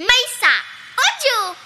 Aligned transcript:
Maïssa, 0.00 0.52
audio 0.98 1.56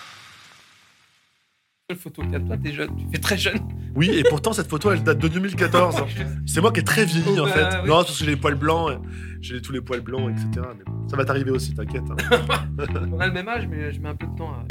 Quelle 1.88 1.98
photo 1.98 2.22
qu'il 2.22 2.32
y 2.32 2.34
a 2.34 2.38
de 2.38 2.46
toi, 2.46 2.56
t'es 2.58 2.72
jeune, 2.72 2.96
tu 2.96 3.06
fais 3.12 3.18
très 3.20 3.38
jeune. 3.38 3.60
Oui, 3.94 4.10
et 4.10 4.24
pourtant, 4.24 4.52
cette 4.52 4.68
photo, 4.68 4.90
elle 4.92 5.02
date 5.02 5.18
de 5.18 5.28
2014. 5.28 6.04
C'est 6.46 6.60
moi 6.60 6.72
qui 6.72 6.80
est 6.80 6.84
très 6.84 7.04
vieilli, 7.04 7.24
Oh, 7.38 7.42
en 7.42 7.44
bah, 7.44 7.52
fait. 7.52 7.76
oui. 7.82 7.88
Non, 7.88 7.96
parce 8.04 8.18
que 8.18 8.24
j'ai 8.24 8.30
les 8.32 8.36
poils 8.36 8.56
blancs, 8.56 8.90
euh, 8.90 8.98
j'ai 9.40 9.62
tous 9.62 9.72
les 9.72 9.80
poils 9.80 10.00
blancs, 10.00 10.30
etc. 10.30 10.66
Mais 10.76 10.84
bon, 10.84 11.08
ça 11.08 11.16
va 11.16 11.24
t'arriver 11.24 11.50
aussi, 11.50 11.74
t'inquiète. 11.74 12.02
hein. 12.10 12.16
On 13.12 13.20
a 13.20 13.26
le 13.28 13.32
même 13.32 13.48
âge, 13.48 13.66
mais 13.68 13.92
je 13.92 14.00
mets 14.00 14.08
un 14.10 14.16
peu 14.16 14.26
de 14.26 14.36
temps 14.36 14.52
à. 14.52 14.64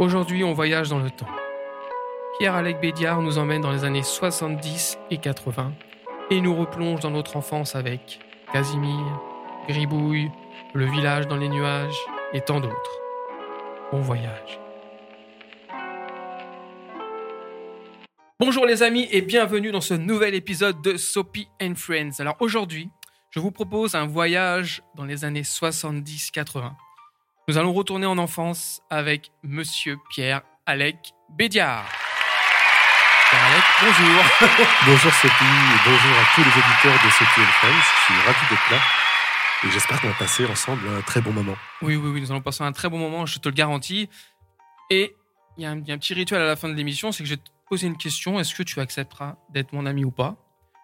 Aujourd'hui, 0.00 0.44
on 0.44 0.54
voyage 0.54 0.88
dans 0.88 0.98
le 0.98 1.10
temps. 1.10 1.28
Pierre-Alec 2.38 2.80
Bédiard 2.80 3.20
nous 3.20 3.36
emmène 3.36 3.60
dans 3.60 3.70
les 3.70 3.84
années 3.84 4.02
70 4.02 4.96
et 5.10 5.18
80 5.18 5.74
et 6.30 6.40
nous 6.40 6.56
replonge 6.56 7.00
dans 7.00 7.10
notre 7.10 7.36
enfance 7.36 7.76
avec 7.76 8.18
Casimir, 8.50 9.20
Gribouille, 9.68 10.30
Le 10.72 10.86
village 10.86 11.28
dans 11.28 11.36
les 11.36 11.50
nuages 11.50 11.98
et 12.32 12.40
tant 12.40 12.60
d'autres. 12.60 13.00
Bon 13.92 14.00
voyage. 14.00 14.58
Bonjour 18.38 18.64
les 18.64 18.82
amis 18.82 19.06
et 19.10 19.20
bienvenue 19.20 19.70
dans 19.70 19.82
ce 19.82 19.92
nouvel 19.92 20.34
épisode 20.34 20.80
de 20.80 20.96
Soapy 20.96 21.46
and 21.60 21.74
Friends. 21.76 22.20
Alors 22.20 22.36
aujourd'hui, 22.40 22.88
je 23.28 23.38
vous 23.38 23.50
propose 23.50 23.94
un 23.94 24.06
voyage 24.06 24.82
dans 24.96 25.04
les 25.04 25.26
années 25.26 25.42
70-80. 25.42 26.72
Nous 27.50 27.58
allons 27.58 27.72
retourner 27.72 28.06
en 28.06 28.16
enfance 28.16 28.80
avec 28.90 29.32
Monsieur 29.42 29.96
Pierre-Alec 30.10 30.94
Bédiard. 31.36 31.84
Pierre-Alec, 33.28 33.64
bonjour. 33.82 34.22
Bonjour 34.86 35.12
Sophie, 35.12 35.44
et 35.44 35.78
bonjour 35.84 36.16
à 36.16 36.24
tous 36.32 36.42
les 36.42 36.48
auditeurs 36.48 37.04
de 37.04 37.10
Sophie 37.10 37.40
and 37.40 37.52
Friends. 37.58 37.82
Je 37.82 38.04
suis 38.04 38.22
ravi 38.24 38.46
d'être 38.50 38.70
là. 38.70 38.78
Et 39.64 39.70
j'espère 39.72 40.00
qu'on 40.00 40.06
va 40.06 40.14
passer 40.14 40.46
ensemble 40.46 40.82
un 40.96 41.00
très 41.00 41.20
bon 41.20 41.32
moment. 41.32 41.56
Oui, 41.82 41.96
oui, 41.96 42.10
oui, 42.12 42.20
nous 42.20 42.30
allons 42.30 42.40
passer 42.40 42.62
un 42.62 42.70
très 42.70 42.88
bon 42.88 42.98
moment, 42.98 43.26
je 43.26 43.40
te 43.40 43.48
le 43.48 43.54
garantis. 43.56 44.08
Et 44.88 45.16
il 45.58 45.64
y, 45.64 45.66
a 45.66 45.70
un 45.70 45.78
il 45.80 45.88
y 45.88 45.90
a 45.90 45.94
un 45.96 45.98
petit 45.98 46.14
rituel 46.14 46.40
à 46.40 46.46
la 46.46 46.54
fin 46.54 46.68
de 46.68 46.74
l'émission, 46.74 47.10
c'est 47.10 47.24
que 47.24 47.28
je 47.28 47.34
vais 47.34 47.40
te 47.40 47.50
poser 47.68 47.88
une 47.88 47.96
question. 47.96 48.38
Est-ce 48.38 48.54
que 48.54 48.62
tu 48.62 48.78
accepteras 48.78 49.34
d'être 49.52 49.72
mon 49.72 49.86
ami 49.86 50.04
ou 50.04 50.12
pas? 50.12 50.36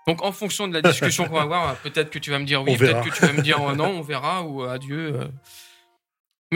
Donc, 0.09 0.21
en 0.25 0.33
fonction 0.33 0.67
de 0.67 0.75
la 0.75 0.83
discussion 0.83 1.27
qu'on 1.27 1.35
va 1.37 1.43
avoir, 1.43 1.77
peut-être 1.77 2.11
que 2.11 2.19
tu 2.19 2.33
vas 2.33 2.41
me 2.41 2.45
dire 2.45 2.65
oui, 2.65 2.77
peut-être 2.77 3.05
que 3.05 3.11
tu 3.15 3.25
vas 3.25 3.33
me 3.33 3.43
dire 3.43 3.63
euh, 3.63 3.77
non, 3.77 3.91
on 3.99 4.03
verra 4.03 4.43
ou 4.43 4.65
euh, 4.65 4.75
adieu. 4.75 5.15
euh. 5.15 5.29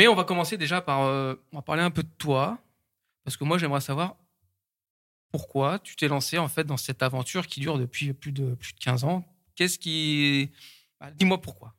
Mais 0.01 0.09
on 0.09 0.15
va 0.15 0.25
commencer 0.25 0.57
déjà 0.57 0.81
par. 0.81 1.03
euh, 1.03 1.35
on 1.53 1.57
va 1.57 1.63
parler 1.63 1.83
un 1.83 1.91
peu 1.91 2.03
de 2.03 2.09
toi. 2.17 2.57
Parce 3.23 3.37
que 3.37 3.45
moi, 3.45 3.59
j'aimerais 3.59 3.83
savoir 3.83 4.17
pourquoi 5.31 5.79
tu 5.79 5.95
t'es 5.95 6.09
lancé 6.09 6.39
en 6.39 6.49
fait 6.49 6.65
dans 6.65 6.79
cette 6.79 7.03
aventure 7.03 7.47
qui 7.47 7.61
dure 7.61 7.77
depuis 7.77 8.15
plus 8.15 8.33
de, 8.33 8.55
plus 8.55 8.73
de 8.73 8.79
15 8.79 9.05
ans. 9.05 9.27
Qu'est-ce 9.57 9.79
qui. 9.79 10.53
Bah, 10.99 11.11
Dis-moi 11.11 11.39
pourquoi. 11.43 11.75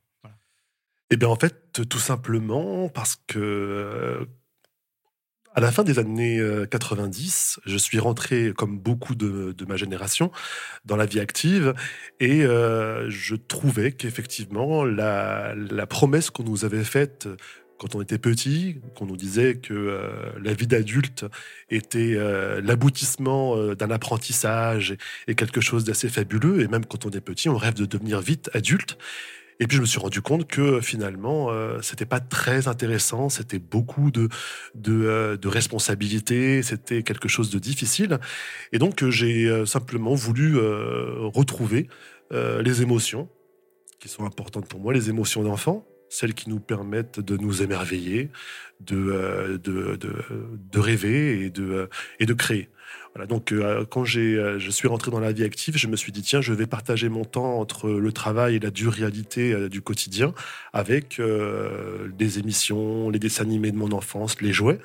Eh 1.09 1.17
bien, 1.17 1.29
en 1.29 1.35
fait, 1.35 1.81
tout 1.89 1.97
simplement 1.97 2.89
parce 2.89 3.15
que 3.25 3.39
euh, 3.39 4.25
à 5.55 5.59
la 5.59 5.71
fin 5.71 5.81
des 5.81 5.97
années 5.97 6.37
euh, 6.37 6.67
90, 6.67 7.61
je 7.65 7.77
suis 7.77 7.97
rentré, 7.97 8.53
comme 8.55 8.77
beaucoup 8.77 9.15
de, 9.15 9.51
de 9.51 9.65
ma 9.65 9.77
génération, 9.77 10.31
dans 10.85 10.95
la 10.95 11.07
vie 11.07 11.19
active 11.19 11.73
et 12.19 12.43
euh, 12.43 13.09
je 13.09 13.33
trouvais 13.33 13.93
qu'effectivement, 13.93 14.83
la, 14.85 15.55
la 15.55 15.87
promesse 15.87 16.29
qu'on 16.29 16.43
nous 16.43 16.65
avait 16.65 16.83
faite 16.83 17.27
quand 17.81 17.95
on 17.95 18.01
était 18.01 18.19
petit, 18.19 18.79
qu'on 18.95 19.07
nous 19.07 19.17
disait 19.17 19.55
que 19.55 19.73
euh, 19.73 20.31
la 20.39 20.53
vie 20.53 20.67
d'adulte 20.67 21.25
était 21.71 22.13
euh, 22.15 22.61
l'aboutissement 22.63 23.57
euh, 23.57 23.75
d'un 23.75 23.89
apprentissage 23.89 24.95
et, 25.27 25.33
quelque 25.33 25.61
chose 25.61 25.83
d'assez 25.83 26.07
fabuleux, 26.07 26.61
et 26.61 26.67
même 26.67 26.85
quand 26.85 27.07
on 27.07 27.09
est 27.09 27.21
petit, 27.21 27.49
on 27.49 27.57
rêve 27.57 27.73
de 27.73 27.85
devenir 27.85 28.21
vite 28.21 28.51
adulte. 28.53 28.99
Et 29.59 29.65
puis 29.65 29.77
je 29.77 29.81
me 29.81 29.87
suis 29.87 29.99
rendu 29.99 30.21
compte 30.21 30.47
que 30.47 30.79
finalement, 30.79 31.49
euh, 31.49 31.81
c'était 31.81 32.05
pas 32.05 32.19
très 32.19 32.67
intéressant, 32.67 33.29
c'était 33.29 33.57
beaucoup 33.57 34.11
de, 34.11 34.29
de, 34.75 35.47
responsabilités, 35.47 36.61
c'était 36.61 37.01
quelque 37.01 37.27
chose 37.27 37.49
de 37.49 37.57
difficile. 37.57 38.19
Et 38.73 38.77
donc 38.77 39.03
j'ai 39.09 39.65
simplement 39.65 40.13
voulu 40.13 40.55
retrouver 40.59 41.87
les 42.31 42.81
émotions 42.83 43.27
qui 43.99 44.07
sont 44.07 44.25
importantes 44.25 44.67
pour 44.67 44.79
moi, 44.79 44.93
les 44.93 45.09
émotions 45.09 45.43
d'enfant, 45.43 45.85
celles 46.11 46.33
qui 46.33 46.49
nous 46.49 46.59
permettent 46.59 47.19
de 47.19 47.37
nous 47.37 47.63
émerveiller, 47.63 48.29
de, 48.81 48.97
euh, 48.97 49.57
de, 49.57 49.95
de, 49.95 50.79
rêver 50.79 51.45
et 51.45 51.49
de, 51.49 51.63
euh, 51.63 51.87
et 52.19 52.25
de 52.25 52.33
créer. 52.33 52.67
Voilà, 53.15 53.27
donc 53.27 53.51
euh, 53.51 53.85
quand 53.85 54.03
j'ai, 54.03 54.35
je 54.57 54.71
suis 54.71 54.87
rentré 54.87 55.09
dans 55.09 55.21
la 55.21 55.31
vie 55.31 55.43
active, 55.43 55.77
je 55.77 55.87
me 55.87 55.95
suis 55.95 56.11
dit 56.11 56.21
tiens, 56.21 56.41
je 56.41 56.53
vais 56.53 56.67
partager 56.67 57.07
mon 57.07 57.23
temps 57.23 57.59
entre 57.59 57.89
le 57.89 58.11
travail 58.11 58.55
et 58.55 58.59
la 58.59 58.71
dure 58.71 58.91
réalité 58.91 59.69
du 59.69 59.81
quotidien 59.81 60.33
avec 60.73 61.21
des 62.17 62.39
émissions, 62.39 63.09
les 63.09 63.19
dessins 63.19 63.43
animés 63.43 63.71
de 63.71 63.77
mon 63.77 63.91
enfance, 63.91 64.41
les 64.41 64.53
jouets. 64.53 64.79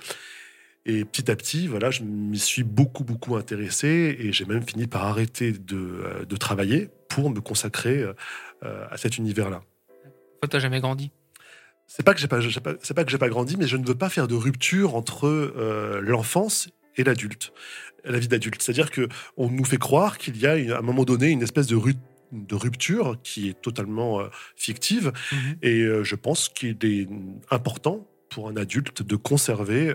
Et 0.89 1.05
petit 1.05 1.31
à 1.31 1.37
petit, 1.37 1.67
voilà, 1.67 1.91
je 1.91 2.03
m'y 2.05 2.39
suis 2.39 2.63
beaucoup 2.63 3.03
beaucoup 3.03 3.35
intéressé 3.37 4.17
et 4.21 4.33
j'ai 4.33 4.45
même 4.45 4.63
fini 4.63 4.87
par 4.87 5.05
arrêter 5.05 5.53
de, 5.53 6.25
de 6.29 6.37
travailler 6.37 6.89
pour 7.09 7.31
me 7.31 7.41
consacrer 7.41 8.05
à 8.63 8.97
cet 8.97 9.19
univers-là. 9.19 9.63
Pourquoi 10.47 10.61
t'as 10.61 10.63
jamais 10.63 10.81
grandi? 10.81 11.11
C'est 11.89 12.05
pas 12.05 12.15
que 12.15 12.21
j'ai 12.21 12.29
pas, 12.29 12.39
pas- 12.63 12.75
c'est 12.81 12.95
pas 12.95 13.05
que 13.05 13.11
j'ai 13.11 13.19
pas 13.19 13.29
grandi, 13.29 13.57
mais 13.57 13.67
je 13.67 13.77
ne 13.77 13.85
veux 13.85 13.97
pas 13.97 14.09
faire 14.09 14.29
de 14.29 14.37
rupture 14.37 14.95
entre 14.95 15.27
euh, 15.27 16.01
l'enfance 16.01 16.69
et 16.97 17.03
l'adulte, 17.03 17.53
la 18.05 18.21
vie 18.21 18.29
d'adulte. 18.29 18.63
C'est-à-dire 18.63 18.93
que 18.93 19.09
on 19.37 19.51
nous 19.51 19.65
fait 19.65 19.77
croire 19.77 20.19
qu'il 20.19 20.37
y 20.37 20.47
a 20.47 20.57
une- 20.57 20.71
à 20.71 20.79
un 20.79 20.83
moment 20.83 21.05
donné 21.05 21.31
une 21.31 21.43
espèce 21.43 21.67
de, 21.67 21.75
ru- 21.75 21.95
de 22.33 22.55
rupture 22.55 23.17
qui 23.25 23.49
est 23.49 23.61
totalement 23.61 24.21
euh, 24.21 24.29
fictive, 24.55 25.13
et 25.63 25.81
euh, 25.81 26.05
je 26.05 26.15
pense 26.15 26.49
qu'il 26.49 26.77
est 26.83 27.09
important 27.51 28.07
pour 28.29 28.49
un 28.49 28.57
adulte 28.57 29.03
de 29.03 29.17
conserver 29.17 29.95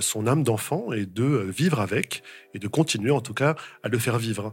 son 0.00 0.26
âme 0.26 0.42
d'enfant 0.42 0.92
et 0.92 1.06
de 1.06 1.46
vivre 1.48 1.80
avec 1.80 2.22
et 2.52 2.58
de 2.58 2.66
continuer 2.68 3.12
en 3.12 3.20
tout 3.20 3.34
cas 3.34 3.54
à 3.84 3.88
le 3.88 3.98
faire 3.98 4.18
vivre. 4.18 4.52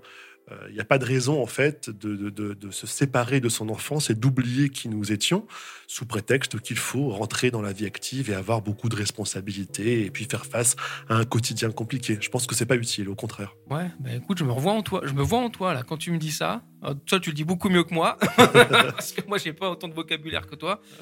Euh, 0.51 0.55
Il 0.69 0.75
n'y 0.75 0.79
a 0.79 0.85
pas 0.85 0.99
de 0.99 1.05
raison 1.05 1.41
en 1.41 1.47
fait 1.47 1.89
de, 1.89 2.15
de- 2.15 2.29
de- 2.29 2.53
de 2.53 2.71
se 2.71 2.85
séparer 2.85 3.39
de 3.39 3.49
son 3.49 3.67
enfance 3.69 4.11
et 4.11 4.13
d'oublier 4.15 4.69
qui 4.69 4.89
nous 4.89 5.11
étions 5.11 5.47
sous 5.87 6.05
prétexte 6.05 6.59
qu'il 6.59 6.77
faut 6.77 7.09
rentrer 7.09 7.49
dans 7.49 7.61
la 7.63 7.73
vie 7.73 7.85
active 7.87 8.29
et 8.29 8.35
avoir 8.35 8.61
beaucoup 8.61 8.87
de 8.89 8.95
responsabilités 8.95 10.05
et 10.05 10.11
puis 10.11 10.25
faire 10.25 10.45
face 10.45 10.75
à 11.09 11.15
un 11.15 11.25
quotidien 11.25 11.71
compliqué. 11.71 12.17
Je 12.21 12.29
pense 12.29 12.45
que 12.45 12.53
c'est 12.53 12.65
pas 12.67 12.75
utile, 12.75 13.09
au 13.09 13.15
contraire. 13.15 13.55
Ouais, 13.71 13.87
bah 13.99 14.11
écoute, 14.13 14.37
je 14.37 14.43
me 14.43 14.51
revois 14.51 14.73
en 14.73 14.83
toi. 14.83 15.01
Je 15.03 15.13
me 15.13 15.23
vois 15.23 15.39
en 15.39 15.49
toi 15.49 15.73
là 15.73 15.81
quand 15.81 15.97
tu 15.97 16.11
me 16.11 16.17
dis 16.19 16.31
ça. 16.31 16.61
Euh, 16.83 16.93
toi, 17.07 17.19
tu 17.19 17.31
le 17.31 17.35
dis 17.35 17.43
beaucoup 17.43 17.69
mieux 17.69 17.83
que 17.83 17.93
moi 17.93 18.17
parce 18.37 19.13
que 19.13 19.21
moi, 19.27 19.39
j'ai 19.39 19.53
pas 19.53 19.71
autant 19.71 19.87
de 19.87 19.93
vocabulaire 19.95 20.45
que 20.45 20.55
toi. 20.55 20.79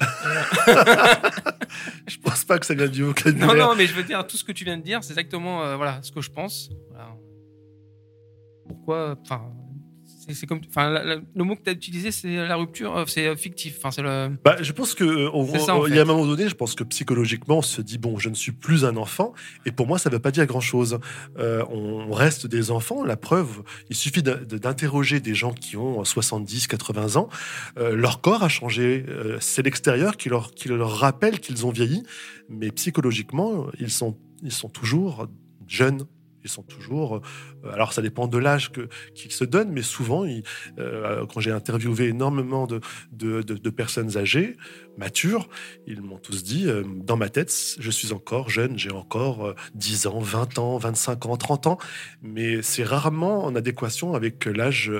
Je 2.06 2.16
pense 2.18 2.44
pas 2.44 2.58
que 2.58 2.66
ça 2.66 2.74
vient 2.74 2.88
du 2.88 3.02
Non, 3.02 3.08
vocabulaire. 3.08 3.56
non, 3.68 3.74
mais 3.76 3.86
je 3.86 3.94
veux 3.94 4.04
dire 4.04 4.26
tout 4.26 4.36
ce 4.36 4.44
que 4.44 4.52
tu 4.52 4.64
viens 4.64 4.76
de 4.78 4.82
dire, 4.82 5.02
c'est 5.02 5.10
exactement 5.12 5.62
euh, 5.64 5.76
voilà 5.76 6.00
ce 6.02 6.12
que 6.12 6.20
je 6.20 6.30
pense. 6.30 6.70
Voilà. 6.90 7.08
Pourquoi 8.68 9.16
Enfin, 9.22 9.42
c'est 10.32 10.46
comme, 10.46 10.60
enfin, 10.70 10.88
le 11.34 11.44
mot 11.44 11.54
que 11.54 11.62
tu 11.64 11.68
as 11.68 11.74
utilisé, 11.74 12.10
c'est 12.10 12.34
la 12.48 12.56
rupture. 12.56 12.96
euh, 12.96 13.04
c'est 13.06 13.26
euh, 13.26 13.36
fictif. 13.36 13.76
Enfin, 13.76 13.90
c'est 13.90 14.00
le. 14.00 14.30
Bah, 14.42 14.56
je 14.62 14.72
pense 14.72 14.94
que 14.94 15.04
euh, 15.04 15.30
on- 15.34 15.46
C'est 15.46 15.58
ça, 15.58 15.74
en 15.76 15.80
on- 15.82 15.86
il 15.86 15.94
y 15.94 15.98
a 15.98 16.02
un 16.02 16.06
moment 16.06 16.24
donné, 16.24 16.48
je 16.48 16.54
pense 16.54 16.74
que 16.74 16.82
psychologiquement, 16.84 17.58
on 17.58 17.62
se 17.62 17.82
dit 17.82 17.98
bon, 17.98 18.18
je 18.18 18.30
ne 18.30 18.34
suis 18.34 18.52
plus 18.52 18.86
un 18.86 18.96
enfant, 18.96 19.34
et 19.66 19.70
pour 19.70 19.86
moi, 19.86 19.98
ça 19.98 20.08
ne 20.08 20.14
veut 20.14 20.22
pas 20.22 20.30
dire 20.30 20.46
grand-chose. 20.46 20.98
Euh, 21.38 21.62
on 21.68 22.10
reste 22.10 22.46
des 22.46 22.70
enfants. 22.70 23.04
La 23.04 23.18
preuve, 23.18 23.62
il 23.90 23.96
suffit 23.96 24.22
d'interroger 24.22 25.20
des 25.20 25.34
gens 25.34 25.52
qui 25.52 25.76
ont 25.76 26.02
70, 26.04 26.68
80 26.68 27.16
ans. 27.16 27.28
Euh, 27.76 27.94
leur 27.94 28.22
corps 28.22 28.42
a 28.42 28.48
changé. 28.48 29.04
Euh, 29.08 29.36
c'est 29.40 29.62
l'extérieur 29.62 30.16
qui 30.16 30.30
leur, 30.30 30.52
qui 30.52 30.68
leur 30.68 30.90
rappelle 30.98 31.38
qu'ils 31.38 31.66
ont 31.66 31.70
vieilli, 31.70 32.02
mais 32.48 32.70
psychologiquement, 32.70 33.66
ils 33.78 33.90
sont, 33.90 34.16
ils 34.42 34.52
sont 34.52 34.70
toujours 34.70 35.26
jeunes. 35.66 36.04
Ils 36.44 36.50
sont 36.50 36.62
toujours. 36.62 37.16
euh, 37.16 37.70
alors, 37.72 37.92
ça 37.94 38.02
dépend 38.02 38.28
de 38.28 38.36
l'âge 38.38 38.70
que- 38.70 38.88
qu'ils 39.14 39.32
se 39.32 39.44
donnent, 39.44 39.72
mais 39.72 39.82
souvent, 39.82 40.24
ils- 40.26 40.42
euh, 40.78 41.24
quand 41.26 41.40
j'ai 41.40 41.50
interviewé 41.50 42.08
énormément 42.08 42.66
de, 42.66 42.80
de, 43.12 43.40
de- 43.42 43.54
de 43.56 43.70
personnes 43.70 44.16
âgées, 44.18 44.56
matures, 44.98 45.48
ils 45.86 46.02
m'ont 46.02 46.18
tous 46.18 46.44
dit, 46.44 46.68
euh, 46.68 46.84
dans 46.84 47.16
ma 47.16 47.28
tête, 47.30 47.52
je 47.78 47.90
suis 47.90 48.12
encore 48.12 48.50
jeune, 48.50 48.78
j'ai 48.78 48.90
encore 48.92 49.46
euh, 49.46 49.54
10 49.74 50.06
ans, 50.06 50.18
20 50.20 50.58
ans, 50.58 50.76
25 50.78 51.26
ans, 51.26 51.36
30 51.36 51.66
ans, 51.66 51.78
mais 52.22 52.60
c'est 52.62 52.84
rarement 52.84 53.44
en 53.44 53.54
adéquation 53.56 54.14
avec 54.14 54.44
l'âge 54.44 54.92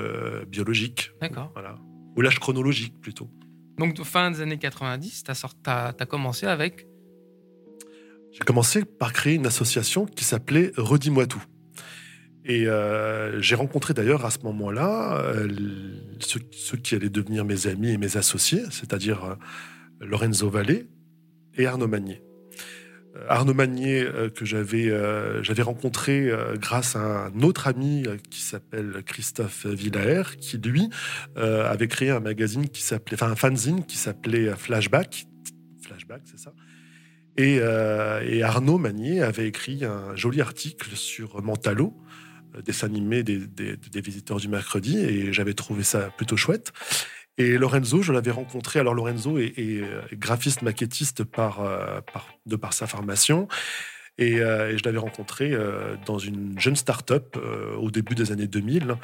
biologique, 0.47 1.11
D'accord. 1.21 1.51
voilà. 1.53 1.75
ou 2.17 2.21
l'âge 2.21 2.39
chronologique 2.39 2.99
plutôt. 3.01 3.29
Donc, 3.77 4.01
fin 4.03 4.31
des 4.31 4.41
années 4.41 4.57
90, 4.57 5.23
tu 5.25 5.31
as, 5.69 5.93
commencé 6.07 6.45
avec. 6.45 6.87
J'ai 8.35 8.43
commencé 8.43 8.83
par 8.83 9.13
créer 9.13 9.35
une 9.35 9.45
association 9.45 10.05
qui 10.05 10.25
s'appelait 10.25 10.73
Redis-moi 10.75 11.25
tout. 11.25 11.41
Et 12.43 12.67
euh, 12.67 13.41
j'ai 13.41 13.55
rencontré 13.55 13.93
d'ailleurs 13.93 14.25
à 14.25 14.29
ce 14.29 14.39
moment-là 14.39 15.17
euh, 15.19 15.47
ceux, 16.19 16.77
qui 16.77 16.95
allaient 16.95 17.09
devenir 17.09 17.45
mes 17.45 17.67
amis 17.67 17.91
et 17.91 17.97
mes 17.97 18.17
associés, 18.17 18.63
c'est-à-dire 18.71 19.23
euh, 19.23 19.35
Lorenzo 20.01 20.49
Vallée 20.49 20.85
et 21.57 21.65
Arnaud 21.65 21.87
Magnier. 21.87 22.21
Arnaud 23.29 23.53
Magnier 23.53 24.05
que 24.35 24.43
j'avais 24.43 24.91
j'avais 25.41 25.61
rencontré 25.61 26.29
grâce 26.55 26.97
à 26.97 27.27
un 27.27 27.41
autre 27.43 27.69
ami 27.69 28.03
qui 28.29 28.41
s'appelle 28.41 29.03
Christophe 29.05 29.65
Villaer 29.65 30.35
qui 30.35 30.57
lui 30.57 30.89
avait 31.37 31.87
créé 31.87 32.09
un 32.09 32.19
magazine 32.19 32.67
qui 32.67 32.81
s'appelait 32.81 33.15
enfin 33.15 33.31
un 33.31 33.37
fanzine 33.37 33.85
qui 33.85 33.95
s'appelait 33.95 34.53
Flashback 34.57 35.27
Flashback 35.81 36.23
c'est 36.25 36.39
ça 36.39 36.51
et, 37.37 37.59
euh, 37.59 38.21
et 38.25 38.43
Arnaud 38.43 38.77
Magnier 38.77 39.21
avait 39.21 39.47
écrit 39.47 39.83
un 39.83 40.15
joli 40.15 40.41
article 40.41 40.95
sur 40.95 41.41
Mentalo 41.43 41.93
euh, 42.55 42.61
dessin 42.61 42.87
animé 42.87 43.23
des, 43.23 43.39
visiteurs 44.01 44.37
du 44.37 44.47
mercredi 44.47 44.99
et 44.99 45.33
j'avais 45.33 45.53
trouvé 45.53 45.83
ça 45.83 46.09
plutôt 46.17 46.37
chouette 46.37 46.71
et 47.37 47.57
Lorenzo, 47.57 48.01
je 48.01 48.13
l'avais 48.13 48.31
rencontré. 48.31 48.79
Alors 48.79 48.93
Lorenzo 48.93 49.37
est, 49.37 49.53
euh, 49.59 50.01
graphiste 50.13 50.61
maquettiste 50.61 51.21
de 51.21 51.25
par 51.25 52.73
sa 52.73 52.87
formation. 52.87 53.49
Et, 54.17 54.37
je 54.37 54.81
l'avais 54.85 54.97
rencontré 54.97 55.53
dans 56.05 56.17
une 56.17 56.57
jeune 56.57 56.77
start-up 56.77 57.37
au 57.77 57.91
début 57.91 58.15
des 58.15 58.31
années 58.31 58.47
2000 58.47 58.95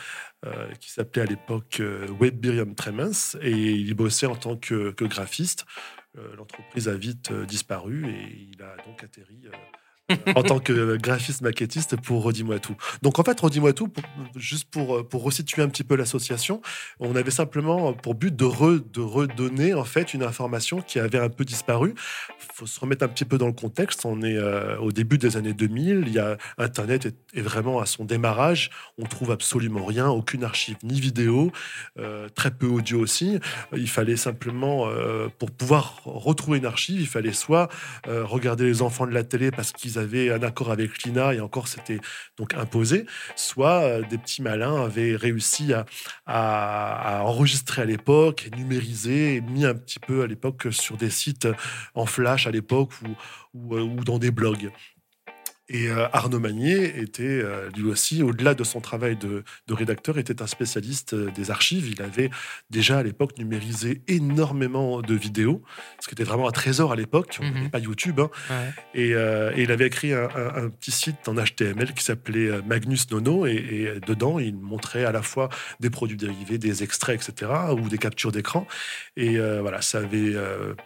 euh, 0.45 0.71
qui 0.79 0.89
s'appelait 0.89 1.23
à 1.23 1.25
l'époque 1.25 1.81
Webbirium 2.17 2.75
Tremens. 2.75 3.35
Et 3.41 3.51
il 3.51 3.93
bossait 3.93 4.27
en 4.27 4.37
tant 4.37 4.55
que 4.55 4.93
graphiste. 5.03 5.65
Euh, 6.17 6.35
L'entreprise 6.35 6.89
a 6.89 6.95
vite 6.95 7.31
euh, 7.31 7.45
disparu 7.45 8.05
et 8.09 8.49
il 8.51 8.61
a 8.61 8.75
donc 8.85 9.03
atterri 9.03 9.43
euh, 9.45 9.51
en 10.35 10.43
tant 10.43 10.59
que 10.59 10.97
graphiste 10.97 11.41
maquettiste 11.41 11.95
pour 12.01 12.23
Redis-moi 12.23 12.59
tout. 12.59 12.75
Donc 13.01 13.19
en 13.19 13.23
fait, 13.23 13.39
Redis-moi 13.39 13.73
tout, 13.73 13.89
juste 14.35 14.69
pour, 14.69 15.07
pour 15.07 15.23
resituer 15.23 15.61
un 15.61 15.69
petit 15.69 15.83
peu 15.83 15.95
l'association, 15.95 16.61
on 16.99 17.15
avait 17.15 17.31
simplement 17.31 17.93
pour 17.93 18.15
but 18.15 18.35
de, 18.35 18.45
re- 18.45 18.83
de 18.91 19.01
redonner 19.01 19.73
en 19.73 19.85
fait 19.85 20.13
une 20.13 20.23
information 20.23 20.81
qui 20.81 20.99
avait 20.99 21.19
un 21.19 21.29
peu 21.29 21.45
disparu. 21.45 21.93
Il 22.39 22.47
faut 22.53 22.65
se 22.65 22.79
remettre 22.79 23.03
un 23.03 23.07
petit 23.07 23.25
peu 23.25 23.37
dans 23.37 23.47
le 23.47 23.53
contexte. 23.53 24.05
On 24.05 24.21
est 24.21 24.37
euh, 24.37 24.77
au 24.79 24.91
début 24.91 25.17
des 25.17 25.37
années 25.37 25.53
2000. 25.53 26.03
Il 26.07 26.13
y 26.13 26.19
a 26.19 26.37
Internet 26.57 27.05
est, 27.05 27.41
vraiment 27.41 27.79
à 27.79 27.85
son 27.85 28.05
démarrage. 28.05 28.69
On 28.97 29.05
trouve 29.05 29.31
absolument 29.31 29.85
rien, 29.85 30.09
aucune 30.09 30.43
archive 30.43 30.77
ni 30.83 30.99
vidéo, 30.99 31.51
euh, 31.99 32.27
très 32.29 32.51
peu 32.51 32.67
audio 32.67 32.99
aussi. 32.99 33.39
Il 33.75 33.89
fallait 33.89 34.17
simplement, 34.17 34.87
euh, 34.87 35.27
pour 35.39 35.51
pouvoir 35.51 36.01
retrouver 36.05 36.57
une 36.57 36.65
archive, 36.65 37.01
il 37.01 37.07
fallait 37.07 37.33
soit 37.33 37.69
euh, 38.07 38.25
regarder 38.25 38.65
les 38.65 38.81
enfants 38.81 39.07
de 39.07 39.13
la 39.13 39.23
télé 39.23 39.51
parce 39.51 39.71
qu'ils 39.71 39.97
avaient 40.01 40.31
un 40.31 40.43
accord 40.43 40.71
avec 40.71 41.03
l'INA 41.03 41.33
et 41.33 41.39
encore 41.39 41.67
c'était 41.69 41.99
donc 42.37 42.53
imposé, 42.53 43.05
soit 43.35 43.81
euh, 43.83 44.01
des 44.09 44.17
petits 44.17 44.41
malins 44.41 44.83
avaient 44.83 45.15
réussi 45.15 45.73
à, 45.73 45.85
à- 46.25 47.21
enregistrer 47.23 47.83
à 47.83 47.85
l'époque, 47.85 48.49
numériser, 48.57 49.35
et 49.35 49.41
mis 49.41 49.65
un 49.65 49.75
petit 49.75 49.99
peu 49.99 50.23
à 50.23 50.27
l'époque 50.27 50.67
sur 50.71 50.97
des 50.97 51.09
sites 51.09 51.47
en 51.93 52.05
flash 52.05 52.47
à 52.47 52.51
l'époque 52.51 52.91
ou, 53.03 53.15
ou, 53.53 53.75
euh, 53.77 53.81
ou 53.81 54.03
dans 54.03 54.19
des 54.19 54.31
blogs. 54.31 54.71
Et 55.73 55.87
euh, 55.87 56.05
Arnaud 56.11 56.39
Magnier 56.41 56.99
était 56.99 57.23
euh, 57.23 57.69
lui 57.77 57.85
aussi, 57.89 58.23
au-delà 58.23 58.53
de 58.55 58.63
son 58.65 58.81
travail 58.81 59.15
de, 59.15 59.43
de 59.67 59.73
rédacteur, 59.73 60.17
était 60.17 60.41
un 60.41 60.47
spécialiste 60.47 61.13
euh, 61.13 61.31
des 61.33 61.49
archives. 61.49 61.87
Il 61.89 62.01
avait 62.01 62.29
déjà 62.69 62.97
à 62.97 63.03
l'époque 63.03 63.37
numérisé 63.37 64.01
énormément 64.09 65.01
de 65.01 65.13
vidéos, 65.15 65.61
ce 66.01 66.07
qui 66.09 66.13
était 66.13 66.25
vraiment 66.25 66.49
un 66.49 66.51
trésor 66.51 66.91
à 66.91 66.95
l'époque. 66.97 67.37
On 67.41 67.45
Mhm. 67.45 67.53
n'avait 67.53 67.69
pas 67.69 67.79
YouTube. 67.79 68.19
hein. 68.19 68.29
Ouais. 68.49 68.73
Et, 69.01 69.09
et 69.11 69.63
il 69.63 69.71
avait 69.71 69.87
écrit 69.87 70.13
un, 70.13 70.27
un- 70.35 70.65
un 70.65 70.69
petit 70.69 70.91
site 70.91 71.27
en 71.27 71.35
HTML 71.35 71.93
qui 71.93 72.03
s'appelait 72.03 72.49
Magnus 72.67 73.09
Nono. 73.09 73.45
Et, 73.47 73.51
et 73.53 73.99
dedans, 74.05 74.39
il 74.39 74.55
montrait 74.57 75.05
à 75.05 75.11
la 75.13 75.21
fois 75.21 75.47
des 75.79 75.89
produits 75.89 76.17
dérivés, 76.17 76.57
des 76.57 76.83
extraits, 76.83 77.15
etc., 77.29 77.49
ou 77.77 77.87
des 77.87 77.97
captures 77.97 78.31
d'écran. 78.33 78.67
Et 79.15 79.37
voilà, 79.37 79.81
ça 79.81 79.99
avait 79.99 80.33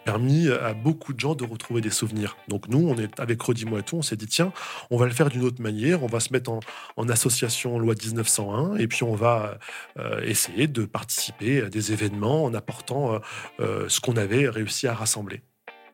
permis 0.04 0.48
à 0.48 0.74
beaucoup 0.74 1.12
de 1.12 1.18
gens 1.20 1.34
de 1.34 1.44
retrouver 1.44 1.80
des 1.80 1.90
souvenirs. 1.90 2.36
Donc 2.48 2.68
nous, 2.68 2.86
on 2.88 2.96
est 2.98 3.18
avec 3.18 3.40
Rodi 3.42 3.64
Moitou, 3.64 3.96
on 3.96 4.02
s'est 4.02 4.16
dit, 4.16 4.26
tiens, 4.26 4.52
on 4.90 4.96
va 4.96 5.06
le 5.06 5.12
faire 5.12 5.28
d'une 5.28 5.42
autre 5.42 5.62
manière. 5.62 6.02
On 6.02 6.06
va 6.06 6.20
se 6.20 6.32
mettre 6.32 6.50
en, 6.50 6.60
en 6.96 7.08
association 7.08 7.78
loi 7.78 7.94
1901 7.94 8.76
et 8.76 8.88
puis 8.88 9.02
on 9.02 9.14
va 9.14 9.58
euh, 9.98 10.20
essayer 10.22 10.66
de 10.66 10.84
participer 10.84 11.62
à 11.62 11.68
des 11.68 11.92
événements 11.92 12.44
en 12.44 12.54
apportant 12.54 13.14
euh, 13.14 13.18
euh, 13.60 13.88
ce 13.88 14.00
qu'on 14.00 14.16
avait 14.16 14.48
réussi 14.48 14.86
à 14.86 14.94
rassembler. 14.94 15.42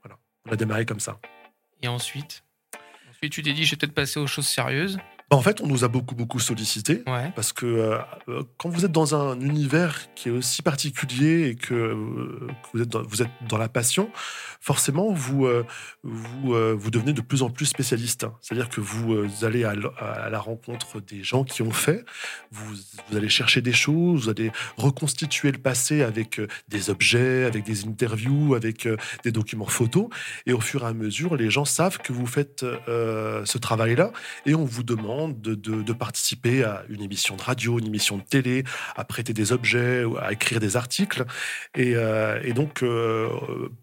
Voilà, 0.02 0.18
on 0.46 0.52
a 0.52 0.56
démarré 0.56 0.86
comme 0.86 1.00
ça. 1.00 1.18
Et 1.82 1.88
ensuite? 1.88 2.44
Ensuite, 3.10 3.32
tu 3.32 3.42
t'es 3.42 3.52
dit, 3.52 3.64
je 3.64 3.72
vais 3.72 3.76
peut-être 3.76 3.94
passer 3.94 4.20
aux 4.20 4.26
choses 4.26 4.46
sérieuses. 4.46 4.98
En 5.32 5.40
fait, 5.40 5.62
on 5.62 5.66
nous 5.66 5.82
a 5.82 5.88
beaucoup, 5.88 6.14
beaucoup 6.14 6.38
sollicité. 6.38 7.02
Ouais. 7.06 7.32
Parce 7.34 7.54
que 7.54 7.64
euh, 7.64 8.42
quand 8.58 8.68
vous 8.68 8.84
êtes 8.84 8.92
dans 8.92 9.14
un 9.14 9.40
univers 9.40 10.12
qui 10.14 10.28
est 10.28 10.32
aussi 10.32 10.60
particulier 10.60 11.48
et 11.48 11.54
que, 11.54 11.72
euh, 11.72 12.46
que 12.62 12.68
vous, 12.74 12.82
êtes 12.82 12.88
dans, 12.88 13.02
vous 13.02 13.22
êtes 13.22 13.30
dans 13.48 13.56
la 13.56 13.70
passion, 13.70 14.10
forcément, 14.60 15.10
vous, 15.12 15.46
euh, 15.46 15.64
vous, 16.02 16.54
vous 16.76 16.90
devenez 16.90 17.14
de 17.14 17.22
plus 17.22 17.42
en 17.42 17.48
plus 17.48 17.64
spécialiste. 17.64 18.26
C'est-à-dire 18.42 18.68
que 18.68 18.82
vous 18.82 19.24
allez 19.42 19.64
à, 19.64 19.72
à 19.98 20.28
la 20.28 20.38
rencontre 20.38 21.00
des 21.00 21.22
gens 21.22 21.44
qui 21.44 21.62
ont 21.62 21.72
fait, 21.72 22.04
vous, 22.50 22.74
vous 23.08 23.16
allez 23.16 23.30
chercher 23.30 23.62
des 23.62 23.72
choses, 23.72 24.24
vous 24.24 24.30
allez 24.30 24.52
reconstituer 24.76 25.50
le 25.50 25.58
passé 25.58 26.02
avec 26.02 26.40
des 26.68 26.90
objets, 26.90 27.44
avec 27.44 27.64
des 27.64 27.86
interviews, 27.86 28.54
avec 28.54 28.86
des 29.24 29.32
documents 29.32 29.66
photos. 29.66 30.08
Et 30.44 30.52
au 30.52 30.60
fur 30.60 30.82
et 30.82 30.86
à 30.86 30.92
mesure, 30.92 31.36
les 31.36 31.50
gens 31.50 31.64
savent 31.64 31.98
que 31.98 32.12
vous 32.12 32.26
faites 32.26 32.66
ce 32.86 33.58
travail-là 33.58 34.12
et 34.44 34.54
on 34.54 34.64
vous 34.64 34.82
demande 34.82 35.21
de, 35.28 35.92
participer 35.92 36.64
à 36.64 36.84
une 36.88 37.02
émission 37.02 37.36
de 37.36 37.42
radio, 37.42 37.78
une 37.78 37.86
émission 37.86 38.16
de 38.16 38.22
télé, 38.22 38.64
à 38.96 39.04
prêter 39.04 39.32
des 39.32 39.52
objets, 39.52 40.04
à 40.20 40.32
écrire 40.32 40.60
des 40.60 40.76
articles. 40.76 41.24
Et, 41.74 41.92
euh, 41.96 42.52
donc, 42.52 42.82
euh, 42.82 43.28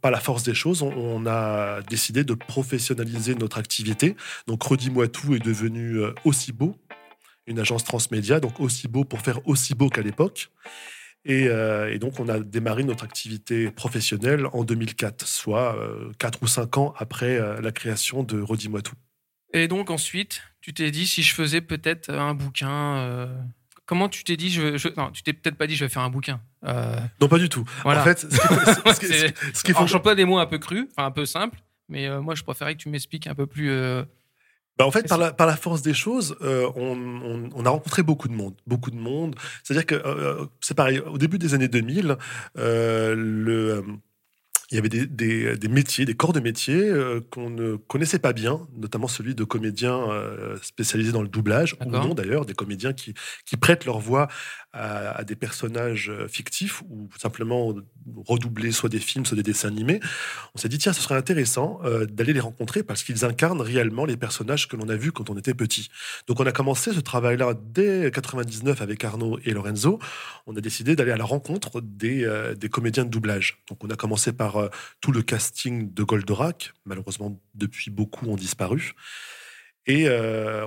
par 0.02 0.12
la 0.12 0.20
force 0.20 0.44
des 0.44 0.54
choses, 0.54 0.82
on, 0.82 1.26
a 1.26 1.82
décidé 1.90 2.24
de 2.24 2.34
professionnaliser 2.34 3.36
notre 3.36 3.58
activité. 3.58 4.16
Donc, 4.48 4.64
Redis-moi 4.64 5.08
tout 5.08 5.36
est 5.36 5.40
devenu 5.40 5.98
euh, 5.98 6.14
aussi 6.26 6.52
beau, 6.52 6.76
une 7.48 7.60
agence 7.60 7.84
transmédia, 7.84 8.40
donc 8.40 8.60
aussi 8.60 8.88
beau 8.88 9.04
pour 9.04 9.22
faire 9.22 9.46
aussi 9.48 9.76
beau 9.76 9.90
qu'à 9.90 10.02
l'époque. 10.02 10.50
Et, 11.26 11.48
euh, 11.48 11.98
donc, 11.98 12.20
on 12.20 12.30
a 12.30 12.40
démarré 12.40 12.84
notre 12.84 13.04
activité 13.04 13.72
professionnelle 13.72 14.48
en 14.54 14.64
2004, 14.64 15.28
soit 15.28 15.76
euh, 15.76 16.12
4 16.20 16.40
ou 16.44 16.48
5 16.48 16.78
ans 16.78 16.94
après 16.98 17.40
la 17.62 17.72
création 17.72 18.24
de 18.24 18.42
Redis-moi 18.42 18.82
tout. 18.82 18.96
Et 19.54 19.68
donc 19.68 19.90
ensuite, 19.90 20.42
tu 20.62 20.74
t'es 20.74 20.92
dit 20.92 21.08
si 21.08 21.24
je 21.24 21.34
faisais 21.34 21.62
peut-être 21.62 22.10
un 22.14 22.34
bouquin. 22.34 22.98
euh, 22.98 23.28
Comment 23.86 24.08
tu 24.10 24.24
t'es 24.24 24.38
dit 24.38 24.52
je, 24.52 24.78
je- 24.78 24.90
Non, 24.98 25.10
tu 25.12 25.24
t'es 25.24 25.34
peut-être 25.34 25.56
pas 25.58 25.66
dit 25.66 25.76
je 25.76 25.84
vais 25.86 25.90
faire 25.90 26.04
un 26.04 26.10
bouquin. 26.12 26.40
Euh, 26.66 26.96
Non, 27.22 27.28
pas 27.28 27.40
du 27.40 27.50
tout. 27.50 27.66
voilà. 27.84 28.02
En 28.02 28.04
fait, 28.04 28.20
ce 28.20 29.64
qu'il 29.64 29.74
faut 29.76 29.88
j'emploie 29.88 30.14
des 30.16 30.26
mots 30.26 30.38
un 30.38 30.46
peu 30.46 30.60
crus, 30.60 30.88
enfin 30.92 31.08
un 31.08 31.12
peu 31.12 31.26
simples, 31.26 31.58
mais 31.88 32.08
euh, 32.08 32.22
moi 32.22 32.36
je 32.36 32.44
préférais 32.44 32.76
que 32.76 32.82
tu 32.82 32.90
m'expliques 32.90 33.26
un 33.28 33.34
peu 33.34 33.48
plus. 33.48 33.72
euh, 33.72 34.04
Bah, 34.78 34.86
en 34.86 34.92
fait, 34.92 35.08
par 35.08 35.18
la, 35.18 35.34
par 35.34 35.48
la 35.48 35.56
force 35.58 35.82
des 35.82 35.96
choses, 35.96 36.38
euh, 36.42 36.70
on, 36.76 36.96
on- 36.96 37.50
on 37.56 37.66
a 37.66 37.70
rencontré 37.72 38.04
beaucoup 38.04 38.28
de 38.28 38.34
monde. 38.34 38.54
Beaucoup 38.68 38.92
de 38.92 38.96
monde. 38.98 39.36
C'est-à-dire 39.64 39.88
que 39.88 39.96
euh, 39.96 40.46
c'est 40.62 40.76
pareil, 40.76 41.00
au 41.00 41.18
début 41.18 41.40
des 41.40 41.56
années 41.56 41.68
2000, 41.68 42.16
euh, 42.60 43.16
le, 43.16 43.70
euh, 43.78 43.82
il 44.72 44.76
y 44.76 44.78
avait 44.78 44.90
des, 44.90 45.06
des- 45.08 45.58
des 45.58 45.68
métiers, 45.68 46.06
des 46.06 46.14
corps 46.14 46.34
de 46.34 46.40
métiers 46.40 46.82
euh, 46.90 47.22
qu'on 47.32 47.50
ne 47.50 47.76
connaissait 47.76 48.20
pas 48.20 48.34
bien, 48.34 48.68
notamment 48.78 49.08
celui 49.08 49.34
de 49.34 49.44
comédiens 49.44 50.10
euh, 50.12 50.58
spécialisés 50.62 51.12
dans 51.12 51.24
le 51.24 51.28
doublage, 51.28 51.76
ou 51.86 51.90
non 51.90 52.14
d'ailleurs, 52.14 52.46
des 52.46 52.54
comédiens 52.54 52.94
qui, 52.94 53.14
qui 53.46 53.58
prêtent 53.58 53.86
leur 53.86 54.00
voix 54.00 54.28
à, 54.72 55.10
à 55.18 55.24
des 55.24 55.36
personnages 55.36 56.10
euh, 56.12 56.28
fictifs 56.28 56.84
ou 56.90 57.10
simplement 57.20 57.74
redoubler 58.28 58.72
soit 58.72 58.90
des 58.90 59.00
films, 59.00 59.26
soit 59.26 59.36
des 59.36 59.42
dessins 59.44 59.70
animés. 59.70 60.00
On 60.54 60.60
s'est 60.60 60.70
dit, 60.70 60.78
tiens, 60.78 60.94
ce 60.94 61.02
serait 61.02 61.16
intéressant 61.16 61.80
euh, 61.86 62.06
d'aller 62.06 62.34
les 62.34 62.40
rencontrer 62.40 62.84
parce 62.84 63.02
qu'ils 63.04 63.26
incarnent 63.26 63.62
réellement 63.62 64.06
les 64.06 64.18
personnages 64.18 64.68
que 64.68 64.76
l'on 64.76 64.88
a 64.90 64.96
vus 64.96 65.12
quand 65.12 65.32
on 65.32 65.38
était 65.38 65.56
petit. 65.56 65.90
Donc 66.28 66.40
on 66.40 66.46
a 66.46 66.52
commencé 66.52 66.94
ce 66.94 67.00
travail-là 67.00 67.56
dès 67.74 68.12
99 68.12 68.82
avec 68.84 69.04
Arnaud 69.04 69.40
et 69.46 69.52
Lorenzo. 69.54 69.98
On 70.46 70.56
a 70.56 70.62
décidé 70.62 70.96
d'aller 70.96 71.12
à 71.12 71.18
la 71.18 71.24
rencontre 71.26 71.82
des, 71.82 72.28
des 72.56 72.70
comédiens 72.70 73.06
de 73.06 73.10
doublage. 73.10 73.64
Donc 73.70 73.84
on 73.84 73.90
a 73.90 73.96
commencé 73.96 74.32
par 74.34 74.59
euh, 74.60 74.70
tout 75.02 75.12
le 75.12 75.22
casting 75.22 75.94
de 75.94 76.04
Goldorak. 76.04 76.74
Malheureusement, 76.86 77.40
depuis 77.56 77.92
beaucoup 77.92 78.28
ont 78.28 78.36
disparu. 78.36 78.94
Et 79.86 80.08
euh, 80.08 80.66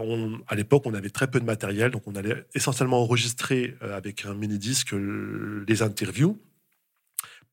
à 0.48 0.54
l'époque, 0.56 0.82
on 0.84 0.94
avait 0.94 1.10
très 1.10 1.30
peu 1.30 1.38
de 1.38 1.44
matériel, 1.44 1.92
donc 1.92 2.02
on 2.06 2.16
allait 2.16 2.44
essentiellement 2.54 3.00
enregistrer 3.02 3.76
euh, 3.82 3.96
avec 3.96 4.24
un 4.24 4.34
mini-disque 4.34 4.94
les 5.68 5.82
interviews. 5.82 6.40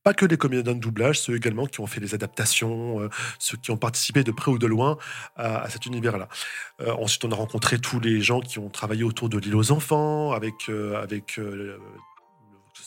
Pas 0.02 0.14
que 0.14 0.26
les 0.26 0.38
comédiens 0.38 0.74
de 0.74 0.80
doublage, 0.80 1.20
ceux 1.20 1.36
également 1.36 1.68
qui 1.68 1.82
ont 1.82 1.86
fait 1.86 2.00
les 2.00 2.16
adaptations, 2.16 3.10
ceux 3.38 3.58
qui 3.58 3.70
ont 3.70 3.78
participé 3.78 4.24
de 4.24 4.32
près 4.32 4.50
ou 4.50 4.58
de 4.58 4.66
loin 4.66 4.98
à, 5.36 5.70
cet 5.70 5.86
univers-là. 5.86 6.30
Ensuite, 6.88 7.26
on 7.26 7.32
a 7.34 7.36
rencontré 7.36 7.80
tous 7.80 8.00
les 8.00 8.22
gens 8.22 8.40
qui 8.40 8.60
ont 8.60 8.70
travaillé 8.70 9.04
autour 9.04 9.28
de 9.28 9.38
l'île 9.38 9.58
aux 9.58 9.72
enfants, 9.74 10.32
avec, 10.32 10.70
euh, 10.70 11.04
avec 11.04 11.38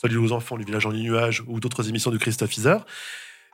l'île 0.03 0.17
aux 0.19 0.31
enfants, 0.31 0.55
le 0.55 0.65
village 0.65 0.85
en 0.85 0.91
nuages 0.91 1.43
ou 1.47 1.59
d'autres 1.59 1.87
émissions 1.89 2.11
de 2.11 2.17
Christophe 2.17 2.57
Isard. 2.57 2.85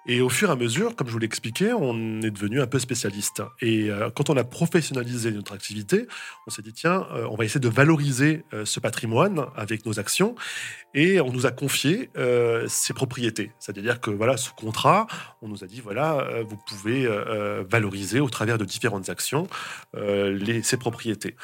Et 0.05 0.21
au 0.21 0.29
fur 0.29 0.49
et 0.49 0.51
à 0.51 0.55
mesure, 0.55 0.95
comme 0.95 1.07
je 1.07 1.11
vous 1.11 1.19
l'expliquais, 1.19 1.73
on 1.73 2.21
est 2.21 2.31
devenu 2.31 2.61
un 2.61 2.67
peu 2.67 2.79
spécialiste. 2.79 3.43
Et 3.61 3.89
euh, 3.89 4.09
quand 4.09 4.29
on 4.29 4.37
a 4.37 4.43
professionnalisé 4.43 5.31
notre 5.31 5.53
activité, 5.53 6.07
on 6.47 6.51
s'est 6.51 6.61
dit, 6.61 6.73
tiens, 6.73 7.05
euh, 7.11 7.27
on 7.29 7.35
va 7.35 7.45
essayer 7.45 7.59
de 7.59 7.69
valoriser 7.69 8.43
euh, 8.53 8.65
ce 8.65 8.79
patrimoine 8.79 9.45
avec 9.55 9.85
nos 9.85 9.99
actions. 9.99 10.35
Et 10.93 11.19
on 11.19 11.31
nous 11.31 11.45
a 11.45 11.51
confié 11.51 12.09
ses 12.67 12.93
propriétés. 12.93 13.51
C'est-à-dire 13.59 14.01
que, 14.01 14.09
voilà, 14.09 14.37
sous 14.37 14.53
contrat, 14.55 15.05
on 15.43 15.47
nous 15.47 15.63
a 15.63 15.67
dit, 15.67 15.81
voilà, 15.81 16.27
vous 16.49 16.57
pouvez 16.67 17.07
valoriser 17.69 18.19
au 18.19 18.29
travers 18.29 18.57
de 18.57 18.65
différentes 18.65 19.07
actions 19.09 19.47
les, 19.93 20.63
ces 20.63 20.77
propriétés. 20.77 21.35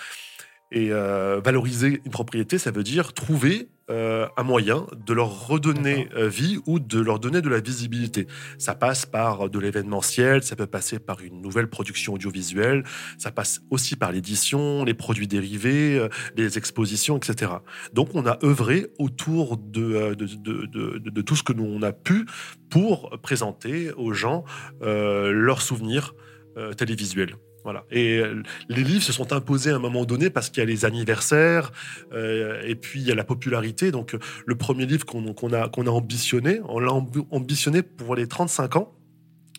Et 0.72 0.90
valoriser 0.90 2.02
une 2.06 2.12
propriété, 2.12 2.58
ça 2.58 2.72
veut 2.72 2.84
dire 2.84 3.14
trouver 3.14 3.70
euh, 3.90 4.28
un 4.38 4.44
moyen 4.44 4.88
de 5.06 5.14
leur 5.14 5.48
redonner 5.48 6.10
euh, 6.16 6.28
vie 6.28 6.60
ou 6.66 6.80
de 6.80 7.00
leur 7.00 7.20
donner 7.20 7.42
de 7.42 7.50
la 7.50 7.60
visibilité. 7.60 8.28
Ça 8.58 8.76
passe 8.76 9.06
par 9.06 9.50
de 9.50 9.60
l'événementiel, 9.60 10.44
ça 10.44 10.56
peut 10.56 10.68
passer 10.68 11.00
par 11.00 11.22
une 11.22 11.42
nouvelle 11.42 11.68
production 11.68 12.14
audiovisuelle, 12.14 12.84
ça 13.18 13.32
passe 13.32 13.62
aussi 13.70 13.96
par 13.96 14.12
l'édition, 14.12 14.84
les 14.84 14.94
produits 14.94 15.28
dérivés, 15.28 16.00
euh, 16.00 16.10
les 16.36 16.58
expositions, 16.58 17.18
etc. 17.18 17.52
Donc 17.94 18.10
on 18.14 18.26
a 18.26 18.38
œuvré 18.44 18.88
autour 18.98 19.58
de, 19.58 19.82
euh, 19.82 20.16
de, 20.16 21.22
tout 21.22 21.36
ce 21.36 21.44
que 21.44 21.54
nous 21.54 21.66
on 21.66 21.82
a 21.82 21.92
pu 21.92 22.26
pour 22.70 23.10
présenter 23.22 23.92
aux 23.94 24.14
gens 24.14 24.44
euh, 24.82 25.32
leurs 25.32 25.62
souvenirs 25.62 26.14
euh, 26.58 26.74
télévisuels. 26.74 27.36
Voilà. 27.66 27.84
Et 27.90 28.20
euh, 28.20 28.44
les 28.70 28.84
livres 28.84 29.02
se 29.02 29.12
sont 29.12 29.34
imposés 29.34 29.72
à 29.72 29.76
un 29.76 29.80
moment 29.80 30.06
donné 30.06 30.30
parce 30.30 30.52
qu'il 30.52 30.60
y 30.60 30.62
a 30.62 30.66
les 30.70 30.86
anniversaires 30.86 31.72
euh, 32.14 32.62
et 32.64 32.76
puis 32.76 33.02
il 33.02 33.08
y 33.08 33.12
a 33.12 33.16
la 33.16 33.24
popularité. 33.24 33.90
Donc 33.92 34.14
euh, 34.14 34.20
le 34.46 34.56
premier 34.56 34.86
livre 34.86 35.04
qu'on 35.04 35.26
a, 35.52 35.68
qu'on 35.70 35.88
a 35.88 35.90
ambitionné, 35.90 36.62
on 36.70 36.78
l'a 36.78 36.92
ambi- 36.92 37.26
ambitionné 37.32 37.82
pour 37.82 38.16
les 38.16 38.28
35 38.28 38.76
ans. 38.76 38.94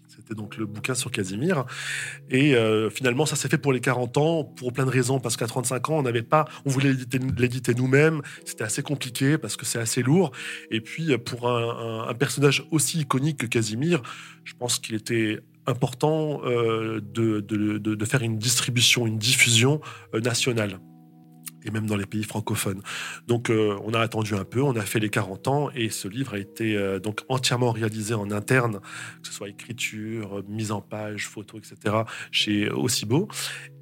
C'était 0.07 0.35
donc 0.37 0.57
le 0.57 0.67
bouquin 0.67 0.95
sur 0.95 1.11
Casimir. 1.11 1.67
Et 2.31 2.55
finalement, 2.91 3.27
ça 3.27 3.37
s'est 3.37 3.49
fait 3.49 3.59
pour 3.59 3.73
les 3.73 3.81
40 3.81 4.17
ans, 4.17 4.45
pour 4.45 4.73
plein 4.73 4.85
de 4.87 4.91
raisons. 4.91 5.21
Parce 5.21 5.37
qu'à 5.37 5.47
35 5.47 5.91
ans, 5.91 5.99
on 5.99 6.03
n'avait 6.03 6.23
pas, 6.23 6.47
on 6.65 6.71
voulait 6.71 6.93
l'éditer- 7.39 7.75
nous-mêmes. 7.75 8.23
C'était 8.45 8.65
assez 8.65 8.83
compliqué 8.83 9.37
parce 9.39 9.57
que 9.57 9.65
c'est 9.67 9.79
assez 9.79 10.03
lourd. 10.03 10.33
Et 10.73 10.81
puis, 10.81 11.17
pour 11.19 11.49
un 11.49 12.13
personnage 12.15 12.65
aussi 12.73 13.01
iconique 13.01 13.39
que 13.39 13.47
Casimir, 13.47 14.03
je 14.45 14.55
pense 14.55 14.79
qu'il 14.81 14.97
était 14.97 15.39
important 15.67 16.41
euh, 16.45 17.01
de, 17.01 18.05
faire 18.05 18.23
une 18.23 18.39
distribution, 18.39 19.07
une 19.07 19.19
diffusion 19.19 19.81
euh, 20.15 20.21
nationale 20.21 20.79
et 21.65 21.71
même 21.73 21.87
dans 21.87 21.97
les 21.97 22.07
pays 22.07 22.23
francophones. 22.23 22.81
Donc 23.27 23.51
euh, 23.51 23.77
on 23.85 23.93
a 23.93 23.99
attendu 23.99 24.35
un 24.35 24.45
peu, 24.45 24.63
on 24.63 24.77
a 24.77 24.83
fait 24.83 25.01
les 25.01 25.09
40 25.09 25.49
ans 25.49 25.71
et 25.75 25.91
ce 25.91 26.07
livre 26.07 26.35
a 26.35 26.39
été 26.39 26.79
donc 27.01 27.23
entièrement 27.29 27.73
réalisé 27.73 28.15
en 28.15 28.31
interne, 28.31 28.79
que 29.21 29.29
ce 29.29 29.33
soit 29.33 29.49
écriture, 29.49 30.45
mise 30.49 30.71
en 30.71 30.81
page, 30.81 31.27
photo, 31.27 31.59
etc. 31.59 31.97
chez 32.31 32.71
Ocibo 32.71 33.27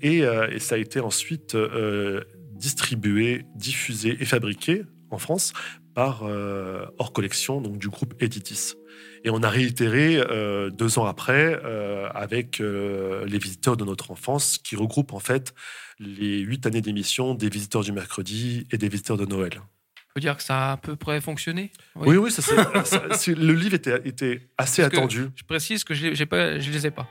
et, 0.00 0.20
et 0.20 0.58
ça 0.60 0.76
a 0.76 0.78
été 0.78 1.00
ensuite 1.00 1.54
distribué, 2.52 3.44
diffusé 3.54 4.16
et 4.18 4.24
fabriqué 4.24 4.84
en 5.10 5.18
France 5.18 5.52
par 5.94 6.22
Hors 6.22 7.12
Collection, 7.12 7.60
donc 7.60 7.76
du 7.76 7.90
groupe 7.90 8.14
Editis. 8.18 8.76
Et 9.26 9.30
on 9.30 9.42
a 9.42 9.48
réitéré 9.48 10.18
euh, 10.18 10.68
deux 10.70 10.98
ans 10.98 11.06
après 11.06 11.58
euh, 11.64 12.08
avec 12.10 12.60
euh, 12.60 13.24
les 13.26 13.38
visiteurs 13.38 13.76
de 13.76 13.84
notre 13.84 14.10
enfance, 14.10 14.58
qui 14.58 14.76
regroupent 14.76 15.14
en 15.14 15.18
fait 15.18 15.54
les 15.98 16.40
huit 16.40 16.66
années 16.66 16.82
d'émission 16.82 17.34
des 17.34 17.48
visiteurs 17.48 17.82
du 17.82 17.92
mercredi 17.92 18.66
et 18.70 18.76
des 18.76 18.88
visiteurs 18.88 19.16
de 19.16 19.24
Noël. 19.24 19.52
On 19.56 20.14
peut 20.14 20.20
dire 20.20 20.36
que 20.36 20.42
ça 20.42 20.68
a 20.68 20.72
à 20.72 20.76
peu 20.76 20.94
près 20.94 21.20
fonctionné? 21.20 21.72
Oui, 21.96 22.16
oui, 22.16 22.30
ça, 22.30 22.42
c'est- 22.42 22.84
ça- 22.84 23.02
c'est- 23.16 23.34
le 23.34 23.52
livre 23.54 23.74
était, 23.74 24.00
était 24.04 24.48
assez 24.58 24.82
Parce 24.82 24.94
attendu. 24.94 25.28
Je 25.34 25.42
précise 25.44 25.82
que 25.84 25.94
je 25.94 26.08
ne 26.08 26.24
pas, 26.24 26.58
je 26.60 26.70
les 26.70 26.86
ai 26.86 26.90
pas. 26.90 27.08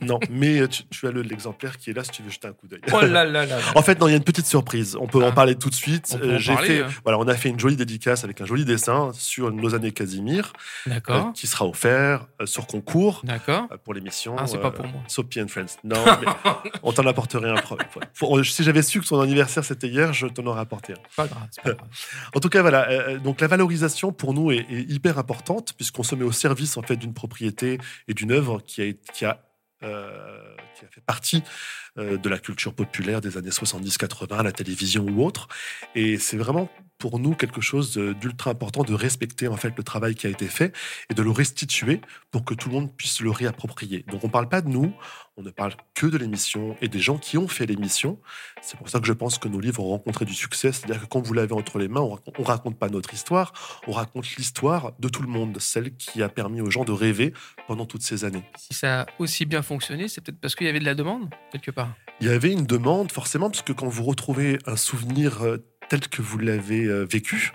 Non, 0.00 0.18
mais 0.30 0.66
tu, 0.68 0.84
tu 0.88 1.06
as 1.06 1.10
le- 1.10 1.22
l'exemplaire 1.22 1.76
qui 1.78 1.90
est 1.90 1.92
là 1.92 2.04
si 2.04 2.10
tu 2.10 2.22
veux 2.22 2.30
jeter 2.30 2.48
un 2.48 2.52
coup 2.52 2.66
d'œil. 2.68 2.80
Oh 2.92 3.00
là 3.00 3.24
là 3.24 3.24
là. 3.24 3.46
là. 3.46 3.58
En 3.74 3.82
fait, 3.82 3.98
non, 4.00 4.06
il 4.08 4.10
y 4.10 4.14
a 4.14 4.16
une 4.16 4.24
petite 4.24 4.46
surprise. 4.46 4.96
On 5.00 5.06
peut 5.06 5.20
Ah. 5.24 5.28
en 5.28 5.32
parler 5.32 5.54
tout 5.56 5.70
de 5.70 5.74
suite. 5.74 6.16
Euh, 6.22 6.38
J'ai 6.38 6.56
fait, 6.56 6.82
hein. 6.82 6.88
voilà, 7.04 7.18
on 7.18 7.26
a 7.28 7.34
fait 7.34 7.48
une 7.48 7.58
jolie 7.58 7.76
dédicace 7.76 8.24
avec 8.24 8.40
un 8.40 8.46
joli 8.46 8.64
dessin 8.64 9.10
sur 9.14 9.50
nos 9.52 9.74
années 9.74 9.92
Casimir, 9.92 10.52
euh, 10.88 11.32
qui 11.34 11.46
sera 11.46 11.66
offert 11.66 12.26
euh, 12.40 12.46
sur 12.46 12.66
concours 12.66 13.22
euh, 13.48 13.60
pour 13.84 13.94
l'émission. 13.94 14.36
Ah, 14.38 14.46
c'est 14.46 14.58
pas 14.60 14.70
pour 14.70 14.86
moi. 14.86 15.00
Soapy 15.08 15.40
and 15.42 15.48
Friends. 15.48 15.76
Non, 15.84 15.96
mais 16.20 16.52
on 16.82 16.92
t'en 16.92 17.06
apporterait 17.06 17.50
un. 17.50 17.54
pro- 17.56 17.78
Faut- 18.14 18.42
Si 18.44 18.62
j'avais 18.64 18.82
su 18.82 19.00
que 19.00 19.06
son 19.06 19.20
anniversaire 19.20 19.64
c'était 19.64 19.88
hier, 19.88 20.12
je 20.12 20.26
t'en 20.26 20.46
aurais 20.46 20.60
apporté 20.60 20.92
un. 20.92 20.96
Pas 21.16 21.26
grave. 21.26 21.42
c'est 21.50 21.62
pas 21.62 21.72
grave. 21.72 21.88
En 22.34 22.40
tout 22.40 22.48
cas, 22.48 22.60
voilà. 22.62 23.16
donc 23.18 23.40
la 23.40 23.46
valorisation 23.46 24.12
pour 24.12 24.34
nous 24.34 24.50
est, 24.52 24.66
est 24.70 24.90
hyper 24.90 25.18
importante 25.18 25.72
puisqu'on 25.76 26.02
se 26.02 26.14
met 26.14 26.24
au 26.24 26.32
service 26.32 26.76
en 26.76 26.82
fait 26.82 26.96
d'une 26.96 27.14
propriété 27.14 27.78
et 28.08 28.14
d'une 28.14 28.32
œuvre 28.32 28.60
qui 28.66 28.82
a, 28.82 28.92
qui 29.12 29.24
a, 29.24 29.40
euh, 29.82 30.56
qui 30.74 30.84
a 30.84 30.88
fait 30.88 31.02
partie 31.02 31.42
euh, 31.98 32.16
de 32.16 32.28
la 32.28 32.38
culture 32.38 32.74
populaire 32.74 33.20
des 33.20 33.36
années 33.36 33.50
70-80, 33.50 34.42
la 34.42 34.52
télévision 34.52 35.04
ou 35.04 35.24
autre. 35.24 35.48
Et 35.94 36.18
c'est 36.18 36.36
vraiment 36.36 36.68
pour 36.98 37.18
nous 37.18 37.34
quelque 37.34 37.60
chose 37.60 37.96
d'ultra 37.96 38.50
important 38.50 38.82
de 38.82 38.94
respecter 38.94 39.48
en 39.48 39.56
fait 39.56 39.72
le 39.76 39.82
travail 39.82 40.14
qui 40.14 40.26
a 40.26 40.30
été 40.30 40.46
fait 40.46 40.74
et 41.10 41.14
de 41.14 41.22
le 41.22 41.30
restituer 41.30 42.00
pour 42.30 42.44
que 42.44 42.54
tout 42.54 42.68
le 42.68 42.74
monde 42.74 42.92
puisse 42.96 43.20
le 43.20 43.30
réapproprier. 43.30 44.04
Donc 44.10 44.24
on 44.24 44.28
parle 44.28 44.48
pas 44.48 44.60
de 44.60 44.68
nous, 44.68 44.92
on 45.36 45.42
ne 45.42 45.50
parle 45.50 45.74
que 45.94 46.06
de 46.06 46.16
l'émission 46.16 46.76
et 46.80 46.88
des 46.88 46.98
gens 46.98 47.18
qui 47.18 47.36
ont 47.36 47.48
fait 47.48 47.66
l'émission. 47.66 48.18
C'est 48.62 48.78
pour 48.78 48.88
ça 48.88 49.00
que 49.00 49.06
je 49.06 49.12
pense 49.12 49.38
que 49.38 49.48
nos 49.48 49.60
livres 49.60 49.84
ont 49.84 49.90
rencontré 49.90 50.24
du 50.24 50.32
succès. 50.32 50.72
C'est-à-dire 50.72 51.02
que 51.02 51.06
quand 51.06 51.20
vous 51.20 51.34
l'avez 51.34 51.52
entre 51.52 51.78
les 51.78 51.88
mains, 51.88 52.00
on 52.00 52.10
raconte, 52.10 52.34
on 52.38 52.42
raconte 52.42 52.78
pas 52.78 52.88
notre 52.88 53.12
histoire, 53.12 53.52
on 53.86 53.92
raconte 53.92 54.26
l'histoire 54.36 54.92
de 54.98 55.08
tout 55.08 55.22
le 55.22 55.28
monde, 55.28 55.58
celle 55.60 55.94
qui 55.96 56.22
a 56.22 56.30
permis 56.30 56.62
aux 56.62 56.70
gens 56.70 56.84
de 56.84 56.92
rêver 56.92 57.34
pendant 57.66 57.84
toutes 57.84 58.02
ces 58.02 58.24
années. 58.24 58.44
Si 58.56 58.72
ça 58.72 59.02
a 59.02 59.06
aussi 59.18 59.44
bien 59.44 59.60
fonctionné, 59.60 60.08
c'est 60.08 60.22
peut-être 60.22 60.40
parce 60.40 60.54
qu'il 60.54 60.66
y 60.66 60.70
avait 60.70 60.80
de 60.80 60.86
la 60.86 60.94
demande, 60.94 61.28
quelque 61.52 61.70
part. 61.70 61.94
Il 62.20 62.26
y 62.28 62.30
avait 62.30 62.52
une 62.52 62.64
demande 62.64 63.12
forcément, 63.12 63.50
parce 63.50 63.62
que 63.62 63.74
quand 63.74 63.88
vous 63.88 64.04
retrouvez 64.04 64.58
un 64.64 64.76
souvenir 64.76 65.42
euh, 65.42 65.58
tel 65.88 66.00
que 66.08 66.22
vous 66.22 66.38
l'avez 66.38 66.84
euh, 66.84 67.04
vécu, 67.04 67.52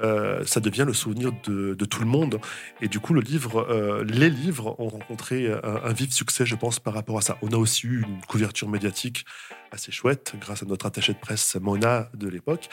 euh, 0.00 0.44
ça 0.44 0.58
devient 0.58 0.84
le 0.84 0.92
souvenir 0.92 1.30
de, 1.44 1.74
tout 1.84 2.00
le 2.00 2.06
monde. 2.06 2.40
Et 2.80 2.88
du 2.88 2.98
coup, 2.98 3.14
le 3.14 3.20
livre, 3.20 3.60
euh, 3.70 4.04
les 4.04 4.28
livres 4.28 4.74
ont 4.80 4.88
rencontré 4.88 5.48
un, 5.62 5.92
vif 5.92 6.12
succès, 6.12 6.44
je 6.44 6.56
pense, 6.56 6.80
par 6.80 6.94
rapport 6.94 7.18
à 7.18 7.20
ça. 7.20 7.38
On 7.42 7.48
a 7.52 7.56
aussi 7.56 7.86
eu 7.86 8.02
une 8.02 8.20
couverture 8.22 8.68
médiatique 8.68 9.24
assez 9.70 9.92
chouette, 9.92 10.34
grâce 10.40 10.62
à 10.62 10.66
notre 10.66 10.86
attaché 10.86 11.12
de 11.12 11.18
presse 11.18 11.54
Mona 11.56 12.10
de 12.14 12.28
l'époque, 12.28 12.68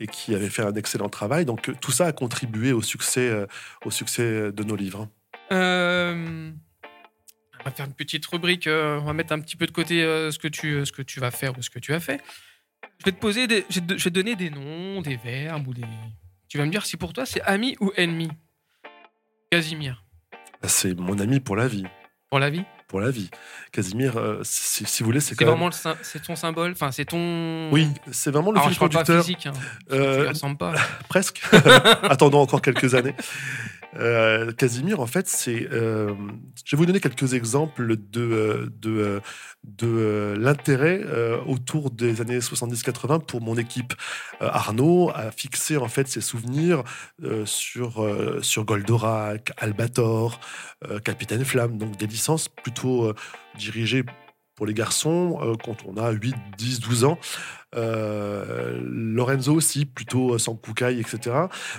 et 0.00 0.06
qui 0.06 0.34
avait 0.34 0.50
fait 0.50 0.62
un 0.62 0.74
excellent 0.74 1.08
travail. 1.08 1.46
Donc 1.46 1.70
tout 1.80 1.92
ça 1.92 2.06
a 2.06 2.12
contribué 2.12 2.72
au 2.72 2.82
succès, 2.82 3.46
au 3.84 3.90
succès 3.90 4.52
de 4.52 4.62
nos 4.62 4.76
livres. 4.76 5.08
On 5.50 6.52
va 7.64 7.70
faire 7.70 7.86
une 7.86 7.94
petite 7.94 8.26
rubrique. 8.26 8.68
on 8.68 9.04
va 9.04 9.12
mettre 9.14 9.32
un 9.32 9.40
petit 9.40 9.56
peu 9.56 9.66
de 9.66 9.72
côté 9.72 10.02
ce, 10.02 10.38
que 10.38 10.48
tu, 10.48 10.84
ce 10.84 10.92
que 10.92 11.02
tu 11.02 11.20
vas 11.20 11.30
faire 11.30 11.58
ou 11.58 11.62
ce 11.62 11.70
que 11.70 11.78
tu 11.78 11.94
as 11.94 12.00
fait. 12.00 12.20
Je 12.98 13.04
vais 13.06 13.12
te 13.12 13.20
poser, 13.20 13.46
des, 13.46 13.64
je 13.70 13.80
vais 13.80 13.86
te 13.86 13.96
je 13.98 14.04
vais 14.04 14.10
te 14.10 14.14
donner 14.14 14.34
des 14.36 14.50
noms, 14.50 15.00
des 15.02 15.16
verbes 15.16 15.68
ou 15.68 15.74
des. 15.74 15.84
Tu 16.48 16.58
vas 16.58 16.64
me 16.64 16.70
dire 16.70 16.84
si 16.86 16.96
pour 16.96 17.12
toi 17.12 17.26
c'est 17.26 17.42
ami 17.42 17.76
ou 17.80 17.92
ennemi. 17.96 18.28
Casimir, 19.50 20.04
C'est 20.64 20.98
mon 20.98 21.18
ami 21.18 21.40
pour 21.40 21.56
la 21.56 21.68
vie. 21.68 21.84
pour 22.30 22.38
la 22.40 22.50
vie? 22.50 22.64
Pour 22.88 23.00
la 23.00 23.10
vie. 23.10 23.30
Casimir, 23.72 24.16
euh, 24.16 24.40
si, 24.44 24.84
si 24.86 25.02
vous 25.02 25.06
voulez, 25.08 25.18
c'est 25.20 25.34
quand 25.34 25.44
même... 25.44 25.54
vraiment 25.54 25.70
sym- 25.70 25.96
c'est 26.02 26.22
ton 26.22 26.36
symbole? 26.36 26.70
Enfin, 26.72 26.92
c'est 26.92 27.04
ton. 27.04 27.68
Oui, 27.72 27.88
c'est 28.12 28.30
vraiment 28.30 28.52
le 28.52 28.58
Alors, 28.58 28.68
fil 28.68 28.74
je 28.74 28.78
parle 28.78 28.90
pas 28.90 28.98
conducteur. 29.04 29.24
physique. 29.24 29.46
Hein. 29.46 29.52
Euh, 29.90 30.32
pas. 30.58 30.74
Presque. 31.08 31.42
Attendons 32.02 32.40
encore 32.40 32.62
quelques 32.62 32.94
années. 32.94 33.14
Euh, 33.98 34.52
Casimir, 34.52 35.00
en 35.00 35.06
fait, 35.06 35.28
c'est. 35.28 35.68
euh, 35.72 36.14
je 36.64 36.76
vais 36.76 36.78
vous 36.78 36.86
donner 36.86 37.00
quelques 37.00 37.34
exemples 37.34 37.96
de, 37.96 39.20
euh, 39.82 40.36
l'intérêt 40.36 41.02
autour 41.46 41.90
des 41.90 42.20
années 42.20 42.38
70-80 42.38 43.24
pour 43.24 43.40
mon 43.40 43.56
équipe. 43.56 43.94
Arnaud 44.40 45.10
a 45.14 45.30
fixé 45.30 45.76
en 45.76 45.88
fait 45.88 46.08
ses 46.08 46.20
souvenirs 46.20 46.82
sur, 47.44 48.06
sur 48.42 48.64
Goldorak, 48.64 49.52
Albator, 49.56 50.40
Capitaine 51.04 51.44
Flamme, 51.44 51.78
donc 51.78 51.96
des 51.96 52.06
licences 52.06 52.48
plutôt 52.48 53.12
dirigées 53.58 54.04
pour 54.54 54.66
les 54.66 54.74
garçons 54.74 55.56
quand 55.64 55.84
on 55.86 55.96
a 55.96 56.10
8, 56.10 56.34
10, 56.56 56.80
12 56.80 57.04
ans. 57.04 57.18
Euh, 57.74 58.80
Lorenzo 58.82 59.52
aussi, 59.52 59.84
plutôt 59.84 60.34
euh, 60.34 60.38
sans 60.38 60.54
Koukaï, 60.54 61.00
etc. 61.00 61.36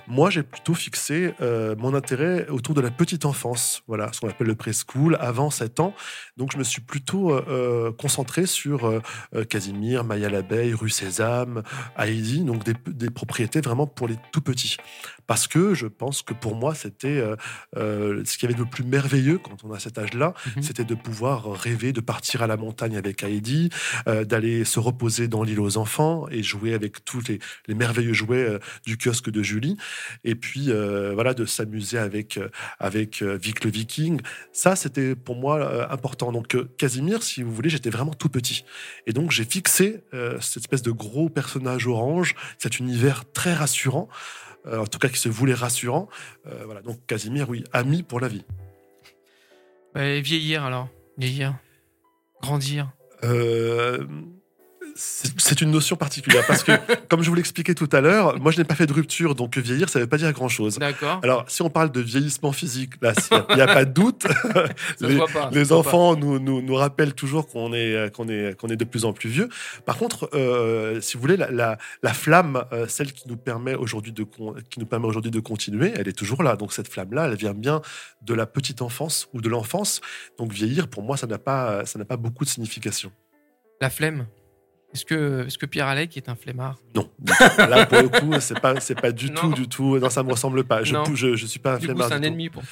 Moi, 0.08 0.30
j'ai 0.30 0.44
plutôt 0.44 0.74
fixé 0.74 1.34
euh, 1.42 1.76
mon 1.78 1.94
intérêt 1.96 2.48
autour 2.50 2.76
de 2.76 2.82
la 2.82 2.92
petite 2.92 3.26
enfance, 3.26 3.82
voilà, 3.88 4.12
ce 4.14 4.20
qu'on 4.20 4.30
appelle 4.30 4.48
le 4.48 4.56
preschool, 4.56 5.18
avant 5.20 5.50
7 5.50 5.80
ans. 5.80 5.94
Donc, 6.38 6.52
je 6.52 6.58
me 6.58 6.64
suis 6.64 6.82
plutôt 6.82 7.40
concentré 7.98 8.46
sur 8.46 9.02
Casimir, 9.50 10.04
Maya 10.04 10.30
l'abeille, 10.30 10.74
Rue 10.74 10.90
Sésame, 10.90 11.64
Heidi, 11.98 12.42
donc 12.42 12.64
des, 12.64 12.74
des 12.88 13.10
propriétés 13.10 13.62
vraiment 13.62 13.88
pour 13.88 14.08
les 14.08 14.18
tout 14.32 14.42
petits. 14.42 14.78
Parce 15.26 15.48
que 15.48 15.74
je 15.74 15.88
pense 15.88 16.22
que 16.22 16.34
pour 16.34 16.56
moi, 16.56 16.76
c'était 16.76 17.22
euh, 17.76 18.24
ce 18.26 18.38
qu'il 18.38 18.50
y 18.50 18.54
avait 18.54 18.62
de 18.62 18.68
plus 18.68 18.84
merveilleux 18.84 19.40
quand 19.40 19.64
on 19.64 19.74
a 19.74 19.80
cet 19.80 19.98
âge-là, 19.98 20.34
Mhm. 20.56 20.62
c'était 20.64 20.86
de 20.86 20.96
pouvoir 20.96 21.52
rêver 21.52 21.92
de 21.92 22.02
partir 22.02 22.44
à 22.44 22.48
la 22.48 22.56
montagne 22.56 22.68
montagne 22.68 22.98
avec 22.98 23.24
Heidi, 23.24 23.70
euh, 24.08 24.26
d'aller 24.26 24.66
se 24.66 24.80
reposer 24.80 25.28
dans 25.30 25.42
l'île 25.42 25.62
aux 25.62 25.77
enfants 25.78 26.28
et 26.30 26.44
jouer 26.44 26.74
avec 26.74 27.06
tous 27.06 27.22
les, 27.28 27.40
les 27.68 27.76
merveilleux 27.76 28.14
jouets 28.14 28.44
euh, 28.44 28.60
du 28.86 28.98
kiosque 28.98 29.30
de 29.30 29.42
Julie. 29.42 29.78
Et 30.24 30.36
puis, 30.36 30.72
euh, 30.72 31.14
voilà, 31.14 31.34
de 31.34 31.46
s'amuser 31.46 31.98
avec, 31.98 32.38
euh, 32.38 32.50
avec 32.80 33.22
Vic 33.22 33.64
le 33.64 33.72
Viking. 33.72 34.22
Ça, 34.52 34.76
c'était 34.76 35.16
pour 35.16 35.36
moi 35.36 35.92
important. 35.92 36.32
Donc, 36.32 36.58
Casimir, 36.78 37.24
si 37.24 37.44
vous 37.44 37.52
voulez, 37.52 37.70
j'étais 37.70 37.90
vraiment 37.90 38.14
tout 38.14 38.30
petit. 38.30 38.66
Et 39.06 39.14
donc, 39.14 39.32
j'ai 39.32 39.46
fixé 39.46 40.04
cette 40.42 40.64
espèce 40.64 40.82
de 40.82 40.92
gros 40.92 41.30
personnage 41.30 41.88
orange, 41.88 42.36
cet 42.58 42.80
univers 42.80 43.24
très 43.32 43.54
rassurant, 43.54 44.10
en 44.66 44.86
tout 44.86 45.00
cas 45.00 45.10
qui 45.10 45.20
se 45.20 45.30
voulait 45.30 45.54
rassurant. 45.54 46.10
Euh, 46.48 46.64
voilà, 46.66 46.82
donc 46.82 47.06
Casimir, 47.06 47.50
oui, 47.50 47.64
ami 47.74 48.04
pour 48.04 48.20
la 48.20 48.28
vie. 48.28 48.44
Bah, 49.94 50.20
vieillir 50.20 50.64
alors. 50.64 50.90
Vieillir. 51.18 51.56
Grandir. 52.42 52.92
Euh, 53.24 54.06
c'est 54.98 55.62
une 55.62 55.72
notion 55.72 55.96
particulière 55.96 56.44
parce 56.48 56.64
que, 56.64 56.72
comme 57.10 57.22
je 57.24 57.30
vous 57.30 57.36
l'expliquais 57.36 57.74
tout 57.76 57.90
à 57.92 58.02
l'heure, 58.02 58.40
moi 58.40 58.52
je 58.52 58.58
n'ai 58.58 58.64
pas 58.64 58.76
fait 58.76 58.88
de 58.88 58.94
rupture, 58.94 59.36
donc 59.36 59.58
vieillir, 59.58 59.90
ça 59.90 60.00
ne 60.00 60.04
veut 60.04 60.10
pas 60.10 60.18
dire 60.18 60.32
grand-chose. 60.34 60.80
D'accord. 60.80 61.20
Alors, 61.24 61.46
si 61.48 61.62
on 61.62 61.70
parle 61.70 61.92
de 61.92 62.02
vieillissement 62.02 62.52
physique, 62.52 62.94
là, 63.02 63.14
il 63.52 63.56
n'y 63.56 63.62
a 63.62 63.68
pas 63.68 63.86
de 63.86 63.92
doute. 63.92 64.26
Les- 65.00 65.18
pas. 65.18 65.50
Les 65.52 65.72
enfants 65.72 66.16
nous, 66.16 66.40
nous, 66.40 66.62
nous 66.62 66.76
rappellent 66.76 67.14
toujours 67.14 67.48
qu'on 67.48 67.74
est, 67.74 68.14
qu'on 68.16 68.28
est, 68.28 68.58
qu'on 68.60 68.68
est 68.70 68.76
de 68.76 68.86
plus 68.86 69.06
en 69.06 69.14
plus 69.14 69.30
vieux. 69.30 69.50
Par 69.86 69.98
contre, 69.98 70.30
euh, 70.34 71.00
si 71.02 71.16
vous 71.16 71.22
voulez, 71.22 71.38
la, 71.38 71.52
la, 71.52 71.78
la 72.04 72.14
flamme, 72.14 72.64
euh, 72.74 72.88
celle 72.88 73.14
qui 73.14 73.28
nous 73.28 73.38
permet 73.38 73.76
aujourd'hui 73.76 74.12
de, 74.12 74.24
con- 74.24 74.56
qui 74.70 74.80
nous 74.80 74.86
permet 74.86 75.06
aujourd'hui 75.06 75.32
de 75.32 75.40
continuer, 75.40 75.94
elle 75.96 76.08
est 76.08 76.18
toujours 76.18 76.44
là. 76.44 76.56
Donc 76.56 76.74
cette 76.74 76.88
flamme-là, 76.92 77.28
elle 77.28 77.36
vient 77.38 77.54
bien 77.54 77.82
de 78.24 78.34
la 78.34 78.46
petite 78.46 78.82
enfance 78.82 79.28
ou 79.34 79.42
de 79.42 79.50
l'enfance. 79.50 80.02
Donc 80.40 80.52
vieillir, 80.52 80.88
pour 80.88 81.04
moi, 81.04 81.18
ça 81.18 81.28
n'a 81.28 81.38
pas, 81.38 81.86
ça 81.86 82.00
n'a 82.00 82.06
pas 82.06 82.18
beaucoup 82.18 82.44
de 82.44 82.50
signification. 82.50 83.12
La 83.82 83.90
flemme? 83.90 84.26
Est-ce 84.94 85.06
que, 85.06 85.46
est-ce 85.46 85.58
que 85.58 85.66
Pierre 85.66 85.88
Alec 85.88 86.16
est 86.18 86.30
un 86.30 86.36
flemmard 86.36 86.78
Non, 86.96 87.10
là 87.58 87.86
pour 87.86 88.02
le 88.02 88.10
coup, 88.10 88.32
c'est 88.40 88.60
pas, 88.60 88.74
pas 88.76 89.12
du 89.12 89.30
Non. 89.30 89.42
tout, 89.42 89.54
du 89.54 89.68
tout. 89.68 90.00
Non, 90.00 90.10
ça 90.10 90.24
me 90.24 90.32
ressemble 90.32 90.64
pas. 90.64 90.84
Je, 90.84 90.96
je, 91.14 91.36
je 91.36 91.46
suis 91.46 91.60
pas 91.60 91.74
un 91.76 91.80
flemmard. 91.80 92.08
c'est 92.08 92.16
un 92.16 92.20
tout. 92.20 92.26
ennemi 92.26 92.50
pour. 92.50 92.64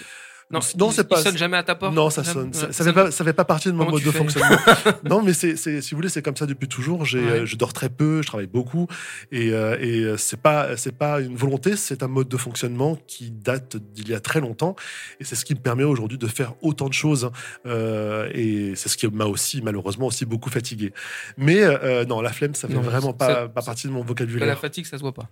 Non, 0.52 0.60
Non, 0.78 0.92
c'est 0.92 1.08
pas- 1.08 1.24
sonne 1.24 1.38
jamais 1.38 1.58
à 1.58 1.64
ta 1.64 1.74
porte 1.74 1.96
Non, 1.96 2.12
ça 2.12 2.24
sonne. 2.24 2.54
Ça, 2.54 2.72
ça 2.72 2.84
fait 2.84 2.94
pas, 2.94 3.10
ça 3.10 3.24
fait 3.24 3.34
pas 3.34 3.46
partie 3.46 3.68
de 3.70 3.74
mon 3.74 3.80
Comment 3.86 3.94
mode 3.98 4.04
de 4.04 4.12
fonctionnement. 4.12 4.56
non, 5.04 5.24
mais 5.24 5.34
c'est, 5.34 5.56
si 5.58 5.82
vous 5.92 5.96
voulez, 5.98 6.08
c'est 6.08 6.22
comme 6.22 6.36
ça 6.38 6.46
depuis 6.46 6.68
toujours. 6.68 7.04
J'ai, 7.04 7.18
Ouais. 7.20 7.32
euh, 7.32 7.46
je 7.48 7.56
dors 7.56 7.74
très 7.74 7.90
peu, 7.90 8.22
je 8.22 8.28
travaille 8.28 8.46
beaucoup, 8.46 8.86
et, 9.32 9.52
euh, 9.54 9.76
et 9.80 10.02
euh, 10.04 10.18
c'est 10.18 10.40
pas, 10.40 10.78
c'est 10.78 10.92
pas 10.96 11.20
une 11.20 11.36
volonté, 11.36 11.76
c'est 11.76 12.04
un 12.04 12.08
mode 12.08 12.28
de 12.28 12.38
fonctionnement 12.38 12.96
qui 13.08 13.32
date 13.32 13.76
d'il 13.78 14.08
y 14.10 14.14
a 14.14 14.20
très 14.20 14.40
longtemps, 14.40 14.76
et 15.20 15.24
c'est 15.24 15.34
ce 15.36 15.46
qui 15.46 15.56
me 15.56 15.60
permet 15.60 15.84
aujourd'hui 15.84 16.20
de 16.20 16.28
faire 16.28 16.54
autant 16.62 16.90
de 16.90 16.94
choses. 16.94 17.32
euh, 17.66 18.30
et 18.32 18.76
c'est 18.76 18.88
ce 18.90 18.98
qui 18.98 19.08
m'a 19.08 19.26
aussi, 19.26 19.64
malheureusement, 19.64 20.06
aussi 20.06 20.26
beaucoup 20.26 20.52
fatigué. 20.52 20.94
Mais 21.38 21.64
euh, 21.64 22.06
non, 22.06 22.22
la 22.22 22.32
flemme, 22.32 22.54
ça 22.54 22.68
fait 22.68 22.76
Non, 22.76 22.82
vraiment 22.82 23.14
pas, 23.14 23.48
partie 23.50 23.88
de 23.88 23.92
mon 23.94 24.02
La 24.02 24.06
vocabulaire. 24.06 24.60
fatigue, 24.60 24.86
ça 24.86 24.98
se 24.98 25.02
voit 25.02 25.14
pas. 25.14 25.28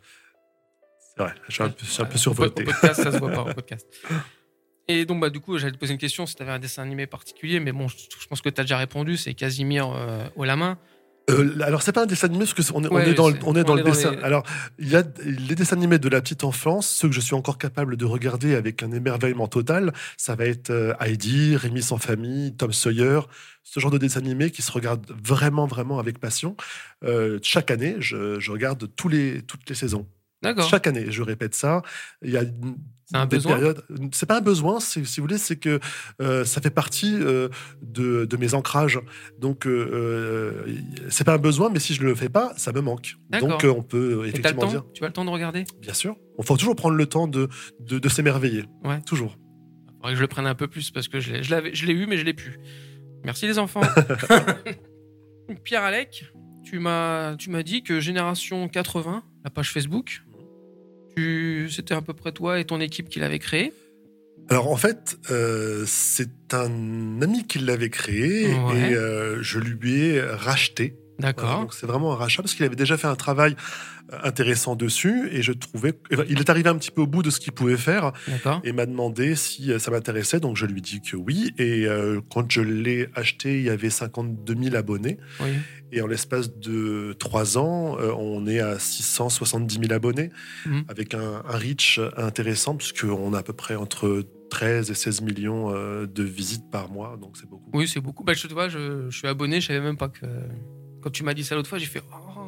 C'est 1.15 1.21
vrai, 1.23 1.33
je 1.47 1.53
suis 1.53 1.61
un, 1.63 1.69
peu- 1.69 1.75
je 1.85 1.91
suis 1.91 2.01
un 2.01 2.05
peu 2.05 2.15
Au, 2.15 2.17
survolté. 2.17 2.63
au 2.63 2.65
podcast, 2.65 3.03
ça 3.03 3.11
se 3.11 3.17
voit 3.19 3.29
pas. 3.29 3.41
Au 3.43 3.53
podcast. 3.53 3.85
Et 4.87 5.05
donc, 5.05 5.21
bah, 5.21 5.29
du 5.29 5.39
coup, 5.39 5.57
j'allais 5.57 5.71
te 5.71 5.77
poser 5.77 5.93
une 5.93 5.99
question 5.99 6.25
si 6.25 6.35
tu 6.35 6.41
avais 6.43 6.51
un 6.51 6.59
dessin 6.59 6.83
animé 6.83 7.07
particulier, 7.07 7.59
mais 7.59 7.71
bon, 7.71 7.87
je, 7.87 7.95
je 8.19 8.27
pense 8.27 8.41
que 8.41 8.49
tu 8.49 8.59
as 8.59 8.63
déjà 8.65 8.77
répondu, 8.77 9.15
c'est 9.17 9.33
Casimir 9.33 9.89
euh, 9.95 10.25
au 10.35 10.43
la 10.43 10.55
main. 10.55 10.77
Euh, 11.29 11.57
alors 11.61 11.83
c'est 11.83 11.93
pas 11.93 12.03
un 12.03 12.05
dessin 12.05 12.27
animé 12.27 12.39
parce 12.43 12.53
que 12.53 12.61
c'est- 12.63 12.73
on 12.75 12.83
est, 12.83 12.87
on 12.91 12.99
est 12.99 13.13
dans, 13.13 13.29
le- 13.29 13.35
on 13.45 13.55
est 13.55 13.63
dans 13.63 13.75
le 13.75 13.81
dans 13.81 13.89
dessin. 13.91 14.11
les- 14.11 14.17
Alors 14.23 14.43
il 14.77 14.89
y 14.89 14.97
a 14.97 15.03
les 15.23 15.55
dessins 15.55 15.77
animés 15.77 15.97
de 15.97 16.09
la 16.09 16.19
petite 16.19 16.43
enfance, 16.43 16.89
ceux 16.89 17.07
que 17.07 17.15
je 17.15 17.21
suis 17.21 17.33
encore 17.33 17.57
capable 17.57 17.95
de 17.95 18.03
regarder 18.03 18.55
avec 18.55 18.83
un 18.83 18.91
émerveillement 18.91 19.47
total. 19.47 19.93
Ça 20.17 20.35
va 20.35 20.43
être 20.47 20.69
euh, 20.71 20.93
Heidi, 20.99 21.55
Rémi 21.55 21.81
sans 21.81 21.97
famille, 21.97 22.53
Tom 22.57 22.73
Sawyer, 22.73 23.21
ce 23.63 23.79
genre 23.79 23.89
de 23.89 23.97
dessins 23.99 24.19
animés 24.19 24.51
qui 24.51 24.61
se 24.61 24.69
regardent 24.73 25.09
vraiment 25.23 25.65
vraiment 25.65 25.97
avec 25.97 26.19
passion. 26.19 26.57
Euh, 27.05 27.39
chaque 27.41 27.71
année, 27.71 27.95
je, 27.99 28.37
je 28.41 28.51
regarde 28.51 28.89
tous 28.97 29.07
les 29.07 29.43
toutes 29.43 29.69
les 29.69 29.75
saisons. 29.75 30.05
Chaque 30.69 30.87
année, 30.87 31.05
je 31.09 31.21
répète 31.21 31.55
ça. 31.55 31.81
Il 32.21 32.31
y 32.31 32.37
a 32.37 32.43
un 33.13 33.25
des 33.25 33.37
besoin 33.37 33.55
périodes. 33.55 33.83
C'est 34.11 34.25
pas 34.25 34.37
un 34.37 34.41
besoin, 34.41 34.79
si 34.79 34.99
vous 34.99 35.21
voulez, 35.21 35.37
c'est 35.37 35.57
que 35.57 35.79
euh, 36.21 36.45
ça 36.45 36.61
fait 36.61 36.69
partie 36.69 37.15
euh, 37.15 37.49
de, 37.81 38.25
de 38.25 38.37
mes 38.37 38.53
ancrages. 38.53 38.99
Donc, 39.39 39.67
euh, 39.67 39.89
euh, 39.93 40.75
c'est 41.09 41.23
pas 41.23 41.35
un 41.35 41.39
besoin, 41.39 41.69
mais 41.69 41.79
si 41.79 41.93
je 41.93 42.03
le 42.03 42.15
fais 42.15 42.29
pas, 42.29 42.53
ça 42.57 42.71
me 42.71 42.81
manque. 42.81 43.15
Donc, 43.39 43.63
on 43.63 43.83
peut 43.83 44.25
Et 44.25 44.31
t'as 44.31 44.51
le 44.51 44.57
effectivement 44.57 44.61
temps 44.61 44.67
dire, 44.67 44.85
Tu 44.93 45.03
as 45.03 45.07
le 45.07 45.13
temps 45.13 45.25
de 45.25 45.29
regarder 45.29 45.65
bien 45.81 45.93
sûr, 45.93 46.15
on 46.37 46.43
faut 46.43 46.57
toujours 46.57 46.75
prendre 46.75 46.95
le 46.95 47.05
temps 47.05 47.27
de, 47.27 47.49
de, 47.79 47.99
de 47.99 48.09
s'émerveiller. 48.09 48.65
Ouais. 48.83 49.01
Toujours. 49.01 49.37
faudrait 49.97 50.13
que 50.13 50.17
je 50.17 50.21
le 50.21 50.27
prenne 50.27 50.47
un 50.47 50.55
peu 50.55 50.67
plus 50.67 50.91
parce 50.91 51.07
que 51.07 51.19
je 51.19 51.33
l'ai, 51.85 51.93
eu, 51.93 52.05
mais 52.07 52.17
je 52.17 52.23
l'ai 52.23 52.33
plus. 52.33 52.59
Merci 53.23 53.47
les 53.47 53.59
enfants. 53.59 53.81
Pierre 55.63 55.83
Alec, 55.83 56.31
tu 56.63 56.79
m'as 56.79 57.35
dit 57.63 57.83
que 57.83 57.99
Génération 57.99 58.67
80, 58.67 59.23
la 59.43 59.49
page 59.49 59.71
Facebook, 59.71 60.23
tu, 61.15 61.69
c'était 61.71 61.93
à 61.93 62.01
peu 62.01 62.13
près 62.13 62.31
toi 62.31 62.59
et 62.59 62.65
ton 62.65 62.79
équipe 62.79 63.09
qui 63.09 63.19
l'avait 63.19 63.39
créée. 63.39 63.73
Alors 64.49 64.69
en 64.71 64.75
fait, 64.75 65.17
euh, 65.31 65.83
c'est 65.87 66.53
un 66.53 67.21
ami 67.21 67.45
qui 67.47 67.59
l'avait 67.59 67.89
créé 67.89 68.47
Ouais. 68.53 68.91
et 68.91 68.95
euh, 68.95 69.41
je 69.41 69.59
lui 69.59 70.01
ai 70.01 70.21
racheté. 70.21 70.95
Voilà, 71.19 71.33
D'accord. 71.33 71.61
donc 71.61 71.73
c'est 71.73 71.85
vraiment 71.85 72.13
un 72.13 72.15
rachat 72.15 72.41
parce 72.41 72.55
qu'il 72.55 72.65
avait 72.65 72.75
déjà 72.75 72.97
fait 72.97 73.07
un 73.07 73.15
travail 73.15 73.55
euh, 74.11 74.17
intéressant 74.23 74.75
dessus 74.75 75.29
et 75.31 75.41
je 75.43 75.51
trouvais 75.53 75.93
il 76.27 76.39
est 76.39 76.49
arrivé 76.49 76.69
un 76.69 76.75
petit 76.75 76.89
peu 76.91 77.01
au 77.03 77.07
bout 77.07 77.21
de 77.23 77.29
ce 77.29 77.39
qu'il 77.39 77.53
pouvait 77.53 77.77
faire 77.77 78.11
et 78.63 78.71
m'a 78.71 78.85
demandé 78.85 79.35
si 79.35 79.71
euh, 79.71 79.77
ça 79.79 79.91
m'intéressait 79.91 80.39
donc 80.39 80.57
je 80.57 80.65
lui 80.65 80.81
dis 80.81 81.01
que 81.01 81.15
oui 81.15 81.53
et 81.59 81.85
euh, 81.87 82.19
quand 82.31 82.51
je 82.51 82.61
l'ai 82.61 83.09
acheté 83.15 83.59
il 83.59 83.63
y 83.65 83.69
avait 83.69 83.89
52 83.91 84.55
000 84.63 84.75
abonnés 84.75 85.17
Oui. 85.39 85.49
et 85.91 86.01
en 86.01 86.07
l'espace 86.07 86.57
de 86.57 87.15
trois 87.19 87.57
ans 87.59 87.95
euh, 87.99 88.11
on 88.17 88.47
est 88.47 88.59
à 88.59 88.79
670 88.79 89.79
000 89.81 89.93
abonnés 89.93 90.31
Mhm. 90.65 90.85
avec 90.87 91.13
un, 91.13 91.43
un 91.47 91.57
reach 91.57 91.99
intéressant 92.17 92.75
puisqu'on 92.75 93.33
a 93.33 93.39
à 93.39 93.43
peu 93.43 93.53
près 93.53 93.75
entre 93.75 94.23
13 94.49 94.91
et 94.91 94.93
16 94.95 95.21
millions 95.21 95.71
euh, 95.73 96.05
de 96.07 96.23
visites 96.23 96.69
par 96.71 96.89
mois 96.89 97.17
donc 97.21 97.37
c'est 97.37 97.47
beaucoup 97.49 97.69
Oui, 97.73 97.87
c'est 97.87 97.99
beaucoup. 98.01 98.23
Bah, 98.23 98.33
je, 98.33 98.47
vois, 98.47 98.69
je, 98.69 99.09
je 99.09 99.17
suis 99.17 99.27
abonné, 99.27 99.61
je 99.61 99.67
savais 99.67 99.81
même 99.81 99.97
pas 99.97 100.09
que. 100.09 100.25
Quand 101.03 101.11
tu 101.11 101.23
m'as 101.23 101.33
dit 101.33 101.43
ça 101.43 101.55
l'autre 101.55 101.69
fois, 101.69 101.77
j'ai 101.77 101.85
fait. 101.85 102.01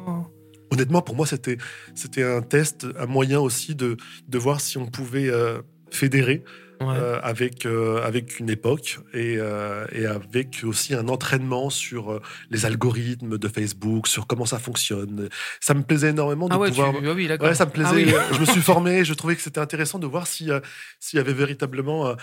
Oh. 0.08 0.24
Honnêtement, 0.72 1.02
pour 1.02 1.14
moi, 1.14 1.26
c'était 1.26 1.58
c'était 1.94 2.24
un 2.24 2.42
test, 2.42 2.86
un 2.98 3.06
moyen 3.06 3.38
aussi 3.40 3.74
de, 3.74 3.96
de 4.28 4.38
voir 4.38 4.60
si 4.60 4.78
on 4.78 4.86
pouvait 4.86 5.28
euh, 5.28 5.60
fédérer 5.90 6.42
Ouais. 6.78 6.88
euh, 6.94 7.18
avec, 7.22 7.64
euh, 7.64 8.04
avec 8.04 8.38
une 8.38 8.50
époque 8.50 8.98
et, 9.14 9.36
euh, 9.38 9.86
et 9.92 10.04
avec 10.04 10.60
aussi 10.62 10.92
un 10.92 11.08
entraînement 11.08 11.70
sur 11.70 12.20
les 12.50 12.66
algorithmes 12.66 13.38
de 13.38 13.48
Facebook, 13.48 14.06
sur 14.06 14.26
comment 14.26 14.44
ça 14.44 14.58
fonctionne. 14.58 15.30
Ça 15.58 15.72
me 15.72 15.82
plaisait 15.82 16.10
énormément 16.10 16.48
de 16.50 16.52
ah 16.52 16.58
ouais, 16.58 16.68
pouvoir. 16.68 16.92
tu... 16.92 17.08
ah 17.08 17.12
oui. 17.14 17.30
Ouais, 17.40 17.54
ça 17.54 17.64
me 17.64 17.70
plaisait. 17.70 17.88
Ah 18.14 18.26
oui. 18.30 18.34
Je 18.34 18.40
me 18.40 18.44
suis 18.44 18.60
formé. 18.60 19.06
Je 19.06 19.14
trouvais 19.14 19.36
que 19.36 19.40
c'était 19.40 19.58
intéressant 19.60 19.98
de 19.98 20.06
voir 20.06 20.26
si, 20.26 20.50
euh, 20.50 20.60
s'il 21.00 21.16
y 21.16 21.20
avait 21.20 21.32
véritablement 21.32 22.14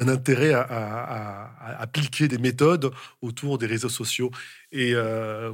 un, 0.00 0.08
intérêt 0.08 0.52
à, 0.52 1.80
appliquer 1.80 2.28
des 2.28 2.38
méthodes 2.38 2.90
autour 3.20 3.58
des 3.58 3.66
réseaux 3.66 3.88
sociaux. 3.88 4.30
Et 4.72 4.94
euh, 4.94 5.52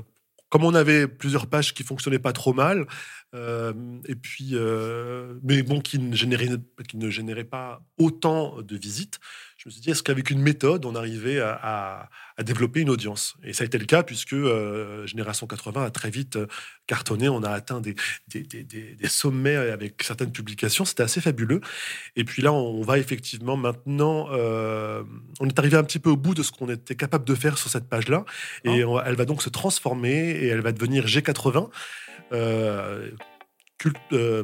comme 0.49 0.65
on 0.65 0.75
avait 0.75 1.09
plusieurs 1.09 1.47
pages 1.47 1.75
qui 1.75 1.83
fonctionnaient 1.83 2.19
pas 2.19 2.33
trop 2.33 2.53
mal, 2.53 2.87
euh, 3.35 3.73
et 4.07 4.15
puis, 4.15 4.51
euh, 4.53 5.35
mais 5.43 5.63
bon, 5.63 5.81
qui 5.81 5.99
ne, 5.99 6.15
qui 6.87 6.97
ne 6.97 7.11
généraient 7.11 7.45
pas 7.45 7.83
autant 7.99 8.63
de 8.63 8.77
visites, 8.77 9.19
je 9.64 9.70
me 9.70 9.72
suis 9.72 9.81
dit, 9.81 9.90
est-ce 9.90 10.03
qu'avec 10.03 10.29
une 10.29 10.42
méthode, 10.42 10.85
on 10.85 10.94
arrivait 10.94 11.40
à, 11.40 11.59
à- 11.62 12.11
à 12.37 12.42
développer 12.42 12.81
une 12.83 12.90
audience? 12.90 13.35
Et 13.42 13.55
ça 13.55 13.62
a 13.62 13.66
été 13.66 13.79
le 13.79 13.87
cas, 13.87 14.03
puisque 14.03 14.35
euh, 14.35 15.07
Génération 15.07 15.46
80 15.46 15.83
a 15.87 15.90
très 15.90 16.11
vite 16.11 16.37
euh, 16.37 16.46
cartonné. 16.87 17.31
On 17.31 17.42
a 17.42 17.48
atteint 17.50 17.81
des, 17.81 17.94
des, 18.29 18.42
des- 18.42 18.62
des- 18.62 18.94
des 18.94 19.09
sommets 19.09 19.57
avec 19.57 20.03
certaines 20.03 20.33
publications. 20.33 20.85
C'était 20.85 21.03
assez 21.03 21.22
fabuleux. 21.22 21.62
Et 22.14 22.24
puis 22.24 22.42
là, 22.42 22.53
on 22.53 22.83
va 22.83 22.98
effectivement 22.98 23.57
maintenant. 23.57 24.29
euh, 24.33 25.03
on 25.40 25.48
est 25.48 25.59
arrivé 25.59 25.79
un 25.79 25.85
petit 25.85 25.98
peu 25.98 26.11
au 26.11 26.16
bout 26.18 26.35
de 26.35 26.42
ce 26.42 26.53
qu'on 26.53 26.68
était 26.68 26.94
capable 26.94 27.24
de 27.24 27.35
faire 27.35 27.57
sur 27.57 27.70
cette 27.70 27.88
page-là. 27.88 28.27
Et 28.64 28.85
on- 28.85 29.00
elle 29.00 29.14
va 29.16 29.24
donc 29.24 29.42
se 29.42 29.48
transformer 29.48 30.12
et 30.33 30.48
elle 30.48 30.61
va 30.61 30.72
devenir 30.72 31.07
G80. 31.07 31.70
euh, 32.33 33.11
cult- 33.85 33.97
euh, 34.12 34.42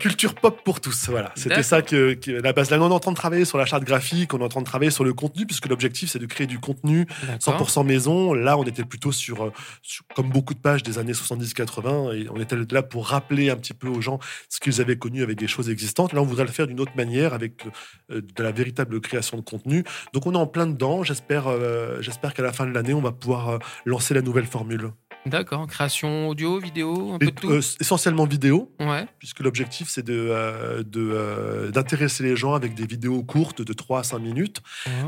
culture 0.00 0.34
pop 0.34 0.60
pour 0.64 0.80
tous, 0.80 1.08
voilà. 1.08 1.32
C'était 1.36 1.62
ça 1.62 1.82
que, 1.82 2.14
que 2.14 2.30
la 2.30 2.52
base. 2.52 2.70
Là, 2.70 2.80
on 2.80 2.90
est 2.90 2.92
en 2.92 3.00
train 3.00 3.12
de 3.12 3.16
travailler 3.16 3.44
sur 3.44 3.58
la 3.58 3.66
charte 3.66 3.84
graphique, 3.84 4.34
on 4.34 4.38
est 4.40 4.44
en 4.44 4.48
train 4.48 4.60
de 4.60 4.66
travailler 4.66 4.90
sur 4.90 5.04
le 5.04 5.12
contenu, 5.14 5.46
puisque 5.46 5.66
l'objectif 5.68 6.10
c'est 6.10 6.18
de 6.18 6.26
créer 6.26 6.46
du 6.46 6.58
contenu 6.58 7.06
D'accord. 7.26 7.68
100% 7.68 7.84
maison. 7.86 8.34
Là, 8.34 8.58
on 8.58 8.64
était 8.64 8.84
plutôt 8.84 9.12
sur, 9.12 9.44
euh, 9.44 9.52
sur- 9.82 10.04
comme 10.16 10.30
beaucoup 10.30 10.54
de 10.54 10.58
pages 10.58 10.82
des 10.82 10.98
années 10.98 11.12
70-80, 11.14 12.12
et 12.12 12.26
on 12.30 12.40
était 12.40 12.56
là 12.70 12.82
pour 12.82 13.06
rappeler 13.08 13.50
un 13.50 13.56
petit 13.56 13.74
peu 13.74 13.88
aux 13.88 14.00
gens 14.00 14.18
ce 14.48 14.60
qu'ils 14.60 14.80
avaient 14.80 14.96
connu 14.98 15.22
avec 15.22 15.38
des 15.38 15.46
choses 15.48 15.70
existantes. 15.70 16.12
Là, 16.12 16.20
on 16.22 16.24
voudrait 16.26 16.44
le 16.44 16.50
faire 16.50 16.66
d'une 16.66 16.80
autre 16.80 16.96
manière, 16.96 17.34
avec 17.34 17.64
euh, 18.10 18.20
de 18.20 18.42
la 18.42 18.52
véritable 18.52 19.00
création 19.00 19.36
de 19.36 19.42
contenu. 19.42 19.84
Donc, 20.12 20.26
on 20.26 20.32
est 20.32 20.36
en 20.36 20.46
plein 20.46 20.66
dedans. 20.66 21.02
J'espère, 21.02 21.46
euh, 21.48 22.00
j'espère 22.00 22.34
qu'à 22.34 22.42
la 22.42 22.52
fin 22.52 22.66
de 22.66 22.72
l'année, 22.72 22.94
on 22.94 23.00
va 23.02 23.12
pouvoir 23.12 23.58
lancer 23.84 24.14
la 24.14 24.22
nouvelle 24.22 24.46
formule. 24.46 24.90
D'accord. 25.26 25.66
Création 25.66 26.28
audio, 26.28 26.58
vidéo, 26.58 27.12
un 27.14 27.18
peu 27.18 27.26
de 27.26 27.30
tout. 27.30 27.50
euh, 27.50 27.60
essentiellement 27.80 28.26
vidéo, 28.26 28.70
ouais. 28.80 29.06
puisque 29.18 29.40
l'objectif 29.40 29.88
c'est 29.88 30.04
de, 30.04 30.12
euh, 30.30 30.82
euh, 30.96 31.70
d'intéresser 31.70 32.22
les 32.24 32.36
gens 32.36 32.54
avec 32.54 32.74
des 32.74 32.86
vidéos 32.86 33.22
courtes 33.22 33.62
de 33.62 33.72
3 33.72 34.00
à 34.00 34.02
5 34.02 34.18
minutes. 34.18 34.60